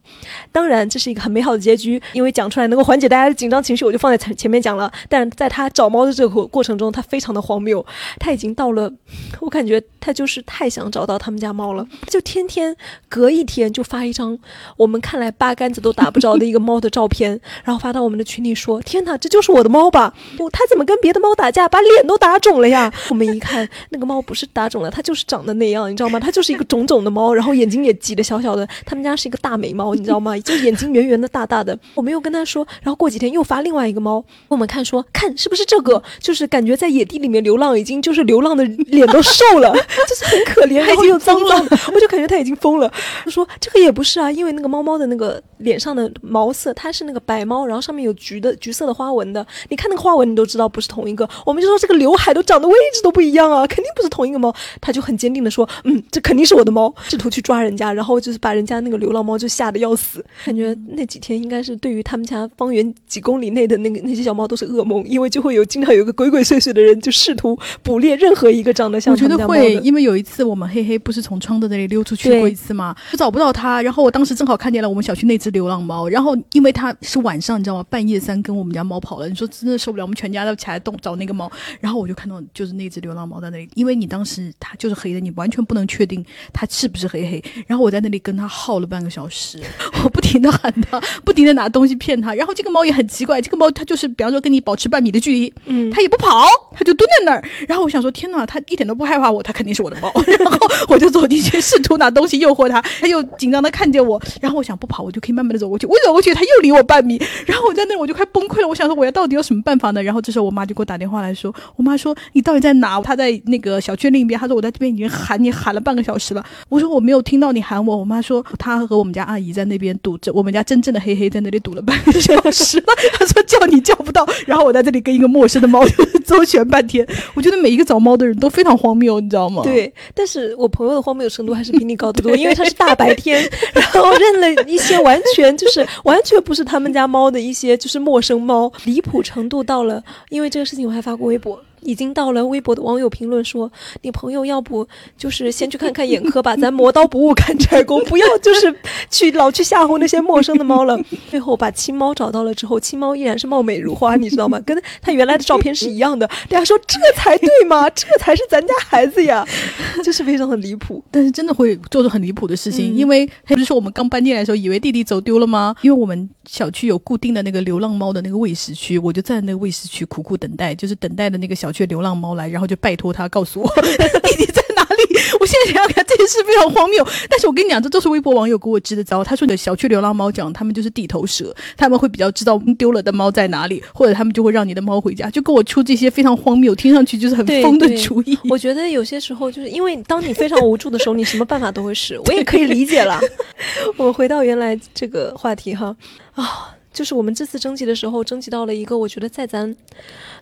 [0.52, 3.79] 当然这是一个很美好的结局，因为讲出来能够缓解大家的紧张情绪。
[3.86, 7.86] 我就放在前前面讲了，但在他找猫的这个过程中，他非常的荒谬。
[8.20, 8.92] 他已经到了，
[9.40, 12.76] 我感觉他就是太想找到他们家猫了，就天天
[13.08, 14.38] 隔一天就发一张
[14.78, 20.14] 我们看来八竿子都打不着的一个猫的照片，然后发到我们的群里说：“天哪，这就是我的猫吧？
[20.38, 26.20] 不，它怎么跟别的猫打架，把脸都打肿了呀？”我们一看，那个猫不是打肿了，它就是长得那样，你知道吗？
[26.20, 28.68] 它就是一个肿肿的猫，然后眼睛也挤得小小的。
[28.86, 30.38] 他们家是一个大美猫，你知道吗？
[30.40, 31.78] 就眼睛圆圆的、大大的。
[31.96, 34.24] 我没有跟他说，然后过几天又发另外一个猫。
[34.48, 39.72] 我们看说看是不是这个，就是感觉在野地里面流浪，已经就是流浪的脸都瘦了，
[40.08, 41.56] 就是很可怜，然后又脏了，
[41.94, 42.92] 我就感觉它已经疯了。
[43.24, 51.28] 他说这个也不是啊，因为那个猫猫的那个脸上的毛色，它是那个白猫，然后上面有橘的橘色的花纹的，你看那个花纹，你都知道不是同一个。
[51.46, 54.54] 我们就说这个刘海都长的位置都不一样啊，肯定不是同一个猫。
[54.82, 60.24] 他就很坚定的说，嗯，这肯定是我的猫，试图去抓人家，然后就是把人家那个流浪猫就吓得要死。
[60.46, 64.00] 感觉那几天应该是对于他们家方圆几公里内的那个。
[64.02, 69.14] 那些小猫都是噩梦，因为就会有经常有一个鬼鬼祟祟的人，就试图捕猎任何一个长得像。
[69.14, 72.96] 我觉得会，因为有一次我们黑黑不是从窗子那里溜出去过一次吗？
[73.12, 77.86] 就找不到它，然后我当时正好看见了我们小区那只流浪猫，然后因为它是晚上，你知道吗？
[77.90, 87.44] 半夜三更我们家猫跑了，你说真的受不了，我们全家都起来动找那个猫，然后我就看到就是那只流浪猫在那里，因为你当时它就是黑的，你完全不能确定它是不是黑黑。
[87.68, 89.60] 然后我在那里跟它耗了半个小时，
[90.04, 93.84] 我不停的喊它，不停的拿东西骗它，然后这个猫也很奇怪，这个猫它。
[93.90, 97.44] 就是比方说跟你保持半米的距离，嗯，它也不跑，它就蹲在那儿。
[97.68, 100.14] 然后我想说，天哪，它一点都不害怕我，它肯定是我的猫。
[100.40, 100.60] 然后
[100.90, 104.22] 我就走进去，试图拿东西诱惑它，它又紧张的看见我。
[104.40, 105.88] 然后我想不跑，我就可以慢慢的走过去。
[105.88, 107.20] 我走过去，它又离我半米。
[107.48, 108.68] 然后我在那我就快崩溃了。
[108.68, 110.04] 我想说，我要到底有什么办法呢？
[110.04, 113.02] 然后这时候我妈就给我打电话来说，我妈说你到底在哪？
[113.02, 114.40] 她在那个小区另一边。
[114.40, 116.46] 她说我在这边已经喊你喊了半个小时了。
[116.68, 117.98] 我说我没有听到你喊我。
[117.98, 122.86] 我妈说她和我们家阿姨在那边堵着，我们家真正的黑黑在那里堵了半个小时了。
[123.18, 123.80] 她说 叫你。
[123.80, 125.84] 叫不到，然后我在这里跟一个陌生的猫
[126.24, 127.08] 周旋半天。
[127.34, 129.64] 我觉得每一个找猫的人都非常荒谬，你知道吗？
[129.64, 133.42] 对，但是我朋友的荒谬程度还是比你高得多，因为他是大白天，
[133.74, 140.04] 然后认了一些完全就是完全不是他们家猫的一些就是陌生猫，离谱程度到了。
[140.30, 141.60] 因为这个事情，我还发过微博。
[141.82, 143.72] 已经到了微博的网友评论说
[144.04, 144.88] ：“你朋友要不
[145.18, 148.74] 就是先去看看眼科吧，咱磨刀不误砍柴工，不要就是
[149.10, 151.00] 去老去吓唬那些陌生的猫了。
[151.30, 154.60] ”最后把亲猫找到了之后，亲猫依然是貌美如花，你知道吗？
[154.66, 156.28] 跟他原来的照片是一样的。
[156.28, 157.90] 大家说这才对嘛？
[157.96, 159.46] 这才是咱家孩子呀，
[160.04, 161.04] 就是非常的离谱。
[161.10, 165.74] 但是真的会做出很离谱的事情，因为不是说我们刚搬进来的时候以为弟弟走丢了吗？
[165.82, 171.69] 因为我们小区有固定的那个流浪猫的那个喂食区，我就在那个喂食区苦苦等待，就是等待的那个小。
[171.72, 175.20] 去流浪猫来，然后就拜托他告诉我 弟弟在哪里。
[175.40, 177.06] 我现在想想看，这件事非常荒谬。
[177.30, 179.24] 但是我跟你讲，这都是微博网友给我支的招。
[179.24, 188.38] 他说你的小区流浪猫讲，他们就是地头蛇，他们会比较知道丢了的猫在哪里，或者他们就会让你的猫回家，就跟我出这些非常荒谬，听上去就是很疯的主意。
[188.50, 193.20] 我觉得有些时候就是因为当你非常无助的时候，你什么办法都会使，我也可以理解了。
[193.98, 195.96] 我们回到原来这个话题哈
[196.34, 199.76] 啊，就是我们这次征集的时候，征集到了一个我觉得在咱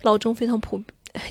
[0.03, 0.81] 老中非常普。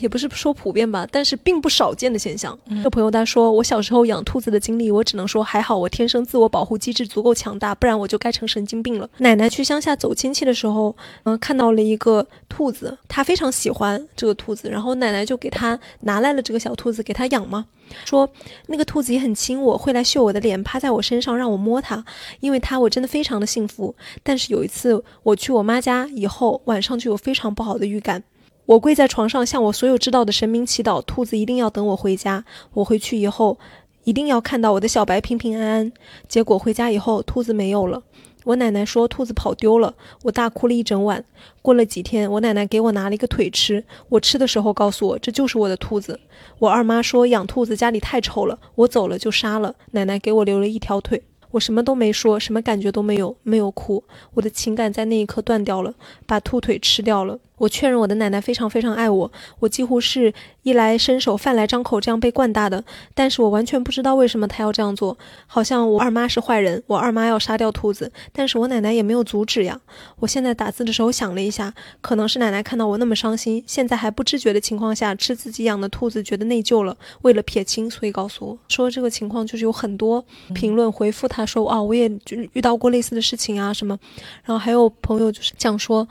[0.00, 2.58] 也不是说普遍吧，但是并不少见的现象。
[2.82, 9.08] 这朋友他说，我小时候养兔子的经历，我只能说还好，我天生自我保护机制足够强大，不然我就该成神经病了。
[9.18, 17.66] 奶奶去乡下走亲戚的时候，嗯，看到了一个兔子，她非常喜欢这个兔子，然后奶奶就给她拿来了这个小兔子给她养嘛。
[18.04, 18.28] 说
[18.66, 22.04] 那个兔子也很亲我，会来嗅我的脸，趴在我身上让我摸它，
[22.40, 23.94] 因为它我真的非常的幸福。
[24.24, 28.24] 但是有一次我去我妈家以后，晚上就有非常不好的预感。
[28.66, 32.44] 我跪在床上向我所有知道的神明祈祷，兔子一定要等我回家。
[32.74, 33.58] 我回去以后
[34.02, 35.92] 一定要看到我的小白平平安安。
[36.28, 38.02] 结果回家以后，兔子没有了。
[38.42, 39.94] 我奶奶说兔子跑丢了，
[40.24, 41.24] 我大哭了一整晚。
[41.62, 46.18] 过了几天，我奶奶给我拿了一个腿吃，我吃的时候告诉我这就是我的兔子。
[46.58, 49.76] 我二妈说养兔子家里太臭了，我走了就杀了。
[49.92, 51.22] 奶奶给我留了一条腿，
[51.52, 54.02] 我什么都没说，什么感觉都没有，没有哭，
[54.34, 55.94] 我的情感在那一刻断掉了，
[56.26, 57.38] 把兔腿吃掉了。
[57.58, 62.84] 我确认我的奶奶非常非常爱我，我几乎是衣来伸手饭来张口这样被惯大的，
[63.14, 65.16] 但是我完全不知道为什么她要这样做，
[65.46, 69.80] 好像我二妈是坏人，我二妈要杀掉兔子，但是我奶奶也没有阻止呀。
[70.20, 80.24] 我现在打字的时候想了一下，可能是奶奶看到我那么伤心，现在还不知觉的情况下吃自己养的兔子，觉得内疚了，为了撇清，所以告诉我说这个情况就是有很多
[80.54, 83.98] 评论回复他说啊，我也就遇到过类似的事情啊什么，
[84.44, 86.06] 然后还有朋友就是讲说。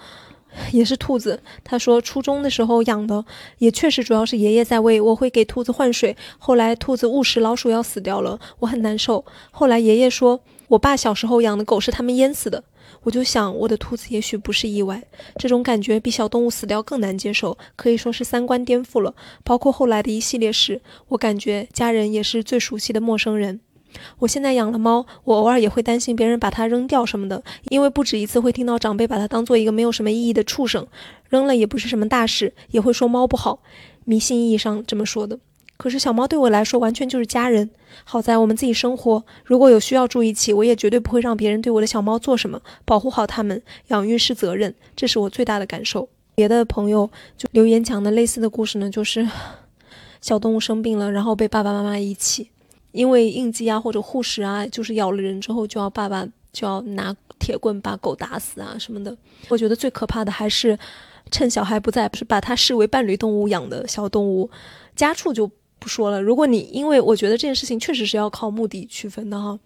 [0.72, 3.26] 也是兔子，他说初中的时候养的，
[3.60, 6.16] 也确实主要是爷爷在喂，我会给兔子换水。
[6.38, 9.26] 后来兔子误食老鼠药死掉了，我很难受。
[9.52, 12.64] 后来爷爷说，我爸小时候养的狗是他们淹死的，
[13.04, 15.04] 我就想我的兔子也许不是意外。
[15.38, 19.14] 这种感觉比小动物死掉更难接受，可以说是三观颠覆了。
[19.44, 23.60] 包括后来的一系列事，我感觉家人也是最熟悉的陌生人。
[24.20, 30.88] 我现在养了猫，我偶尔也会担心别人把它扔掉什么的，因为不止一次会听到长辈把它当做一个没有什么意义的畜生，
[31.30, 33.60] 扔了也不是什么大事，也会说猫不好，
[34.06, 35.40] 迷信意义上这么说的。
[35.78, 37.70] 可是小猫对我来说完全就是家人，
[38.06, 46.08] 好在我们自己生活，如果有需要住一起，我也绝对不会让别人对我的小猫做什么，保护好它们，养育是责任，这是我最大的感受。
[46.34, 49.28] 别的朋友就留言讲的类似的故事呢，就是
[50.22, 52.52] 小动物生病了，然后被爸爸妈妈遗弃。
[52.96, 59.16] 因为应激啊，或者护食啊，就是咬了人之后就要爸爸就要拿铁棍把狗打死啊什么的。
[59.50, 60.78] 我觉得最可怕的还是
[61.30, 64.50] 趁小孩不在，不是把它视为伴侣动物养的小动物，
[64.96, 65.46] 家畜就
[65.78, 66.22] 不说了。
[66.22, 69.60] 如果你因为我觉得这件事情确实是要靠目的区分的哈。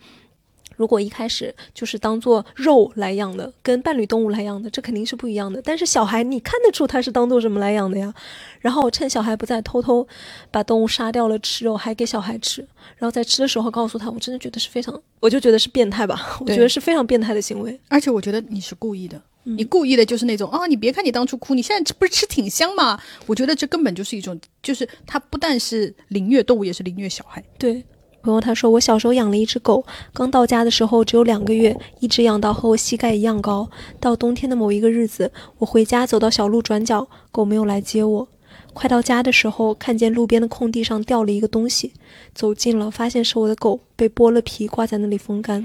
[0.79, 5.61] 如果一开始就是当做肉来养的，跟伴侣动物来养的，这肯定是不一样的。
[5.61, 8.13] 但是小孩，你看得出他是当做什么来养的呀？
[8.61, 10.07] 然后趁小孩不在，偷偷
[10.49, 12.65] 把动物杀掉了吃肉，还给小孩吃，
[12.95, 17.77] 然后在吃的时候告诉他，我真的觉得是非常，我就觉得是变态吧，我觉得是非常变态的行为。
[17.89, 22.97] 而且我觉得你是故意的，你故意的就是那种啊，你别看你当初哭，你现在吃不是吃挺香吗？
[23.25, 27.43] 我觉得这根本就是一种，就是他不但是凌虐动物，也是凌虐小孩。
[27.57, 27.83] 对。
[28.21, 33.69] 朋友他说，我小时候养了一只狗，刚到家的时候只有两个月，一直养到和我膝盖一样高。
[33.99, 38.27] 到冬天的某一个日子，我回家走到小路转角，狗没有来接我。
[38.73, 41.93] 快到家的时候，看见路边的空地上掉了一个东西，
[42.35, 45.63] 走近了，发现是我的狗被剥了皮，挂在那里风干。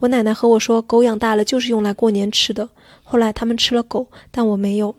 [0.00, 2.68] 我奶奶和我说，狗养大了就是用来过年吃的。
[3.04, 4.96] 后来他们吃了狗，但我没有。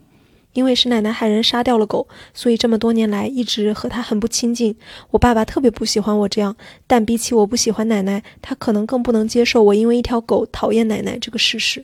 [0.53, 4.75] 因为是奶奶害人杀掉了狗，所以这么多年来一直和他很不亲近。
[5.11, 6.55] 我爸爸特别不喜欢我这样，
[6.87, 11.83] 但比起我不喜欢奶奶，他可能更不能接受我因为一条狗讨厌奶奶这个事实。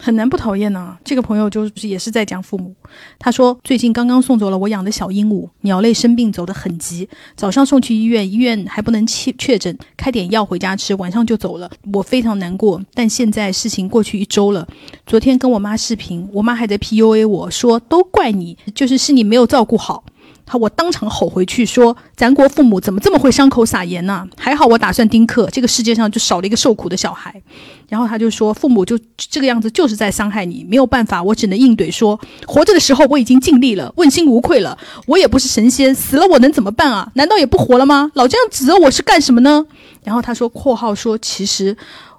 [0.00, 0.96] 很难不讨厌呢。
[1.04, 2.74] 这个朋友就是也是在讲父母。
[3.18, 11.70] 他说最近刚刚送走了我养的小鹦鹉，鸟类生病走得很急，早上送去医院，医院还不能确确诊，开点药回家吃，晚上就走了。
[11.92, 12.82] 我非常难过。
[12.92, 14.66] 但现在事情过去一周了，
[15.06, 20.04] 昨天跟我妈视频，我妈还在 PUA 我说都怪你，就是是你没有照顾好。
[20.46, 27.42] 好，我当场吼回去说：“咱国父母怎么这么会伤口撒盐呢？”还好我打算丁克，这个世界上就少了一个受苦的小孩。
[27.88, 34.76] 然后他就说：“父母就这个样子，就是在伤害你，没有办法，我只能硬怼说，活着的时候我已经尽力了，问心无愧了。
[35.06, 37.10] 我也不是神仙，死了我能怎么办啊？
[37.14, 38.10] 难道也不活了吗？
[38.14, 39.64] 老这样指责我是干什么呢？”
[40.04, 41.74] 然后他说：“括号说，其实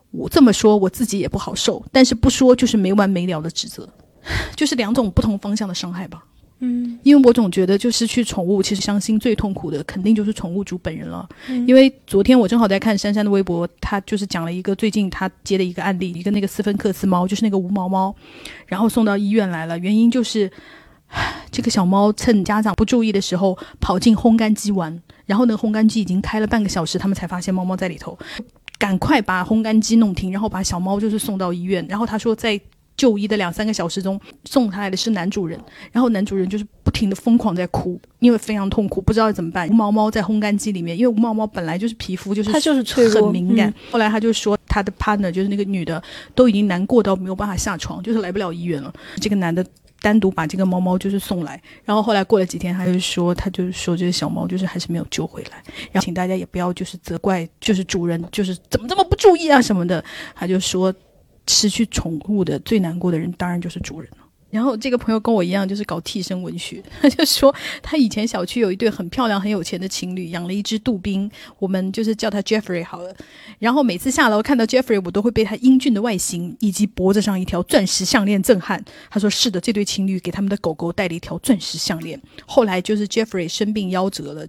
[0.10, 3.88] 我这么说我自己也不好受，但是不说就是没完没了的指责，
[4.56, 6.24] 就是两种不同方向的伤害吧。”
[6.60, 11.28] 嗯，因为我总觉得，就失去宠物，其实伤心最痛苦的，肯定就是宠物主本人了。
[11.68, 18.16] 因为昨天我正好在看珊珊的微博，她就是讲了一个最近她接的一个案例，一个那个斯芬克斯猫，就是那个无毛猫，
[18.68, 20.50] 然后送到医院来了，原因就是
[21.52, 28.18] 这个小猫趁家长不注意的时候跑进烘干机玩，然后那个烘干机已经开了半个小时，他们才发现猫猫在里头，
[28.80, 32.60] 赶快把烘干机弄停，然后把小猫就是送到医院，然后他说在。
[32.98, 35.60] 就医的两三个小时中，送他来的是男主人，
[35.92, 39.68] 然后男主人就是不停的疯狂在哭，因为非常痛苦，不知道怎么办。
[39.70, 43.70] 无毛猫在烘干机里面，因为无毛猫本来就是皮肤就是它就是脆弱很敏感。
[43.70, 46.02] 嗯后来他就说他的 partner 就是那个女的
[46.34, 48.94] 都已经难过到没有办法下床，就是来不了医院了。
[49.22, 49.66] 这个男的。
[50.02, 60.04] 单独把这个猫猫就是送来，然后后来过了几天，他就说，他就是说这个小猫就是还是没有救回来，然后请大家也不要就是责怪，就是主人就是怎么这么不注意啊什么的，
[60.36, 60.94] 他就说
[61.48, 64.18] 失去宠物的最难过的人当然就是主人了。
[64.52, 66.82] 然后这个朋友跟我一样，就是搞替身文学。
[67.02, 73.14] 他就说，他以前小区有一对很漂亮、很有钱的情侣，养了一只杜宾，我们就是叫他 Jeffrey 好了。
[73.60, 78.82] 然后每次下楼看到 Jeffrey，我都会被他英俊的外形以及脖子上一条钻石项链震撼。
[79.10, 84.48] 他说：“是的，这对情侣给他们的狗狗戴了一条钻石项链。”后来就是 Jeffrey 生病夭折了。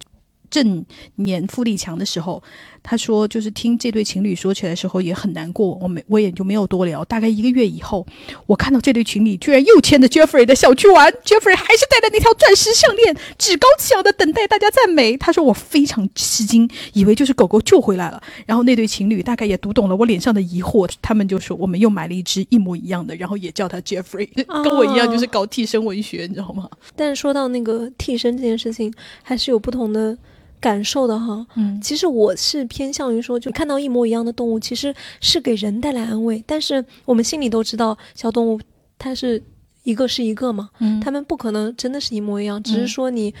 [0.49, 2.41] 正年富力强的时候，
[2.89, 7.03] 他说就是听这对情侣说起来的时候也很难过，我没我也就没有多聊。
[7.03, 8.07] 大概一个月以后，
[8.45, 15.17] 我看到这对情侣居然又牵着 Jeffrey 的小区玩，Jeffrey 还是戴着那条钻石项链，趾高气扬的等待大家赞美。
[15.17, 18.23] 他说我非常吃惊，以为就是狗狗救回来了。
[18.45, 24.29] 然后那对情侣大概也读懂了我脸上的疑惑，他们就说我们又买了一只一模一样的，然后也叫他 Jeffrey，
[24.63, 26.69] 跟我一样就是搞替身文学，你知道吗？
[26.95, 28.93] 但是说到那个替身这件事情，
[29.23, 30.17] 还是有不同的
[30.59, 31.45] 感受的哈。
[31.55, 36.43] 嗯其实我是偏向于说，就看到一模一样的动物，其实是给人带来安慰。
[36.45, 38.59] 但是我们心里都知道，小动物
[38.97, 39.41] 它是
[39.83, 43.33] 一个是一个嘛，嗯它们不可能真的是一模一样，只是嗯说你，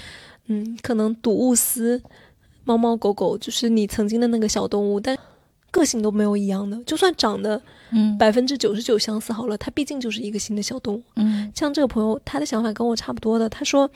[0.47, 2.01] 嗯，可能睹物思
[2.63, 5.17] 猫猫狗狗，就是你曾经的那个小动物，但
[5.71, 6.77] 个性都没有一样的。
[6.85, 7.61] 就算长得
[7.91, 11.03] 嗯百分之九十九相似好了，它毕竟就是一个新的小动物。
[11.15, 13.49] 嗯像这个朋友，他的想法跟我差不多的。
[13.49, 13.89] 他说，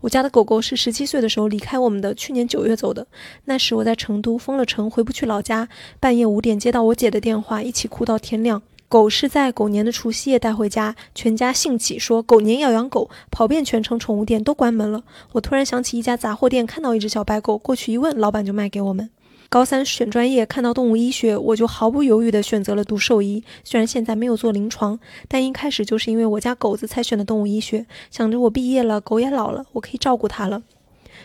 [0.00, 3.06] 我家的狗狗是十七岁的时候离开我们的，去年九月走的。
[3.44, 5.68] 那时我在成都封了城，回不去老家。
[6.00, 8.62] 半夜五点接到我姐的电话，一起哭到天亮。
[8.86, 15.02] 狗是在狗年的除夕夜带回家，全家兴起说狗年要养狗，跑遍全城宠物店都关门了。
[15.32, 19.10] 我突然想起一家杂货店看到一只小白狗，过去一问，老板就卖给我们。
[19.54, 23.44] 高三选专业，看到动物医学，我就毫不犹豫地选择了读兽医。
[23.62, 24.98] 虽然现在没有做临床，
[25.28, 30.64] 但一开始就是因为我家狗子才选的动物医学，想着我毕业了，狗也老了，我可以照顾它了。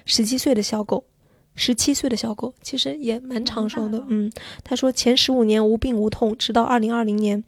[0.06, 1.06] 十七岁的小狗，
[1.56, 4.06] 十七岁的小狗其实也蛮长寿的。
[4.10, 4.32] 嗯，
[4.64, 7.44] 他说前十五年无病无痛，直到二零二零年。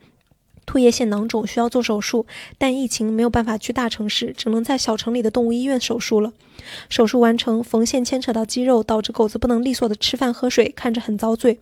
[0.66, 2.26] 唾液腺囊肿需要做手术，
[2.58, 6.32] 但疫情没有办法去大城市，只能在小城里的动物医院手术了。
[6.88, 11.60] 手术完成，缝线牵扯到肌肉，导致狗子不能利索的吃饭喝水，看着很遭罪。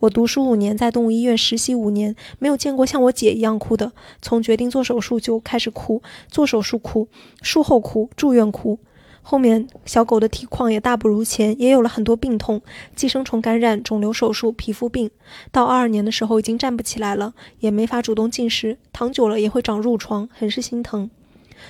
[0.00, 3.92] 我读书五年，在动物医院实习五年，没有见过像我姐一样哭的。
[4.20, 7.06] 从决定做手术就开始哭，做手术哭，
[7.42, 8.78] 术后哭，住院哭。
[9.22, 12.60] 后面小狗的体况也大不如前，也有了很多病痛，
[12.94, 15.10] 寄生虫感染、肿瘤手术、皮肤病。
[15.50, 21.08] 到二二年的时候已经站不起来了，也没法主动进食，躺久了也会长褥疮，很是心疼。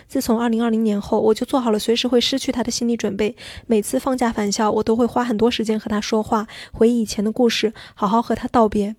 [0.08, 3.36] 自从二零二零年后，我就做好了随时会失去它的心理准备。
[3.66, 8.96] 每次放假返校，我都会花很多时间和它说话，回忆以前的故事，好好和它道别。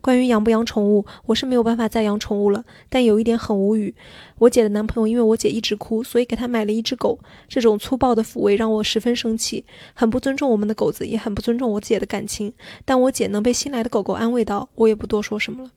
[0.00, 2.64] 关于养不养宠物，我是没有办法再养宠物了。
[2.88, 3.94] 但有一点很无语，
[4.38, 7.18] 我姐的男朋友因为我姐一直哭，所以给她买了一只狗。
[7.48, 12.52] 这种粗暴的抚慰让我十分生气，很不尊重我们的狗子，也很不尊重我姐的感情。
[12.84, 15.70] 但我姐能被新来的狗狗安慰到，我也不多说什么了。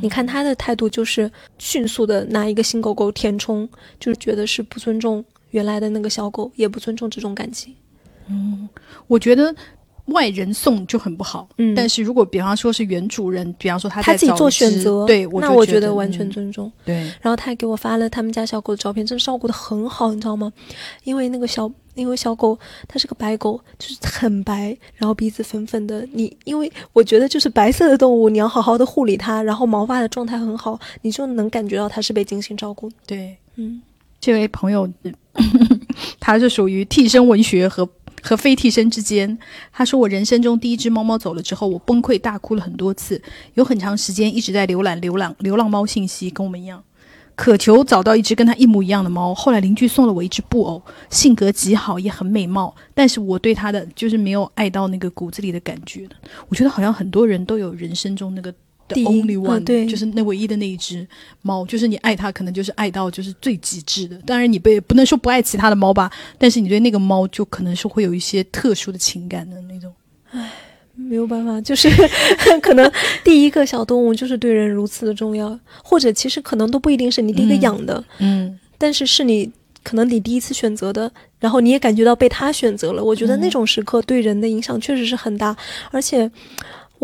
[0.00, 3.68] 你看她的态度就是迅速的拿一个新狗狗填充，
[4.00, 7.74] 就是觉得是不尊重原来的那个小狗，也不尊重这种感情。
[8.28, 8.68] 嗯
[9.06, 9.54] 我觉得
[10.06, 16.70] 外人送就很不好，嗯但是如果比方说是原主人，比方说他他自己做选择，对，我那我觉得完全嗯尊重。
[16.84, 20.52] 对，然后他还给我发了他们家小狗的照片，真的照顾的很好，你知道吗？
[21.04, 26.06] 因为那个小，因为小狗它是个白狗，就是很白，然后鼻子粉粉的。
[26.12, 32.90] 你因为我觉得就是白色的动物，你要好好的护理它，然后毛发的状态很好，你就能感觉到它是被精心照顾。
[33.06, 33.80] 对，嗯，
[34.20, 34.86] 这位朋友，
[36.20, 37.88] 他是属于替身文学和
[38.24, 39.38] 和非替身之间。
[39.70, 43.20] 他说，我人生中第一只猫猫走了之后，我崩溃大哭了很多次，
[43.52, 46.82] 有很长时间一直在浏览流浪流浪猫信息，跟我们一样。
[47.36, 49.34] 渴求找到一只跟它一模一样的猫。
[49.34, 50.80] 后来邻居送了我一只布偶，
[51.10, 56.08] 性格极好，也很美貌，但是我对它的就是没有爱到那个骨子里的感觉。
[56.48, 58.54] 我觉得好像很多人都有人生中那个
[58.94, 61.06] 一 only 呃 one，、对就是那唯一的那一只
[61.42, 64.16] 猫，就是你爱它，可能就是爱到就是最极致的。
[64.26, 69.92] 当然你被不能说不爱其他的猫吧，但是你对那个猫就可能是会有一些特殊的情感的那种。
[70.30, 70.50] 唉
[70.96, 71.88] 没有办法，就是
[72.62, 72.92] 可能
[73.24, 79.50] 第一个小动物就是对人如此的重要，或者其实可能都不一定是你第一个嗯养的，嗯但是是你
[79.82, 83.02] 可能你第一次选择的，然后你也感觉到被它选择了。
[83.02, 85.56] 我觉得那嗯种时刻对人的影响确实是很大，
[85.90, 86.30] 而且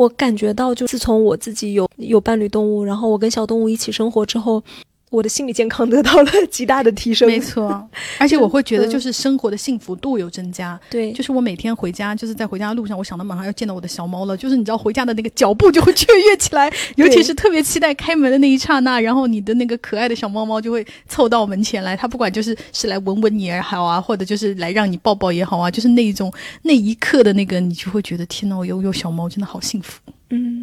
[0.00, 4.62] 我感觉到，就自从我自己有有伴侣动物，然后我跟小动物一起生活之后，
[5.10, 7.28] 我的心理健康得到了极大的提升。
[7.28, 7.88] 没错，
[8.18, 10.78] 而且 我会觉得就是生活的幸福度有增加。
[10.88, 26.32] 对，就是我每天回家，就是在回家的路上，我想到马上要见到我的小猫了，就是你知道回家的那个脚步就会雀跃起来，尤其是特别期待开门的那一刹那，然后你的那个可爱的小猫猫就会凑到门前来，它不管就是是来闻闻你也好啊，或者就是来让你抱抱也好啊，就是那一种
[26.62, 30.00] 那一刻的那个，你就会觉得天呐，我有有小猫真的好幸福。
[30.30, 30.59] 嗯。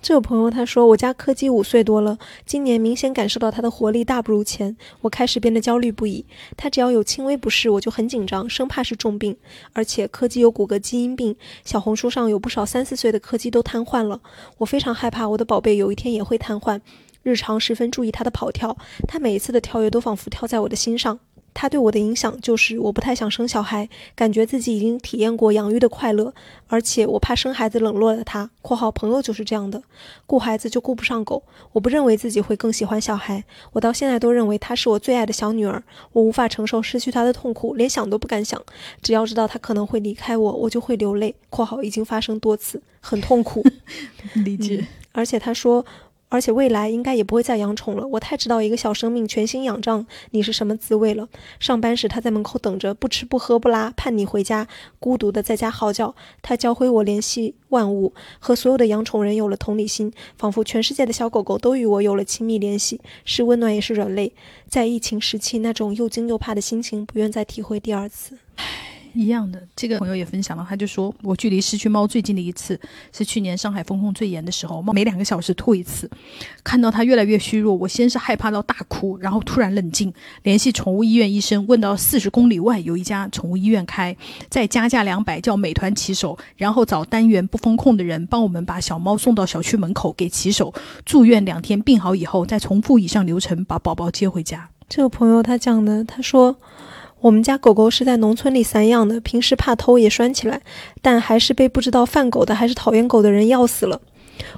[0.00, 6.24] 这有朋友他说，我家柯基五岁多了，今年明显感受到它的活力大不如前，我开始变得焦虑不已。
[6.56, 9.36] 它只要有轻微不适，我就很紧张，生怕是重病。
[9.72, 14.20] 而且柯基有骨骼基因病，小红书上有不少三四岁的柯基都瘫痪了，
[14.58, 16.80] 我非常害怕我的宝贝有一天也会瘫痪。
[17.24, 18.76] 日常十分注意它的跑跳，
[19.06, 21.18] 它每一次的跳跃都仿佛跳在我的心上。
[21.60, 26.32] 他对我的影响就是我不太想生小孩，感觉自己已经体验过养育的快乐，
[26.68, 28.48] 而且我怕生孩子冷落了他。
[28.62, 29.82] （括号朋友就是这样的，
[30.24, 31.42] 顾孩子就顾不上狗。）
[31.74, 35.82] 我不认为自己会更喜欢小孩，我到现在都认为她是我最爱的小女儿。
[36.12, 38.62] 我无法承受失去她的痛苦，连想都不敢想。
[39.02, 41.34] 只要知道她可能会离开我，我就会流泪。
[41.50, 43.64] （括号已经发生多次，很痛苦。
[44.46, 44.86] 理解。
[45.10, 45.84] 而且他说。
[46.28, 48.06] 而且未来应该也不会再养宠了。
[48.06, 51.28] 我太知道一个小生命全心仰仗你是什么滋味了。
[51.58, 54.68] 上班时他在门口等着，不吃不喝不拉，盼你回家，
[54.98, 56.14] 孤独的在家嚎叫。
[56.42, 64.32] 他教会我联系万物，和所有的养宠人有了同理心，仿佛全世界的小狗狗都与我有了亲密联系，是温暖也是软肋。
[64.68, 68.38] 在疫情时期，那种又惊又怕的心情，不愿再体会第二次。
[69.14, 72.78] 一样的，这个朋友也分享了，他就说，我距离失去猫最近的一次
[73.12, 76.10] 是去年上海封控最严的时候，猫每两个小时吐一次，
[76.62, 80.12] 看到它越来越虚弱，我先是害怕到大哭，然后突然冷静，
[80.42, 84.16] 联系宠物医院医生，问到四十公里外有一家宠物医院开，
[84.48, 90.72] 再加价两百叫美团骑手，然后找单元不封控的人帮我们把小猫送到小区门口给骑手
[91.04, 94.68] 住院两天，病好以后再重复以上流程把宝宝接回家。
[94.88, 96.56] 这个朋友他讲的，他说。
[97.20, 100.60] 我们家狗狗是在农村里散养的，平时怕偷也拴起来，
[101.02, 104.00] 但还是被不知道犯狗的还是讨厌狗的人要死了。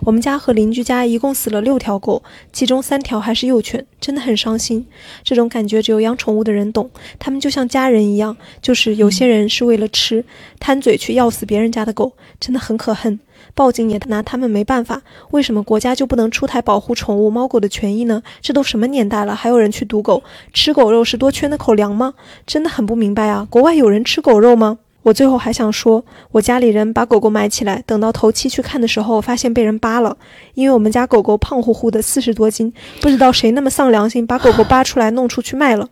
[0.00, 2.22] 我们家和邻居家一共死了六条狗，
[2.52, 4.86] 其中三条还是幼犬，真的很伤心。
[5.24, 10.22] 这种感觉只有养宠物的人懂，他们就像家人一样，就是有些人是为了吃，
[10.58, 13.18] 贪嘴去要死别人家的狗，真的很可恨。
[13.54, 18.22] 报警也拿他们没办法，为什么国家就不能出台保护宠物猫狗的权益呢？
[18.40, 20.22] 这都什么年代了，还有人去毒狗？
[20.52, 22.14] 吃狗肉是多缺那口粮吗？
[22.46, 23.46] 真的很不明白啊！
[23.50, 24.78] 国外有人吃狗肉吗？
[25.02, 30.14] 我最后还想说，我家里人把狗狗埋起来，等到头七去看的时候，发现被人扒了，
[30.52, 32.70] 因为我们家狗狗胖乎乎的，四十多斤，
[33.00, 35.88] 不知道谁那么丧良心，把狗狗扒出来弄出去卖了。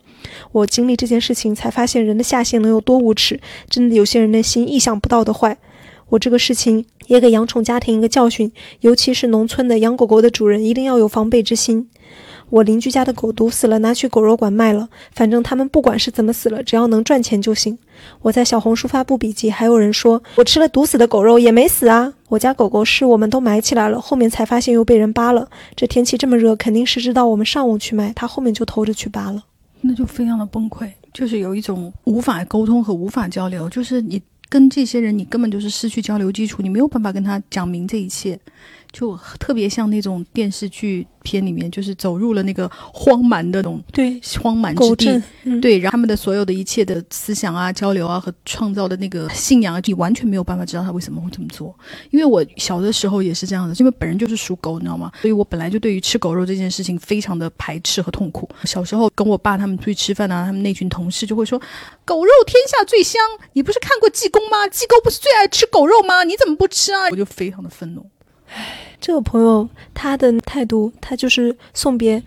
[0.53, 3.41] 我经历这件事情，才发现人的下限能有多无耻，
[3.71, 5.57] 真的有些人的心意想不到的坏。
[6.11, 11.91] 我这个事情也给养宠家庭一个教训，尤其是农村的养狗狗的主人，一定要有防备之心。
[12.51, 17.77] 我邻居家的狗毒死了，拿去狗肉馆卖了，反正他们不管是怎么死了，只要能赚钱就行。
[18.23, 22.15] 我在小红书发布笔记，还有人说我吃了毒死的狗肉也没死啊。
[22.29, 25.51] 我家狗狗是我们都埋起来了，后面才发现又被人扒了。
[25.77, 29.45] 这天气这么热，肯定是知道我们上午去卖，他后面就偷着去扒了，
[29.83, 34.23] 那就非常的崩溃，就是有一种无法沟通和无法交流，就是你。
[34.49, 38.39] 跟这些人，你根本就是失去交流基础，你没有办法跟他讲明这一切，
[38.99, 41.07] 就特别像那种电视剧。
[41.21, 45.23] 片里面就是走入了那个荒蛮的那种对荒蛮之地，
[45.61, 51.75] 对，然后他们的所有的一切的思想啊、交流啊和创造的那个信仰啊，你完全没有办法知道他为什么会这么做。
[52.11, 55.13] 因为我小的时候也是这样的，因为本人就是属狗，你知道吗？
[55.21, 58.49] 所以我本来就对于吃狗肉这件事情非常的排斥和痛苦。
[58.65, 61.61] 小时候跟我爸他们出去吃饭啊，他们那群同事就会说
[62.07, 63.21] ：“狗肉天下最香，
[63.53, 64.67] 你不是看过济公吗？
[64.69, 66.25] 济公不是最爱吃狗肉吗？
[66.25, 68.07] 你怎么不吃啊？”我就非常的愤怒。
[68.49, 68.85] 唉。
[69.01, 72.21] 这个朋友他的态度，他就是送别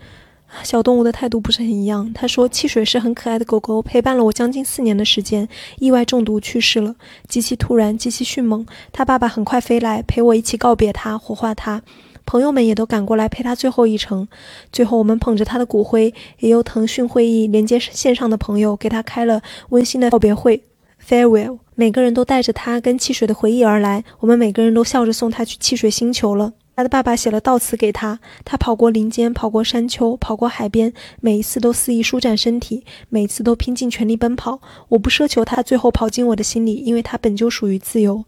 [0.62, 2.10] 小动物的态度不是很一样。
[2.14, 5.46] 他说：“汽水是很可爱的狗狗，陪伴了我将近四年的时间，
[5.78, 6.96] 意外中毒去世了，
[7.28, 8.66] 极其突然，极其迅猛。
[8.90, 11.82] 他爸爸很快飞来陪我一起告别他，火化他。
[12.24, 14.26] 朋友们也都赶过来陪他最后一程。
[14.72, 20.62] 最后，我们捧着他的骨灰，也由腾讯会议连接线上的朋友给他开了温馨的告别会
[21.06, 21.58] ，farewell。
[21.74, 28.18] 每个人都带着他跟汽水的回忆而来，我们每个人都笑着送他去汽水星球了。”他的爸爸写了悼词给他。
[28.46, 34.60] 他跑过林间，跑过山丘，跑过海边，每一次都肆意舒展身体，每一次都拼尽全力奔跑。
[34.88, 38.24] 我不奢求他最后跑进我的心里，因为他本就属于自由。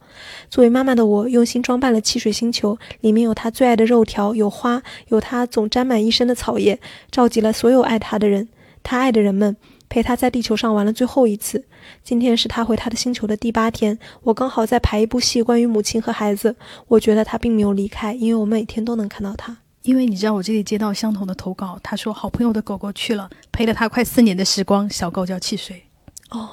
[0.51, 6.79] 作为妈妈的我，用心装扮了汽水星球，里面有他最爱的肉条，有花，有他总沾满一身的草叶，
[7.11, 8.49] 召集了所有爱他的人，
[8.83, 9.57] 他爱的人们。
[9.95, 11.65] 陪他在地球上玩了最后一次。
[12.03, 16.57] 今天是他回他的星球的第八天，我刚好在排一部戏，关于母亲和孩子。
[16.89, 19.57] 我觉得他并没有离开，因为我每天都能看到他。
[19.83, 25.85] 因为你知道我这里接到相同的投稿，他说好朋友的狗狗去了，陪了他快四年的时光，小狗叫汽水。
[26.31, 26.51] 哦，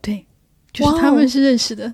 [0.00, 0.24] 对，
[0.72, 1.92] 就是他们是认识的。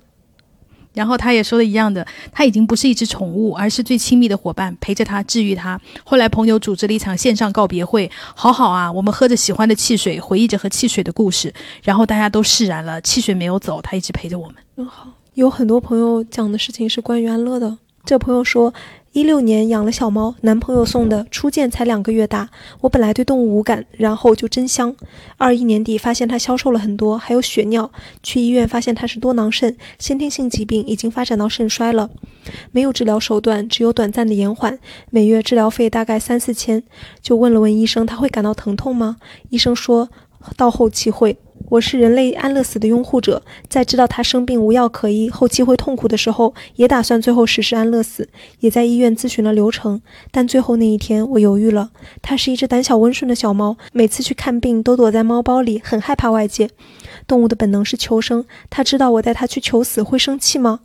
[0.93, 5.79] 然后他也说的一样的，他已经不是一只宠物，而是最亲密的伙伴，陪着他，治愈他。
[6.03, 11.53] 后来朋友组织了一场线上告别会，好好啊，我们喝着喜欢的汽水，回忆着和汽水的故事，
[11.83, 14.55] 然后大家都释然了，汽水没有走，他一直陪着我们。
[14.75, 15.07] 真好。
[15.35, 17.77] 有很多朋友讲的事情是关于安乐的。
[18.05, 18.73] 这朋友说。
[19.13, 22.49] 一六年养了小猫，男朋友送的，初见才两个月大。
[22.79, 24.95] 我本来对动物无感，然后就真香。
[25.35, 27.91] 二一年底发现它消瘦了很多，还有血尿。
[28.23, 32.09] 去医院发现它是多囊肾，先天性疾病已经发展到肾衰了，
[32.71, 34.79] 没有治疗手段，只有短暂的延缓，
[35.09, 36.81] 每月治疗费大概三四千。
[37.21, 39.17] 就问了问医生，他会感到疼痛吗？
[39.49, 40.07] 医生说
[40.55, 41.37] 到后期会。
[41.69, 48.27] 我是人类安乐死的拥护者，在知道他生病无药可医，后期会痛苦的时候，也打算最后实施安乐死，
[48.59, 50.01] 也在医院咨询了流程。
[50.31, 51.91] 但最后那一天，我犹豫了。
[52.21, 56.69] 它是一只胆小温顺的小猫，每次去看病都躲在猫包里，很害怕外界。
[57.25, 60.81] 动物的本能是求生，它知道我带它去求死会生气吗？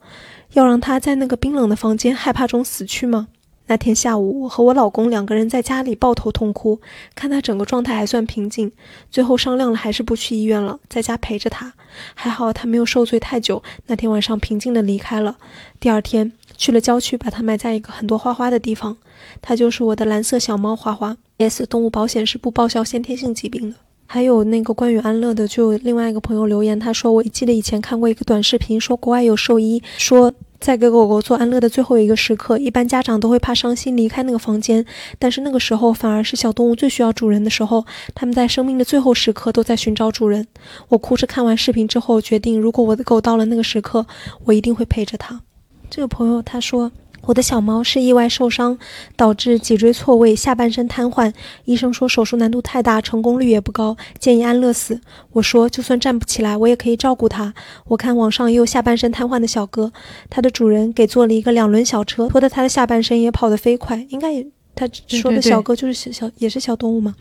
[0.52, 3.28] 要让它在那个冰冷的房间害怕中死去吗？
[3.68, 6.80] 那天下午，我和我老公两个人在家里抱头痛哭，
[7.14, 8.70] 看他整个状态还算平静。
[9.10, 11.72] 最后商量了，还是不去医院了，在家陪着他。
[12.14, 15.36] 还好他没有受罪太久，那天晚上平静的离开了。
[15.80, 18.96] 第二天去了郊区，把它埋在一个很多花花的地方。
[19.42, 21.16] 它就是我的蓝色小猫花花。
[21.38, 23.76] S 动物保险是不报销先天性疾病的。
[24.06, 30.32] 还有那个关于安乐的，就另外一个朋友留言，他说我记得以前看过一个短视频，说国外有兽医说。
[30.66, 34.84] 在给狗狗做安乐的最后一个时刻，一般家长都会怕伤心离开那个房间，
[35.16, 37.86] 但是那个时候反而是小动物最需要主人的时候。
[38.16, 40.44] 他们在生命的最后时刻都在寻找主人。
[40.88, 44.04] 我哭着看完视频之后，决定如果我的狗到了那个时刻，
[44.46, 45.40] 我一定会陪着它。
[45.88, 46.90] 这个朋友他说。
[47.26, 48.78] 我的小猫是意外受伤，
[49.16, 51.32] 导致脊椎错位，下半身瘫痪。
[51.64, 55.00] 医生说手术难度太大，成功率也不高，建议安乐死。
[55.32, 57.52] 我说就算站不起来，我也可以照顾它。
[57.88, 59.92] 我看网上也有下半身瘫痪的小哥，
[60.30, 64.46] 它的主人给做了一个两轮小车，拖得它的下半身也跑得飞快，应该也。
[64.76, 67.16] 他说的小哥就是小小也是小动物嘛。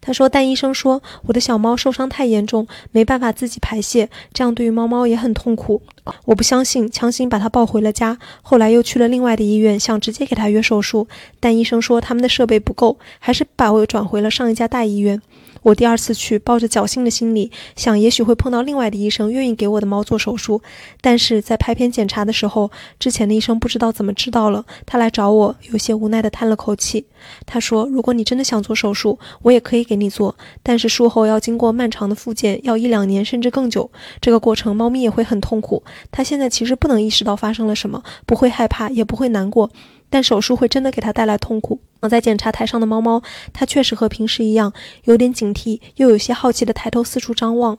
[0.00, 5.80] 他说，但医生说我的小猫受伤太严重，没办法自己排泄，这样对于猫猫也很痛苦。
[6.26, 8.18] 我不相信，强行把它抱回了家。
[8.42, 11.08] 后来又去了另外的医院，想直接给它约手术，
[11.40, 15.22] 但医生说他们的设备不够，还是把我转回了上一家大医院。
[15.62, 20.62] 我第二次去，抱着侥幸的心理，想也许会碰到另外的医生愿意给我的猫做手术。
[21.00, 27.04] 但是在拍片检查的时候，之前的医生不知道怎么知道了，他来找我，有些无奈地叹了口气。
[27.44, 33.90] 他说：“如果你真的想做手术，我也可以给你做，但是术后要经过漫长的复健，要一两年甚至更久。
[34.20, 35.82] 这个过程，猫咪也会很痛苦。
[36.10, 39.70] 他现在其实不能意识到发生了什么，不会害怕，也不会难过。”
[40.10, 41.80] 但手术会真的给他带来痛苦。
[42.00, 43.22] 躺在检查台上的猫猫，
[43.52, 44.72] 它确实和平时一样，
[45.04, 47.78] 有点警惕，又有些好奇的抬头四处张望。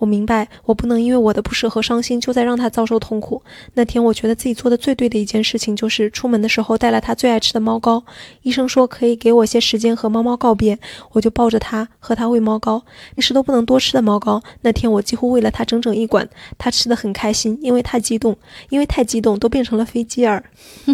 [0.00, 3.42] 我明白，我不能因为我的不舍和伤心，就在让他遭受痛苦。
[3.74, 8.02] 那天，我觉得自己做的最对的一件事情，就是出门的时候带了他最爱吃的猫膏。
[8.42, 10.78] 医生说可以给我些时间和猫猫告别，
[11.12, 12.82] 我就抱着它和它喂猫膏，
[13.14, 14.42] 平时都不能多吃的猫膏。
[14.62, 18.34] 那天我几乎喂了它整整一管，它吃的很开心，因为太激动，
[18.70, 20.42] 因为太激动都变成了飞机耳。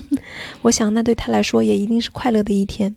[0.62, 2.96] 我想，那对他来说也一定是快乐的一天。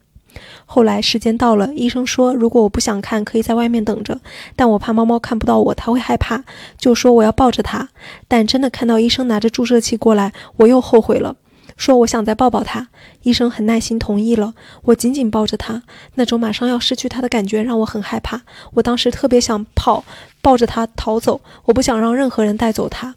[0.72, 4.20] 后来时间到了，医生说如果我不想看，可以在外面等着。
[4.56, 6.44] 但我怕猫猫看不到我，它会害怕，
[6.78, 7.90] 就说我要抱着它。
[8.28, 11.36] 但真的看到医生拿着注射器过来，我又后悔了，
[11.76, 12.88] 说我想再抱抱它。
[13.24, 15.82] 医生很耐心同意了，我紧紧抱着它，
[16.14, 18.44] 那种马上要失去它的感觉让我很害怕。
[18.76, 20.04] 我当时特别想跑，
[20.44, 23.16] 抱着它逃走，我不想让任何人带走它。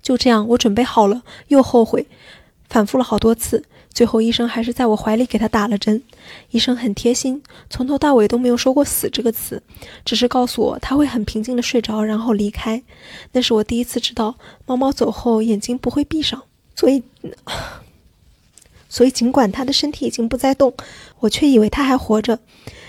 [0.00, 2.06] 就这样，我准备好了，又后悔，
[2.68, 3.64] 反复了好多次。
[3.92, 6.02] 最后，医生还是在我怀里给他打了针。
[6.50, 9.62] 医生很贴心，从头到尾都没有说过“死”这个词，
[10.04, 12.82] 只是告诉我他会很平静的睡着，然后离开。
[13.32, 16.42] 那是我第一次知道，猫猫走后眼睛不会闭上。
[16.76, 17.02] 所以，
[18.88, 20.72] 所以尽管它的身体已经不再动，
[21.18, 22.38] 我却以为它还活着，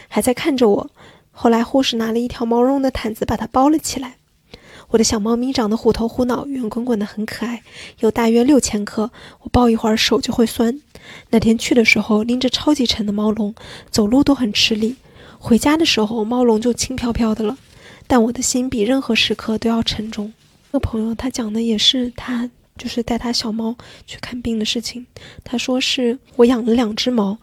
[0.07, 0.89] 还在看着我。
[1.31, 4.17] 后来，护士拿了一条毛绒的毯子把它包了起来。
[4.91, 7.63] 我的小猫咪长得虎头虎脑、圆滚滚的，很可爱，
[7.99, 9.09] 有大约六千克。
[9.39, 10.81] 我抱一会儿手就会酸。
[11.29, 13.55] 那天去的时候拎着超级沉的猫笼，
[13.89, 14.97] 走路都很吃力。
[15.39, 17.57] 回家的时候猫笼就轻飘飘的了，
[18.05, 20.33] 但我的心比任何时刻都要沉重。
[20.71, 25.07] 那朋友他讲的也是他就是带他小猫去看病的事情。
[25.45, 27.37] 他说是我养了两只猫。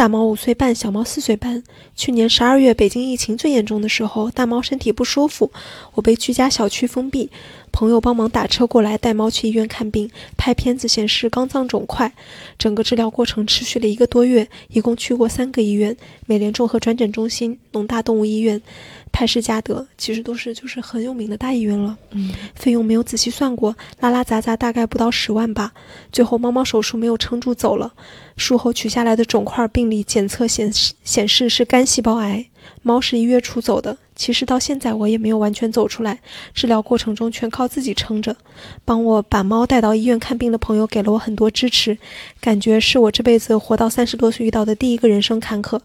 [0.00, 1.62] 大猫五岁半，小猫四岁半。
[1.94, 5.52] 去年十二月，北京疫情最严重的时候，大猫身体不舒服，
[5.92, 7.28] 我被居家小区封闭。
[7.70, 12.14] 朋友帮忙打车过来带猫去医院看病，拍片子显示肝脏肿块，
[12.58, 15.94] 整个治疗过程持续了一个多月，一共去过三个医院：
[16.24, 18.62] 美联众和转诊中心、农大动物医院、
[19.12, 21.96] 派氏嘉德，其实都是就是很有名的大医院了。
[22.12, 25.72] 嗯， 费用没有仔细算过，拉拉杂杂大概不到十万吧。
[26.12, 27.92] 最后猫猫手术没有撑住走了，
[28.36, 32.46] 术后取下来的肿块病理检测显示显示是肝细胞癌。
[32.82, 36.20] 猫是一月初走的，其实到现在我也没有完全走出来，
[36.52, 38.36] 治疗过程中全靠自己撑着。
[38.84, 41.96] 帮我把猫带到医院看病的朋友给了我很多支持，
[42.38, 45.80] 感觉是我这辈子活到三十多岁遇到的第一个人生坎坷，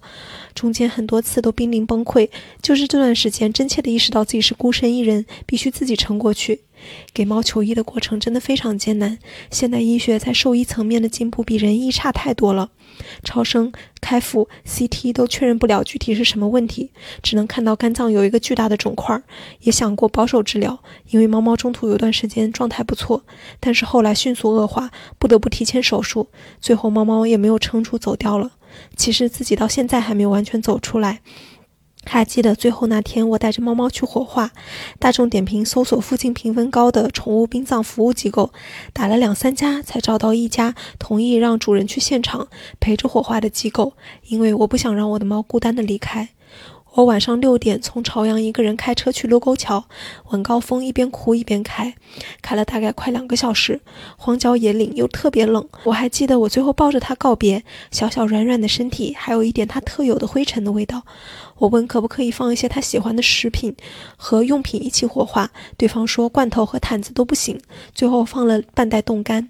[0.53, 2.27] 中间很多次都濒临崩溃，
[2.61, 6.59] 就是这段时间真切的意识到自己是孤身一人，必须自己撑过去。
[7.13, 9.17] 给猫求医的过程真的非常艰难，
[9.49, 12.71] 现代医学在兽医层面的进步比人医差太多了。
[13.23, 16.91] 超声、开腹、CT 都确认不了具体是什么问题，
[17.21, 19.21] 只能看到肝脏有一个巨大的肿块。
[19.61, 23.23] 也想过保守治疗，因为猫猫中途有段时间状态不错，
[23.59, 26.27] 但是后来迅速恶化，不得不提前手术。
[26.59, 28.51] 最后猫猫也没有撑住走掉了。
[28.97, 31.21] 其实自己到现在还没有完全走出来。
[32.07, 34.51] 还记得最后那天，我带着猫猫去火化，
[34.99, 38.51] 大众点评搜索附近评分高的宠物殡葬服务机构，
[38.93, 42.47] 打了两三家才找到一家同意让主人去现场
[42.79, 43.93] 陪着火化的机构，
[44.27, 46.29] 因为我不想让我的猫孤单的离开。
[46.93, 49.83] 我晚上六点从朝阳一个人开车去卢沟桥，
[50.29, 51.93] 晚高峰一边哭一边开，
[52.41, 53.81] 开了大概快两个小时，
[54.15, 55.67] 荒郊野岭又特别冷。
[55.83, 61.01] 我还记得我最后抱着它告别，小小软软的身体，还有一点它特有的灰尘的味道。
[61.57, 63.75] 我问可不可以放一些他喜欢的食品
[64.17, 67.59] 和用品一起火化，对方说罐头和毯子都不行。
[67.93, 69.49] 最后放了半袋冻干。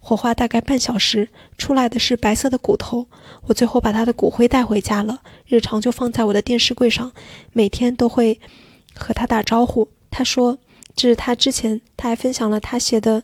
[0.00, 3.06] 火化大概半小时，出来的是白色的骨头。
[3.46, 7.12] 我最后把他的骨灰带回家了，日常就放在我的电视柜上，
[7.52, 8.40] 每天都会
[8.94, 9.88] 和他打招呼。
[10.10, 10.58] 他说
[10.96, 13.22] 这是他之前，他还分享了他写的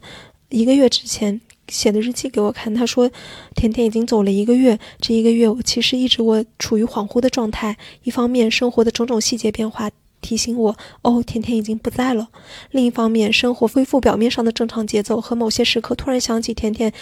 [0.48, 2.74] 一个月之前写的日记给我看。
[2.74, 3.10] 他说
[3.54, 9.90] 甜甜已经走了一个月，这一个月我其实一直我处于恍惚的状态，一方面生活的种种细节变化。
[10.22, 12.28] 提醒我哦，甜甜已经不在了。
[12.72, 16.92] 另一方面，生活恢复表面上的正常节奏，和某些时刻突然想起甜甜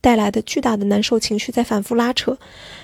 [0.00, 2.38] 带来的巨大的难受情绪在反复拉扯。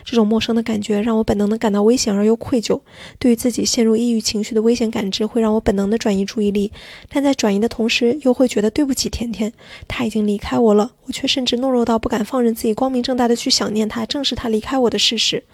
[0.05, 2.81] 这种陌生的感觉让我本能的感到危险而又愧疚。
[3.19, 6.73] 对于自己陷入抑郁情绪的危险感知，会让我本能的转移注意力，
[7.09, 9.53] 但在转移的同时，又会觉得对不起甜甜，
[9.89, 15.45] 她已经离开我了，我却甚至懦弱到不敢放任自己光明正大的去想念她，正视她离开我的事实。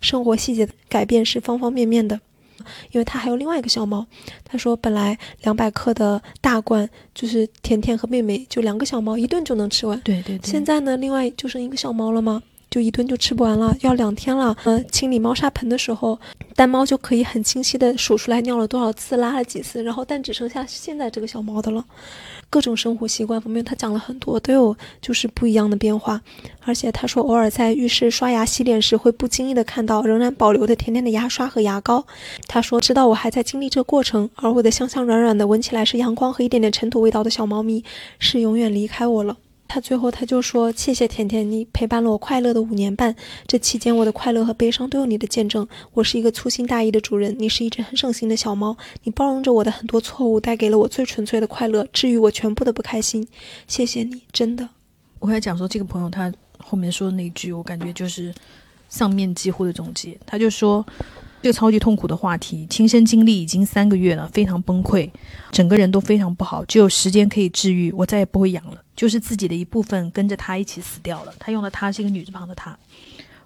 [0.00, 2.20] 生活细节的改变是方方面面的。
[2.92, 4.06] 因为他还有另外一个小猫，
[4.44, 10.50] 他说本来两百克的大罐就是甜甜和妹妹就两个小猫一顿就能吃完，对对对。
[10.50, 12.42] 现在呢，另外就剩一个小猫了吗？
[12.70, 14.56] 就一顿就吃不完了，要两天了。
[14.64, 16.18] 呃，清理猫砂盆的时候，
[16.56, 21.84] 单猫就可以很清晰的数出来尿了多少次，拉了几次，然后但只剩下现在这个小猫的了。
[22.54, 26.20] 各种生活习惯方面，他讲了很多，都有就是不一样的变化。
[26.64, 32.06] 而且他说，偶尔在浴室刷牙洗脸时，会不经意的看到仍然保留的甜甜的牙刷和牙膏。
[32.46, 37.82] 他说，知道我还在经历这过程，而我的香香软软的，闻起来是阳光和一点点尘土味道的小猫咪，
[38.20, 39.36] 是永远离开我了。
[39.66, 43.16] 他最后他就说：“谢谢甜甜，你陪伴了我快乐的五年半。
[43.46, 45.66] 这期间，我的快乐和悲伤都有你的见证。
[45.94, 48.76] 我是一个粗心大意的主人，你是一只很省心的小猫。
[49.02, 53.26] 你包容着我的很多错误，带给了我最纯粹的快乐，治愈我全部的不开心。
[53.66, 54.68] 谢谢你，真的。”
[55.18, 58.32] 我还讲说，这个朋友他后面说的那句，我感觉就是
[58.88, 60.16] 上面几乎的总结。
[60.24, 60.86] 他就说。
[61.44, 65.10] 这个超级痛苦的话题，亲身经历已经三个月了，非常崩溃，
[65.52, 67.92] 整个人都非常不好，只有时间可以治愈。
[67.92, 71.34] 我再也不会养了，就是自己的一部分跟着他一起死掉了。
[71.38, 72.74] 他用的“他”是一个女字旁的“他”。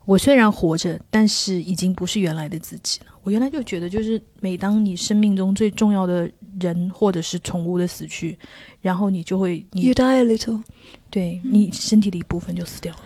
[0.07, 3.07] 我虽然活着，但是已经不是原来的自己了。
[3.25, 6.31] 我原来就觉得，就是每当你生命中最重要的
[6.61, 8.39] 人或者是宠物的死去，
[8.81, 10.63] 然后你就会，You die a little，
[11.11, 13.01] 对你身体的一部分就死掉了。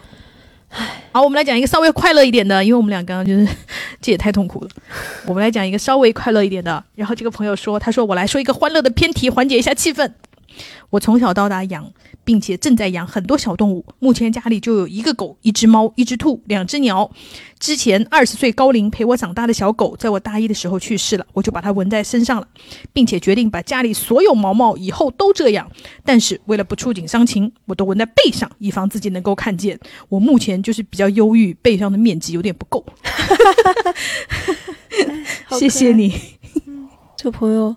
[1.12, 3.46] 好，我们来讲一个稍微快乐一点的，因为我们俩刚刚就是
[4.00, 4.70] 这也太痛苦了。
[5.26, 6.82] 我们来讲一个稍微快乐一点的。
[6.94, 10.10] 然后这个朋友说：“他说我来说一个欢乐的偏题，缓解一下气氛。
[10.90, 11.92] 我从小到大养。”
[12.24, 17.10] 并且正在养很多小动物，目前家里就有一个狗、一只猫、一只兔、两只鸟。
[17.58, 22.46] 之前二十岁高龄陪我长大的小狗，在我大一的时候去世了，我就把它纹在身上了，
[22.92, 25.70] 并且决定把家里所有毛毛以后都这样。
[26.04, 29.78] 但是为了不触景伤情，我都纹在背上，以防自己能够看见。
[30.08, 32.84] 我目前就是比较忧郁，背上的面积有点不够。
[35.50, 36.12] 谢谢你，
[37.16, 37.76] 这个朋友。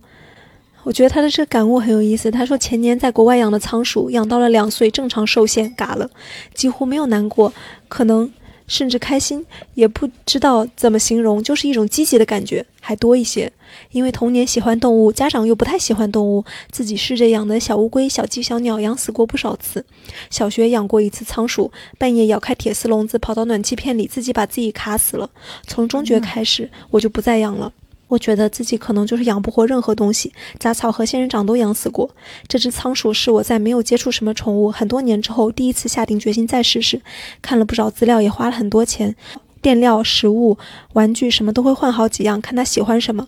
[0.86, 2.30] 我觉得他的这个感悟很有意思。
[2.30, 6.08] 他说前年在国外养的仓鼠，养到了两岁，正常受限，嘎了，
[6.54, 7.52] 几乎没有难过。
[7.88, 8.32] 可能
[8.68, 9.44] 甚至开心，
[9.74, 13.52] 也不知道怎么形容，就是一种积极的感觉，还多一些。
[13.90, 19.84] 因为童年喜欢动物，家长又不太喜欢动物，自己试着养的小乌龟、小鸡、小鸟养死过不少次。
[20.30, 25.32] 小学养过一次仓鼠，半夜咬开铁丝笼子跑到暖气片里，自己把自己卡死了。
[25.66, 27.74] 从中学开始，我就不再养了。
[28.16, 32.10] 我觉得自己可能就是养不活任何东西，杂草和仙人掌都养死过。
[32.48, 37.02] 这只仓鼠是我在没有接触什么宠物很多年之后第一次下定决心再试试，
[37.42, 39.18] 看了不少资料，也花了很多钱，
[39.62, 40.58] 垫料、食物、
[40.94, 43.28] 玩具什么都会换好几样，看它喜欢什么。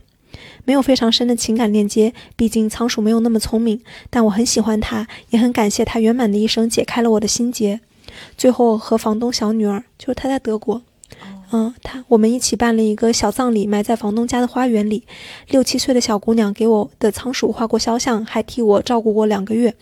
[0.63, 7.81] 没有非常深的情感链接，毕竟仓鼠没有那么聪明，但我很喜欢它，也很感谢它圆满的一生解开了我的心结。
[8.37, 10.81] 最后和房东小女儿，就是她在德国。
[11.51, 15.03] 嗯，他我们一起办了一个小葬礼，埋在房东家的花园里。
[15.47, 19.73] 六七岁的小姑娘给我的仓鼠画过肖像，还替我照顾过两个月，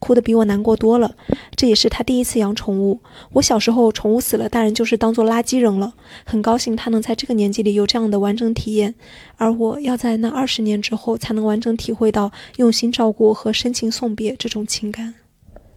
[0.00, 1.14] 哭得比我难过多了。
[1.54, 2.98] 这也是她第一次养宠物。
[3.34, 5.94] 我小时候宠物死了，大人就是当做垃圾扔了。
[6.24, 8.96] 很高兴她能在这个年纪里有这样的完整体验，
[9.36, 15.14] 而我要在那二十年之后才能完整体会到用心照顾和深情送别这种情感。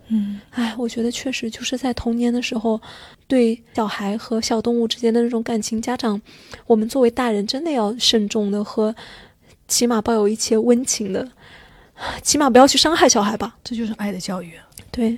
[0.10, 2.80] 嗯，哎，我觉得确实就是在童年的时候，
[3.28, 6.22] 对小孩和小动物之间的那种感情，家长，
[6.66, 8.96] 我们作为大人真的要慎重的和，
[9.68, 11.30] 起码抱有一些温情的，
[12.22, 13.58] 起码不要去伤害小孩吧。
[13.64, 14.54] 这就是爱的教育。
[14.90, 15.18] 对，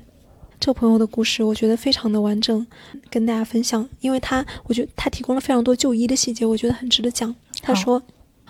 [0.59, 2.65] 这朋友的故事我觉得非常的完整，
[3.11, 7.35] 跟大家分享，因为他我觉得他提供了非常多就医的细节，我觉得很值得讲。
[7.61, 8.01] 他说。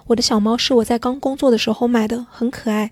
[0.08, 2.90] 我的小猫是我在刚工作的时候买的，很可爱。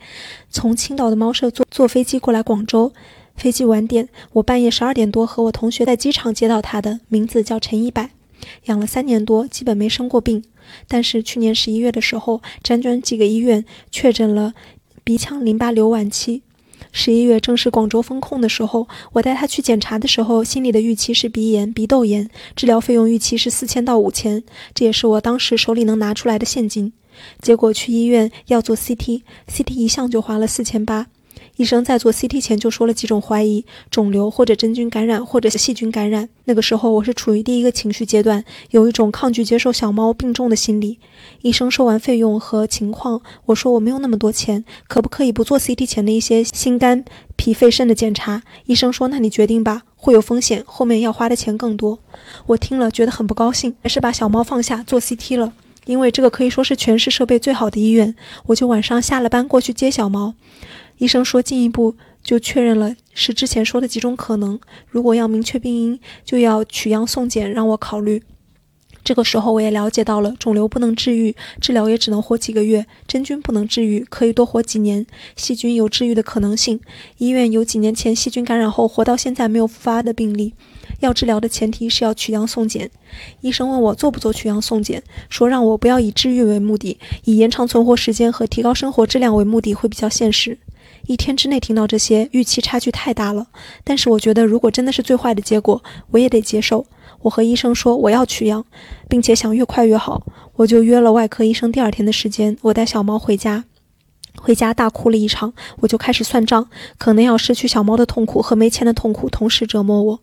[0.51, 2.93] 从青岛的猫舍坐坐飞机过来广州。
[3.37, 8.09] 飞机晚点，我半夜十二点多和我同学在机场接到他的，名字叫陈一百，
[8.65, 10.43] 养了三年多，基本没生过病。
[10.87, 14.55] 但是去年十一月的时候，辗转几个医院确诊了
[15.03, 16.41] 鼻腔淋巴瘤晚期。
[16.91, 24.43] 十一月正是广州封控的时候，我带他去检查的时候，心里的预期是鼻炎、鼻窦炎，治疗费用预期是四千到五千，
[24.73, 26.91] 这也是我当时手里能拿出来的现金。
[27.39, 31.07] 结果去医院要做 CT，CT 一项就花了四千八。
[31.57, 36.29] 医生在做 CT 前就说了几种怀疑：肿瘤或者真菌感染，或者细菌感染。
[36.45, 40.99] 那个时候我是处于第一个情绪阶段，有一种抗拒接受小猫病重的心理。
[41.41, 47.03] 医生说完费用和情况，我说我没有那么多钱，可不可以不做 CT 前的一些心肝
[47.35, 48.43] 脾肺肾的检查？
[48.67, 51.97] 医生说那你决定吧，会有风险，后面要花的钱更多。
[52.45, 55.53] 我听了觉得很不高兴，还是把小猫放下做 CT 了，
[55.85, 58.15] 因为这个可以说是全市设备最好的医院。
[58.45, 60.35] 我就晚上下了班过去接小猫。
[60.97, 64.59] 医生说，进一步就确认了是之前说的几种可能。
[64.89, 68.23] 如果要明确病因，就要取样送检，让我考虑。
[69.03, 75.05] 这个时候，我也了解到了肿瘤不能治愈，治疗也只能活几个月；真菌不能治愈，可以多活几年；
[75.37, 76.81] 细菌有治愈的可能性。
[77.17, 80.53] 医院有几年前细菌感染后活到现在没有复发的病例。
[80.99, 82.91] 要治疗的前提是要取样送检。
[83.39, 90.57] 医生问我做不做取样送检，说让我不要以治愈为目的，以延长存活时间和提高生活质量为目的会比较现实。
[91.07, 93.47] 一天之内听到这些，预期差距太大了。
[93.85, 95.81] 但是我觉得，如果真的是最坏的结果，
[96.11, 96.85] 我也得接受。
[97.21, 98.65] 我和医生说我要取样，
[99.07, 100.21] 并且想越快越好。
[100.57, 102.57] 我就约了外科医生第二天的时间。
[102.61, 103.63] 我带小猫回家，
[104.35, 105.53] 回家大哭了一场。
[105.79, 106.67] 我就开始算账，
[106.97, 110.19] 可能要失去小猫的痛苦和没钱的痛苦同时折磨我。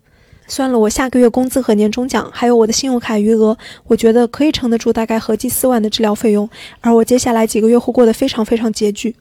[0.46, 3.56] 算了我下个月工资和年终奖，还有我的信用卡余额，
[3.86, 6.46] 我觉得可以撑得住大概合计四万的治疗费用。
[6.82, 9.16] 而我接下来几个月会过得非常非常拮据。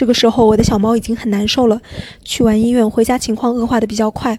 [0.00, 1.78] 这个时候，我的小猫已经很难受了。
[2.24, 4.38] 去完医院回家，情况恶化的比较快，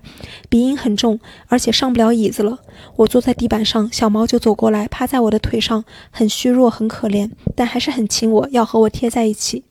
[0.50, 1.20] 鼻音很重，
[1.50, 2.58] 而且上不了椅子了。
[2.96, 9.64] 我坐在地板上，小猫就走过来，趴在我的腿上，很虚弱，很可怜，但还是很亲我，要和我贴在一起。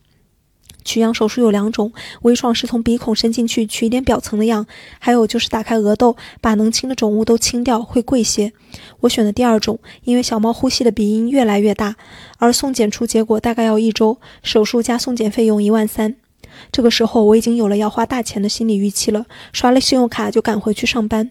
[0.85, 1.93] 取样手术有两种，
[2.23, 4.67] 微创是从鼻孔伸进去取一点表层的样，
[4.99, 8.53] 还有就是打开额窦，把能清的肿物都清掉，会贵些。
[9.01, 11.97] 我选的第二种，因为小猫呼吸的鼻音越来越大，
[12.39, 16.17] 而送检出结果大概要一周，手术加送检费用一万三。
[16.73, 21.31] 这个时候我已经有了要花大钱的心理预期了，刷了信用卡就赶回去上班。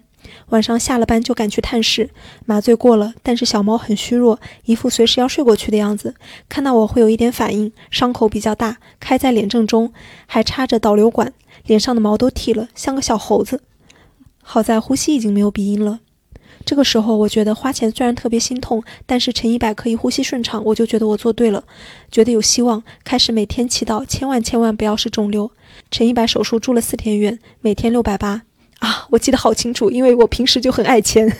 [0.50, 2.10] 晚上下了班就赶去探视，
[2.46, 6.16] 麻醉过了，但是小猫很虚弱，一副随时要睡过去的样子。
[6.48, 9.94] 看到我会有一点反应，伤口比较大，开在脸正中，
[10.26, 11.34] 还插着导流管，
[11.66, 13.62] 脸上的毛都剃了，像个小猴子。
[14.42, 16.00] 好在呼吸已经没有鼻音了。
[16.66, 21.64] 这个时候我觉得花钱虽然特别心痛，但是陈一百可以呼吸顺畅，我就觉得我做对了，
[22.12, 25.52] 觉得有希望，开始每天祈祷，千万千万不要是肿瘤。
[25.92, 28.49] 陈一百手术住了四天院，每天六百八。
[28.80, 31.31] 啊，我记得好清楚，因为我平时就很爱钱，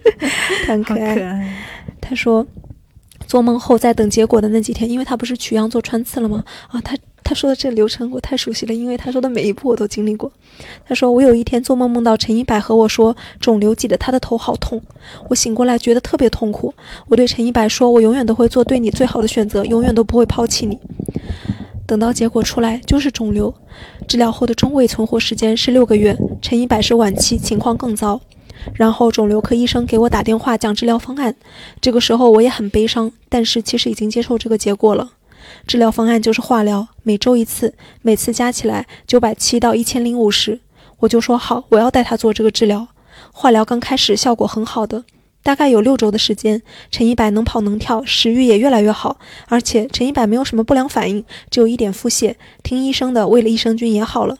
[0.66, 1.54] 很可爱。
[2.00, 2.46] 他说，
[3.26, 6.44] 做梦后在等结果的那几天，因为他不是取样做穿刺了吗？
[6.68, 10.30] 啊，他他说的这个流程我太熟悉了，因为他说的每一步我都经历过。
[10.86, 14.82] 他说我有一天做梦梦到陈一白和我说肿瘤挤得他的头好痛，
[15.30, 16.74] 我醒过来觉得特别痛苦。
[17.08, 20.78] 我对陈一白说，我永远都会做对你最好的选择，永远都不会抛弃你。
[21.86, 23.54] 等到结果出来就是肿瘤，
[24.08, 28.20] 治疗后的中位存活时间是六个月，陈一百是晚期，情况更糟。
[28.72, 31.36] 然后肿瘤科医生给我打电话讲治疗方案，
[31.82, 35.12] 这个时候我也很悲伤，但是其实已经接受这个结果了。
[35.66, 40.60] 治疗方案就是化疗，每周一次，每次加起来九百七到一千零五十。
[41.00, 42.88] 我就说好，我要带他做这个治疗。
[43.30, 45.04] 化疗刚开始效果很好的，
[45.44, 54.38] 大概有六周的时间，陈一白能跑能跳，食欲也越来越好，而且陈一白没有什么不良反应，只有一点腹泻，听医生的喂了益生菌也好了。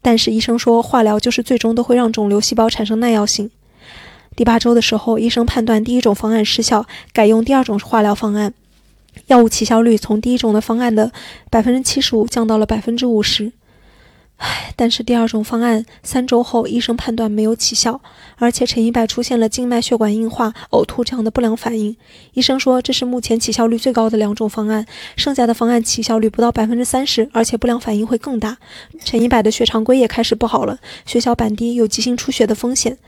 [0.00, 3.50] 但是医生说，化疗就是最终都会让肿瘤细胞产生耐药性。
[4.34, 8.54] 第八周的时候，医生判断第一种方案失效，改用第二种化疗方案，
[9.26, 11.12] 药物起效率从第一种的方案的
[11.50, 13.52] 百分之七十五降到了百分之五十。
[14.44, 18.00] 唉，但是第二种方案三周后，医生判断没有起效，
[18.38, 21.96] 而且陈一白出现了静脉血管硬化、呕吐这样的不良反应。
[22.32, 28.58] 医生说这是目前起效率最高的两种方案，剩下的方案起效率不到百分之三十，而且不良反应会更大。
[29.04, 32.98] 陈一白的血常规也开始不好了，血小板低，有急性出血的风险。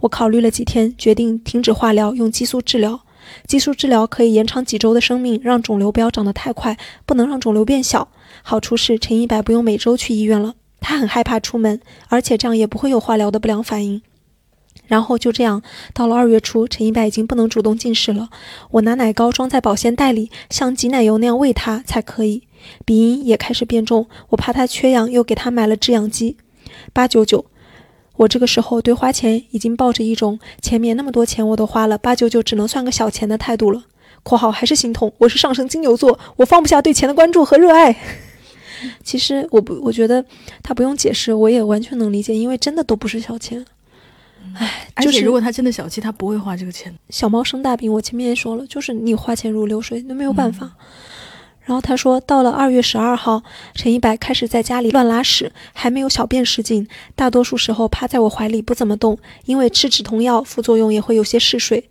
[0.00, 3.02] 我考虑了几天，决定停止化疗，用激素治疗。
[3.46, 8.08] 激素治疗可以延长几周的生命，让肿瘤不要长得太快，不能让肿瘤变小。
[8.42, 10.54] 好处是陈一白不用每周去医院了。
[10.80, 14.02] 他很害怕出门，而且这样也不会有化疗的不良反应。
[14.86, 18.30] 然后就这样，到了二月初，陈一白已经不能主动进食了。
[18.70, 22.44] 我拿奶膏装在保鲜袋里，像挤奶油那样喂他才可以。
[22.86, 26.38] 鼻音也开始变重，我怕他缺氧，又给他买了制氧机，
[26.94, 27.44] 八九九。
[28.16, 33.84] 我这个时候对花钱已经抱着一种前面那么多钱我都花了，八九九只能算个小钱的态度了。
[34.24, 37.94] （括号还是心痛，我是上升金牛座，我放不下对钱的关注和热爱。
[39.02, 40.24] ）其实我不，我觉得
[40.62, 43.64] 他不用解释，我也完全能理解，因为真的都不是小钱。
[44.54, 46.94] 唉，而且如果他真的小气，他不会花这个钱。
[47.10, 50.72] 小猫生大病，我前面也说了，就是你花钱如流水，那没有办法。
[51.64, 53.42] 然后他说，到了二月十二号，
[53.74, 61.90] 陈一白开始在家里乱拉屎，还没有小便失禁，大多数时候趴在我怀里不怎么动，因为吃止痛药副作用也会有些嗜睡。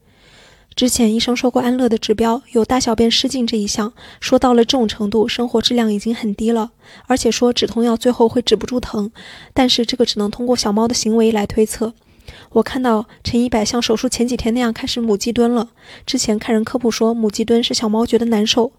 [0.78, 6.70] 之前医生说过，安乐的指标有大小便失禁这一项，说到了这种程度，生活质量已经很低了，
[7.08, 9.12] 而且说止痛药最后会止不住疼，
[9.56, 11.96] 但是这个只能通过小猫的行为来推测。
[12.52, 15.70] 我看到陈一百像手术前几天那样开始母鸡蹲了，
[16.06, 18.72] 之前看人科普说母鸡蹲是小猫觉得难受，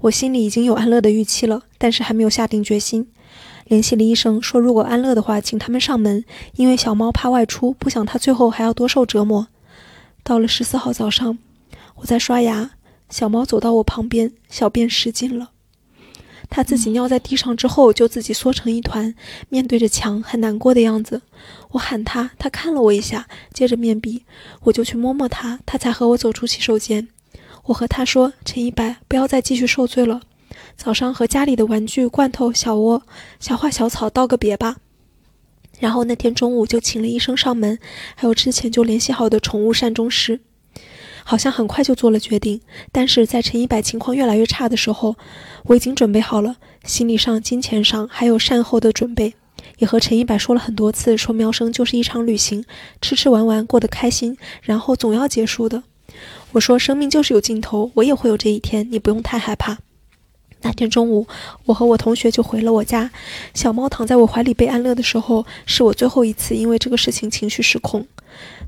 [0.00, 3.08] 我心里已经有安乐的预期了，但是还没有下定决心。
[3.64, 6.26] 联系了医生，说如果安乐的话，请他们上门，
[6.56, 9.46] 因为小猫怕外出，不想它最后还要多受折磨。
[10.22, 11.38] 到了十四号早上，
[11.96, 12.72] 我在刷牙，
[13.08, 15.50] 小猫走到我旁边，小便失禁了。
[16.50, 19.14] 它自己尿在地上之后，就自己缩成一团，
[19.50, 21.20] 面对着墙，很难过的样子。
[21.72, 24.24] 我喊它，它看了我一下，接着面壁。
[24.62, 27.08] 我就去摸摸它，它才和我走出洗手间。
[27.64, 30.22] 我和它说：“陈一白，不要再继续受罪了。
[30.74, 33.02] 早上和家里的玩具、罐头、小窝、
[33.38, 34.76] 小花、小草道个别吧。”
[35.80, 37.78] 然后那天中午就请了医生上门，
[38.14, 40.40] 还有之前就联系好的宠物善终师，
[41.24, 42.60] 好像很快就做了决定。
[42.90, 45.16] 但是在陈一百情况越来越差的时候，
[45.64, 49.34] 我已经准备好了，心理上、金钱上还有善后的准备，
[49.78, 52.64] 也和陈一百说了很多次，说喵生就是一场旅行，
[53.00, 55.82] 吃吃玩玩过得开心，然后总要结束的。
[56.52, 59.78] 我说生命就是有尽头，我也会有这一天，你不用太害怕。
[60.62, 61.26] 那天中午，
[61.66, 63.10] 我和我同学就回了我家。
[63.54, 68.06] 小猫躺在我怀里被安乐的时候，是我最后一次因为这个事情情绪失控。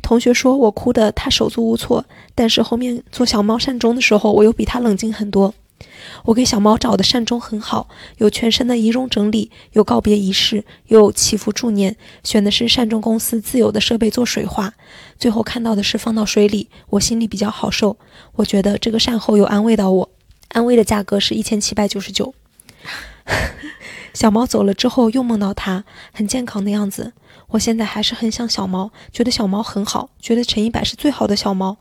[0.03, 2.05] 同学说我哭得他手足无措，
[2.35, 5.55] 但是后面做小猫善终的时候，我又比他冷静很多。
[6.25, 7.89] 我给小猫找的善终很好，
[8.19, 14.75] 有全身的仪容整理，有告别仪式，有祈福助念，选的是善终公司自有的设备做水化。
[15.19, 17.97] 最后看到的是放到水里，我心里比较好受。
[18.37, 20.11] 我觉得这个善后有安慰到我。
[20.51, 22.35] 安慰的价格是一千七百九十九。
[24.15, 27.13] 小猫走了之后，又梦到它很健康的样子。
[27.49, 31.77] 我现在还是很想小猫，觉得小猫很好，觉得陈一百是最好的小猫。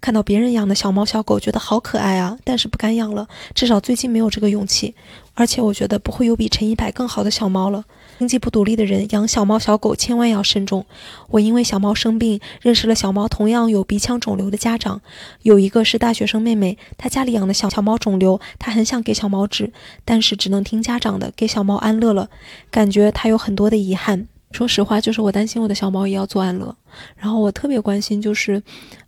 [0.00, 4.94] 看到别人养的小猫小狗，觉得好可爱啊，但是不敢养了，至少最近没有这个勇气。
[5.34, 7.84] 而且我觉得不会有比陈一百更好的小猫了。
[8.18, 10.86] 经济不独立的人养小猫小狗千万要慎重。
[11.28, 15.00] 我因为小猫生病，认识了小猫同样有鼻腔肿瘤的家长，
[15.42, 19.72] 有一个是大学生妹妹，她家里养的小小猫肿瘤，她很想给小猫治，
[20.04, 22.30] 但是只能听家长的，给小猫安乐了，
[22.70, 24.28] 感觉她有很多的遗憾。
[24.52, 26.74] 说实话，就是我担心我的小猫也要做安乐，
[27.16, 28.62] 然后我特别关心就是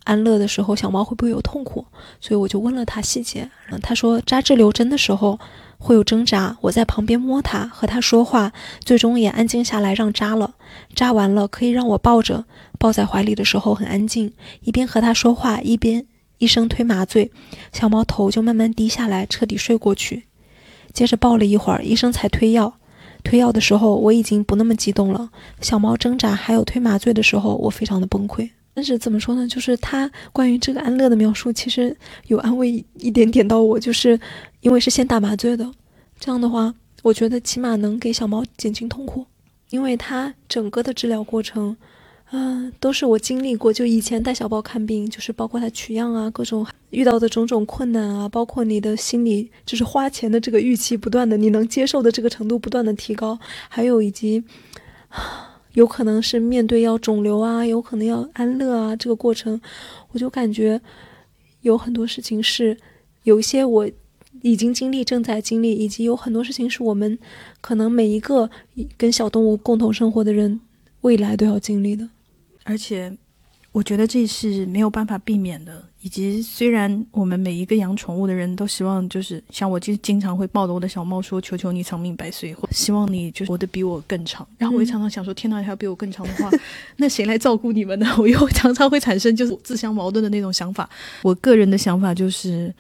[0.05, 1.87] 安乐的时候小猫会不会有痛苦，
[2.21, 3.49] 所以我就问了他细节，
[3.81, 5.39] 他说扎滞留针的时候
[5.79, 10.55] 会有挣扎，我在旁边摸它，和它说话，最终也安静下来，让扎了。
[10.95, 12.45] 扎完了可以让我抱着，
[12.79, 16.05] 抱在怀里的时候很安静，一边和它说话，一边
[16.39, 17.31] 医生推麻醉，
[17.73, 20.25] 小猫头就慢慢低下来，彻底睡过去。
[20.93, 22.75] 接着抱了一会儿，医生才推药。
[23.25, 25.31] 推药的时候我已经不那么激动了，
[25.61, 28.49] 小猫挣扎还有推麻醉的时候，我非常的崩溃。
[28.75, 29.49] 但是怎么说呢？
[29.49, 31.97] 就是他关于这个安乐的描述，其实
[32.29, 34.19] 有安慰一点点到我，就是
[34.61, 35.71] 因为是先打麻醉的，
[36.19, 39.27] 这样的话，我觉得起码能给小猫减轻痛苦，
[39.71, 41.77] 因为它整个的治疗过程，
[42.33, 43.73] 嗯，都是我经历过。
[43.73, 54.45] 就以前带小猫看病，就是包括它取样啊，各种遇到的种种困难啊，包括你的心理，就是花钱的这个预期不断的，你能接受的这个程度不断的提高，还有以及。
[55.75, 59.61] 有可能是面对要肿瘤啊，有可能要安乐啊，这个过程，
[60.11, 60.81] 我就感觉
[61.61, 62.77] 有很多事情是
[63.23, 63.89] 有一些我
[64.43, 67.19] 已经经历、正在经历，以及有很多事情是我们
[67.61, 68.51] 可能每一个
[68.97, 70.61] 跟小动物共同生活的人
[71.03, 72.09] 未来都要经历的，
[72.65, 73.17] 而且。
[73.71, 86.51] 我觉得这是没有办法避免的，以及虽然我们每一个养宠物的人都希望，就是像我就经常会抱着我的小猫说：“求求你长命百岁，或希望你就是活得比我更长。”然后我也常常想说：“天哪，还要比我更长的话，
[86.97, 90.89] 那谁来照顾你们呢？” 我又常常会产生就是自相矛盾的那种想法。
[91.23, 92.75] 我个人的想法就是。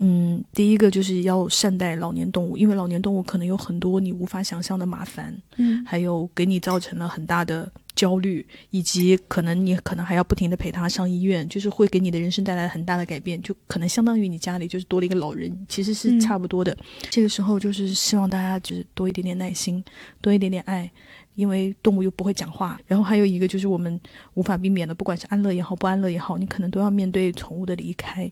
[0.00, 16.76] 嗯，第一个就是要善待老年动物，因为老年动物可能有很多你无法想象的麻烦，嗯，还有给你造成了很大的焦虑，以及可能你可能还要不停的陪他上医院，就是会给你的人生带来很大的改变，就可能相当于你家里就是多了一个老人，其实是差不多的。
[17.10, 19.84] 这个时候就是希望大家就是多一点点耐心，
[20.20, 20.90] 多一点点爱。
[21.38, 24.00] 因为动物又不会讲话，然后还有一个就是我们
[24.34, 28.28] 无法避免的，不管是安乐也好，不安乐也好，你可能都要面对宠物的离开，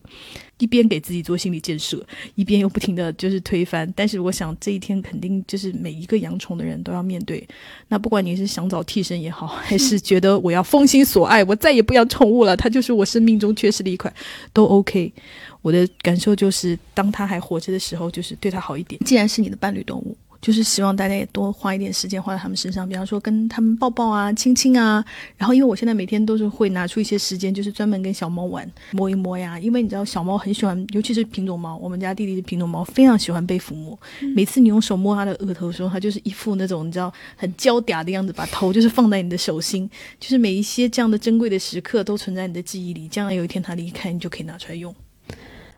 [0.57, 2.05] 一边给自己做心理建设，
[2.35, 3.89] 一边又不停的就是推翻。
[3.95, 7.47] 但是我想这一天肯定就是每一个养宠的人都要面对。
[7.87, 14.13] 那不管你是想找替身也好，还是觉得我要封心所爱，我再也不养宠物了，它就是我生命中缺失的一块，
[14.51, 15.13] 都 OK。
[15.61, 19.01] 我的感受就是，当它还活着的时候，就是对它好一点。
[19.05, 20.17] 既然是你的伴侣动物。
[20.41, 25.03] 就是希望大家也多花一点时间花在他们身上，比方说跟他们抱抱啊、亲亲啊。
[25.35, 29.59] 然后，因为我现在每天都是会拿出一些时间，就是专门跟小猫玩，摸一摸呀。
[29.59, 31.75] 因为你知道，小猫很喜欢，尤其是品种猫。
[31.77, 33.97] 我们家弟弟的品种猫非常喜欢被抚摸。
[34.35, 39.89] 每次你用手摸它的额头的时候，它就是一副那种你知道很娇嗲的样子，把头就是放在你的手心。
[40.19, 43.07] 就是每一些这样的珍贵的时刻都存在你的记忆里。
[43.07, 44.93] 将来有一天它离开，你就可以拿出来用。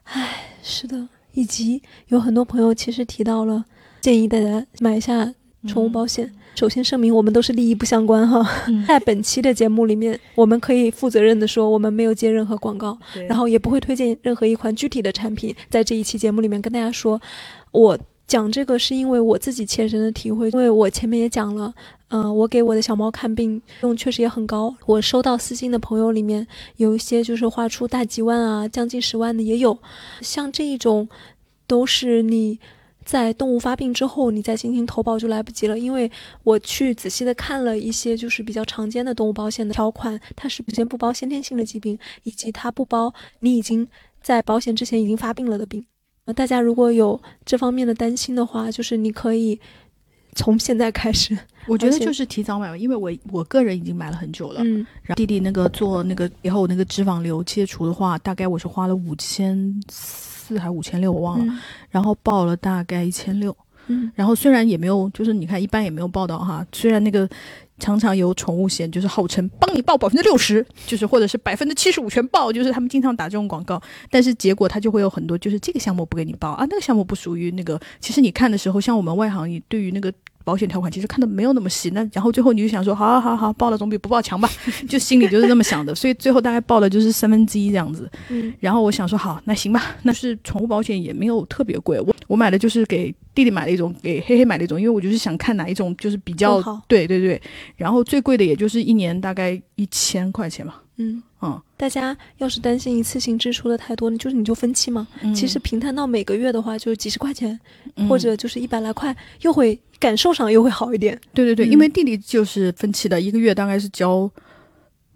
[0.04, 1.08] 唉，是的。
[1.34, 3.64] 以及有很多朋友其实提到了。
[4.02, 5.34] 建议大家买一下
[5.68, 6.32] 宠物保险。
[6.56, 8.46] 首先声明，我们都是利益不相关哈。
[8.86, 12.98] 在本期的节目里面，我们可以负责任的说，我们没有接任何广告，
[13.30, 15.56] 然后也不会推荐任何一款具体的产品。
[15.70, 17.22] 在这一期节目里面跟大家说，
[17.72, 17.98] 我
[18.28, 21.74] 讲这个是因为我自己切身的体会，因为我前面也讲了，
[22.10, 24.76] 嗯，我给我的小猫看病用确实也很高。
[24.86, 26.46] 我收到私信的朋友里面
[26.76, 29.78] 有一些就是花出大几万啊，将近十万的也有。
[30.20, 31.08] 像这一种，
[31.68, 32.60] 都是你。
[33.10, 36.12] 在动物发病之后，你再进行投保就来不及了，因为
[36.44, 43.88] 我去仔细的看了一些就是比较常见的动物保险的条款，它是首先不包先天性的疾病，以及它不包你已经
[44.22, 45.84] 在保险之前已经发病了的病。
[46.26, 49.60] 呃，大家如果有这方面的担心的话，就是你可以
[50.36, 51.38] 从现在开始，
[51.68, 54.62] 我觉得就是提早买吧，因为我我个人已经买了很久了。
[54.64, 59.82] 嗯，然后弟弟那个做那个以后那个脂肪瘤切除的话，大概我是花了五千。
[60.52, 61.54] 四还五千六我忘了，
[61.92, 67.30] 然后报了大概一千六，嗯，然后虽然也没有，就是你看一般也没有报道哈，虽然那个
[67.80, 73.82] 常常有宠物险，就是号称帮你报百分之六十，就是或者是百分之七十五全报，就是他们经常打这种广告，
[74.12, 80.14] 但是结果他就会有很多，就是这个项目不给你报啊，那个项目不属于那个，其实你看的时候，像我们外行，你对于那个。
[80.50, 84.50] 保险条款其实看的没有那么细，那然后最后你就想说，好好好好报了总比不报强吧，
[84.90, 88.10] 就心里就是这么想的，所以最后大概报的就是三分之一这样子。
[88.30, 97.40] 嗯，然后我想说，好，那行吧，那是宠物保险也没有特别贵，我我买的就是给弟弟买了一种，给黑黑买了一种，因为我就是想看哪一种就是比较对对对，
[97.76, 100.74] 然后最贵的也就是一年大概一千块钱嘛。
[100.98, 101.24] 嗯嗯，
[101.80, 105.08] 大家要是担心一次性支出的太多，你就是你就分期嘛。
[105.34, 107.58] 其实平摊到每个月的话，就几十块钱，
[108.10, 111.18] 或者就是一百来块，又会感受上又会好一点。
[111.34, 114.30] 对对对，因为弟弟就是分期的，一个月大概是交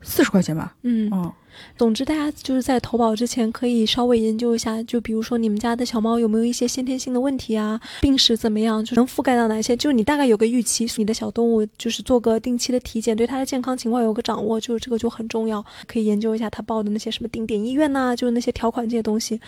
[0.01, 0.73] 四十块钱吧。
[0.83, 1.29] 嗯嗯，
[1.77, 10.83] 总之，大家就是在投保之前可以稍微研究一下，就比如说你们家的小猫有没有一些先天性的问题啊，病史怎么样，就能覆盖到哪些，就你大概有个预期。
[10.97, 15.63] 你的小动物就是做个定期的体检，对它的健康情况有个掌握，就是这个就很重要。
[15.87, 19.39] 可以研究一下它报的那些什么定点医院呐，就是那些条款这些东西。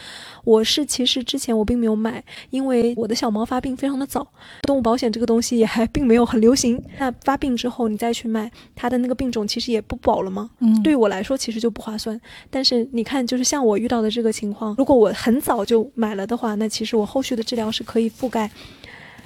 [0.44, 4.26] 我是其实之前我并没有买，因为我的小猫发病非常的早，
[4.64, 6.82] 动物保险这个东西也还并没有很流行。
[6.98, 10.50] 那发病之后你再去买，它的那个病种其实也不保了吗？
[10.60, 12.20] 嗯，对我来说其实就不划算。
[12.50, 18.50] 但是你看，就是像我遇到的这个情况，如果我很早就买了的话，那其实我后续的治疗是可以覆盖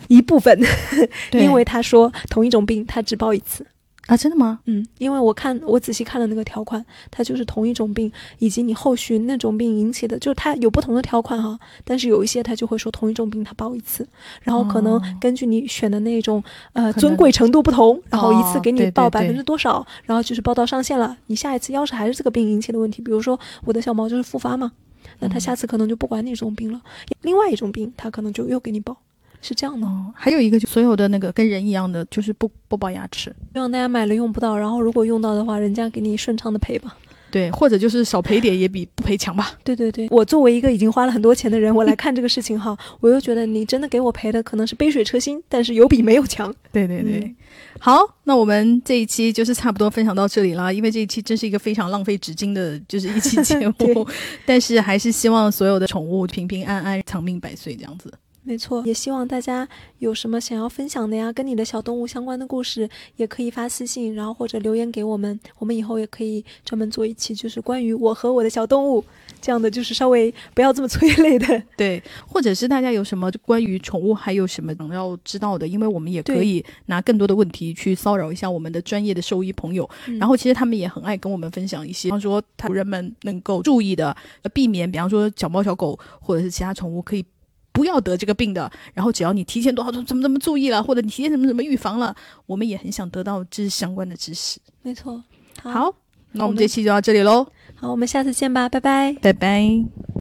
[0.08, 0.60] 一部分，
[1.34, 3.66] 因为他说同一种病他只报一次。
[4.10, 4.60] 啊，真的吗？
[4.66, 14.08] 嗯，因为我看我仔细看了那个条款，它就是同一种病，以及你后续那种病引起的，就是它有不同的条款哈，但是有一些它就会说同一种病它报一次，
[14.42, 24.72] 然后可能哦根据你选的那种呃尊贵程度不同，然后一次哦给你报百分之多少，然后就是报到上限了，你下一次要是还是这个病引起的问题，比如说我的小猫就是复发嘛，
[25.20, 26.82] 那它下次可能就不管你这种病了，
[27.22, 28.98] 另外一种病它可能就又给你报，
[29.42, 29.86] 是这样的。
[29.88, 36.96] 哦，还有一个，就所有的那个跟人一样的，就是不不保牙齿，希望大家买了用不到，然后如果用到的话，人家给你顺畅的赔吧。
[37.32, 39.52] 对，或者就是少赔点也比不赔强吧。
[39.64, 46.52] 对对对，我作为一个已经花了很多钱的人，我来看这个事情哈，我又觉得你真的给我赔的可能是杯水车薪，但是有比没有强。
[46.72, 47.36] 对对对，嗯
[47.80, 54.08] 好，那我们这一期就是差不多分享到这里啦，因为这一期真是一个非常浪费纸巾的，就是一期节目，
[54.44, 58.12] 但是还是希望所有的宠物平平安安、长命百岁这样子。
[58.42, 59.68] 没错，也希望大家
[60.00, 69.04] 有什么想要分享的呀，跟你的小动物相关的故事，也可以发私信，然后或者留言给我们，我们以后也可以专门做一期，就是关于我和我的小动物
[69.40, 71.62] 这样的，就是稍微不要这么催泪的。
[71.78, 79.88] 对，或者是大家有什么关于宠物还有什么想要知道的，因为我们也可以拿更多的问题去骚扰一下我们的专业的兽医朋友。
[80.08, 87.24] 嗯然后其实他们也很爱跟我们分享一些，比方说他人们能够注意的，呃避免，比方说小猫小狗或者是其他宠物可以。
[87.72, 92.16] 不要得这个病的，然后只要你提前多少怎么怎么注意了，或者你提前怎么怎么预防了，
[92.46, 94.60] 我们也很想得到这相关的知识。
[94.82, 95.24] 没错，
[95.62, 95.96] 好，好，
[96.32, 99.14] 那我们这期就到这里喽，好，我们下次见吧，拜拜。
[99.22, 100.10] 拜拜。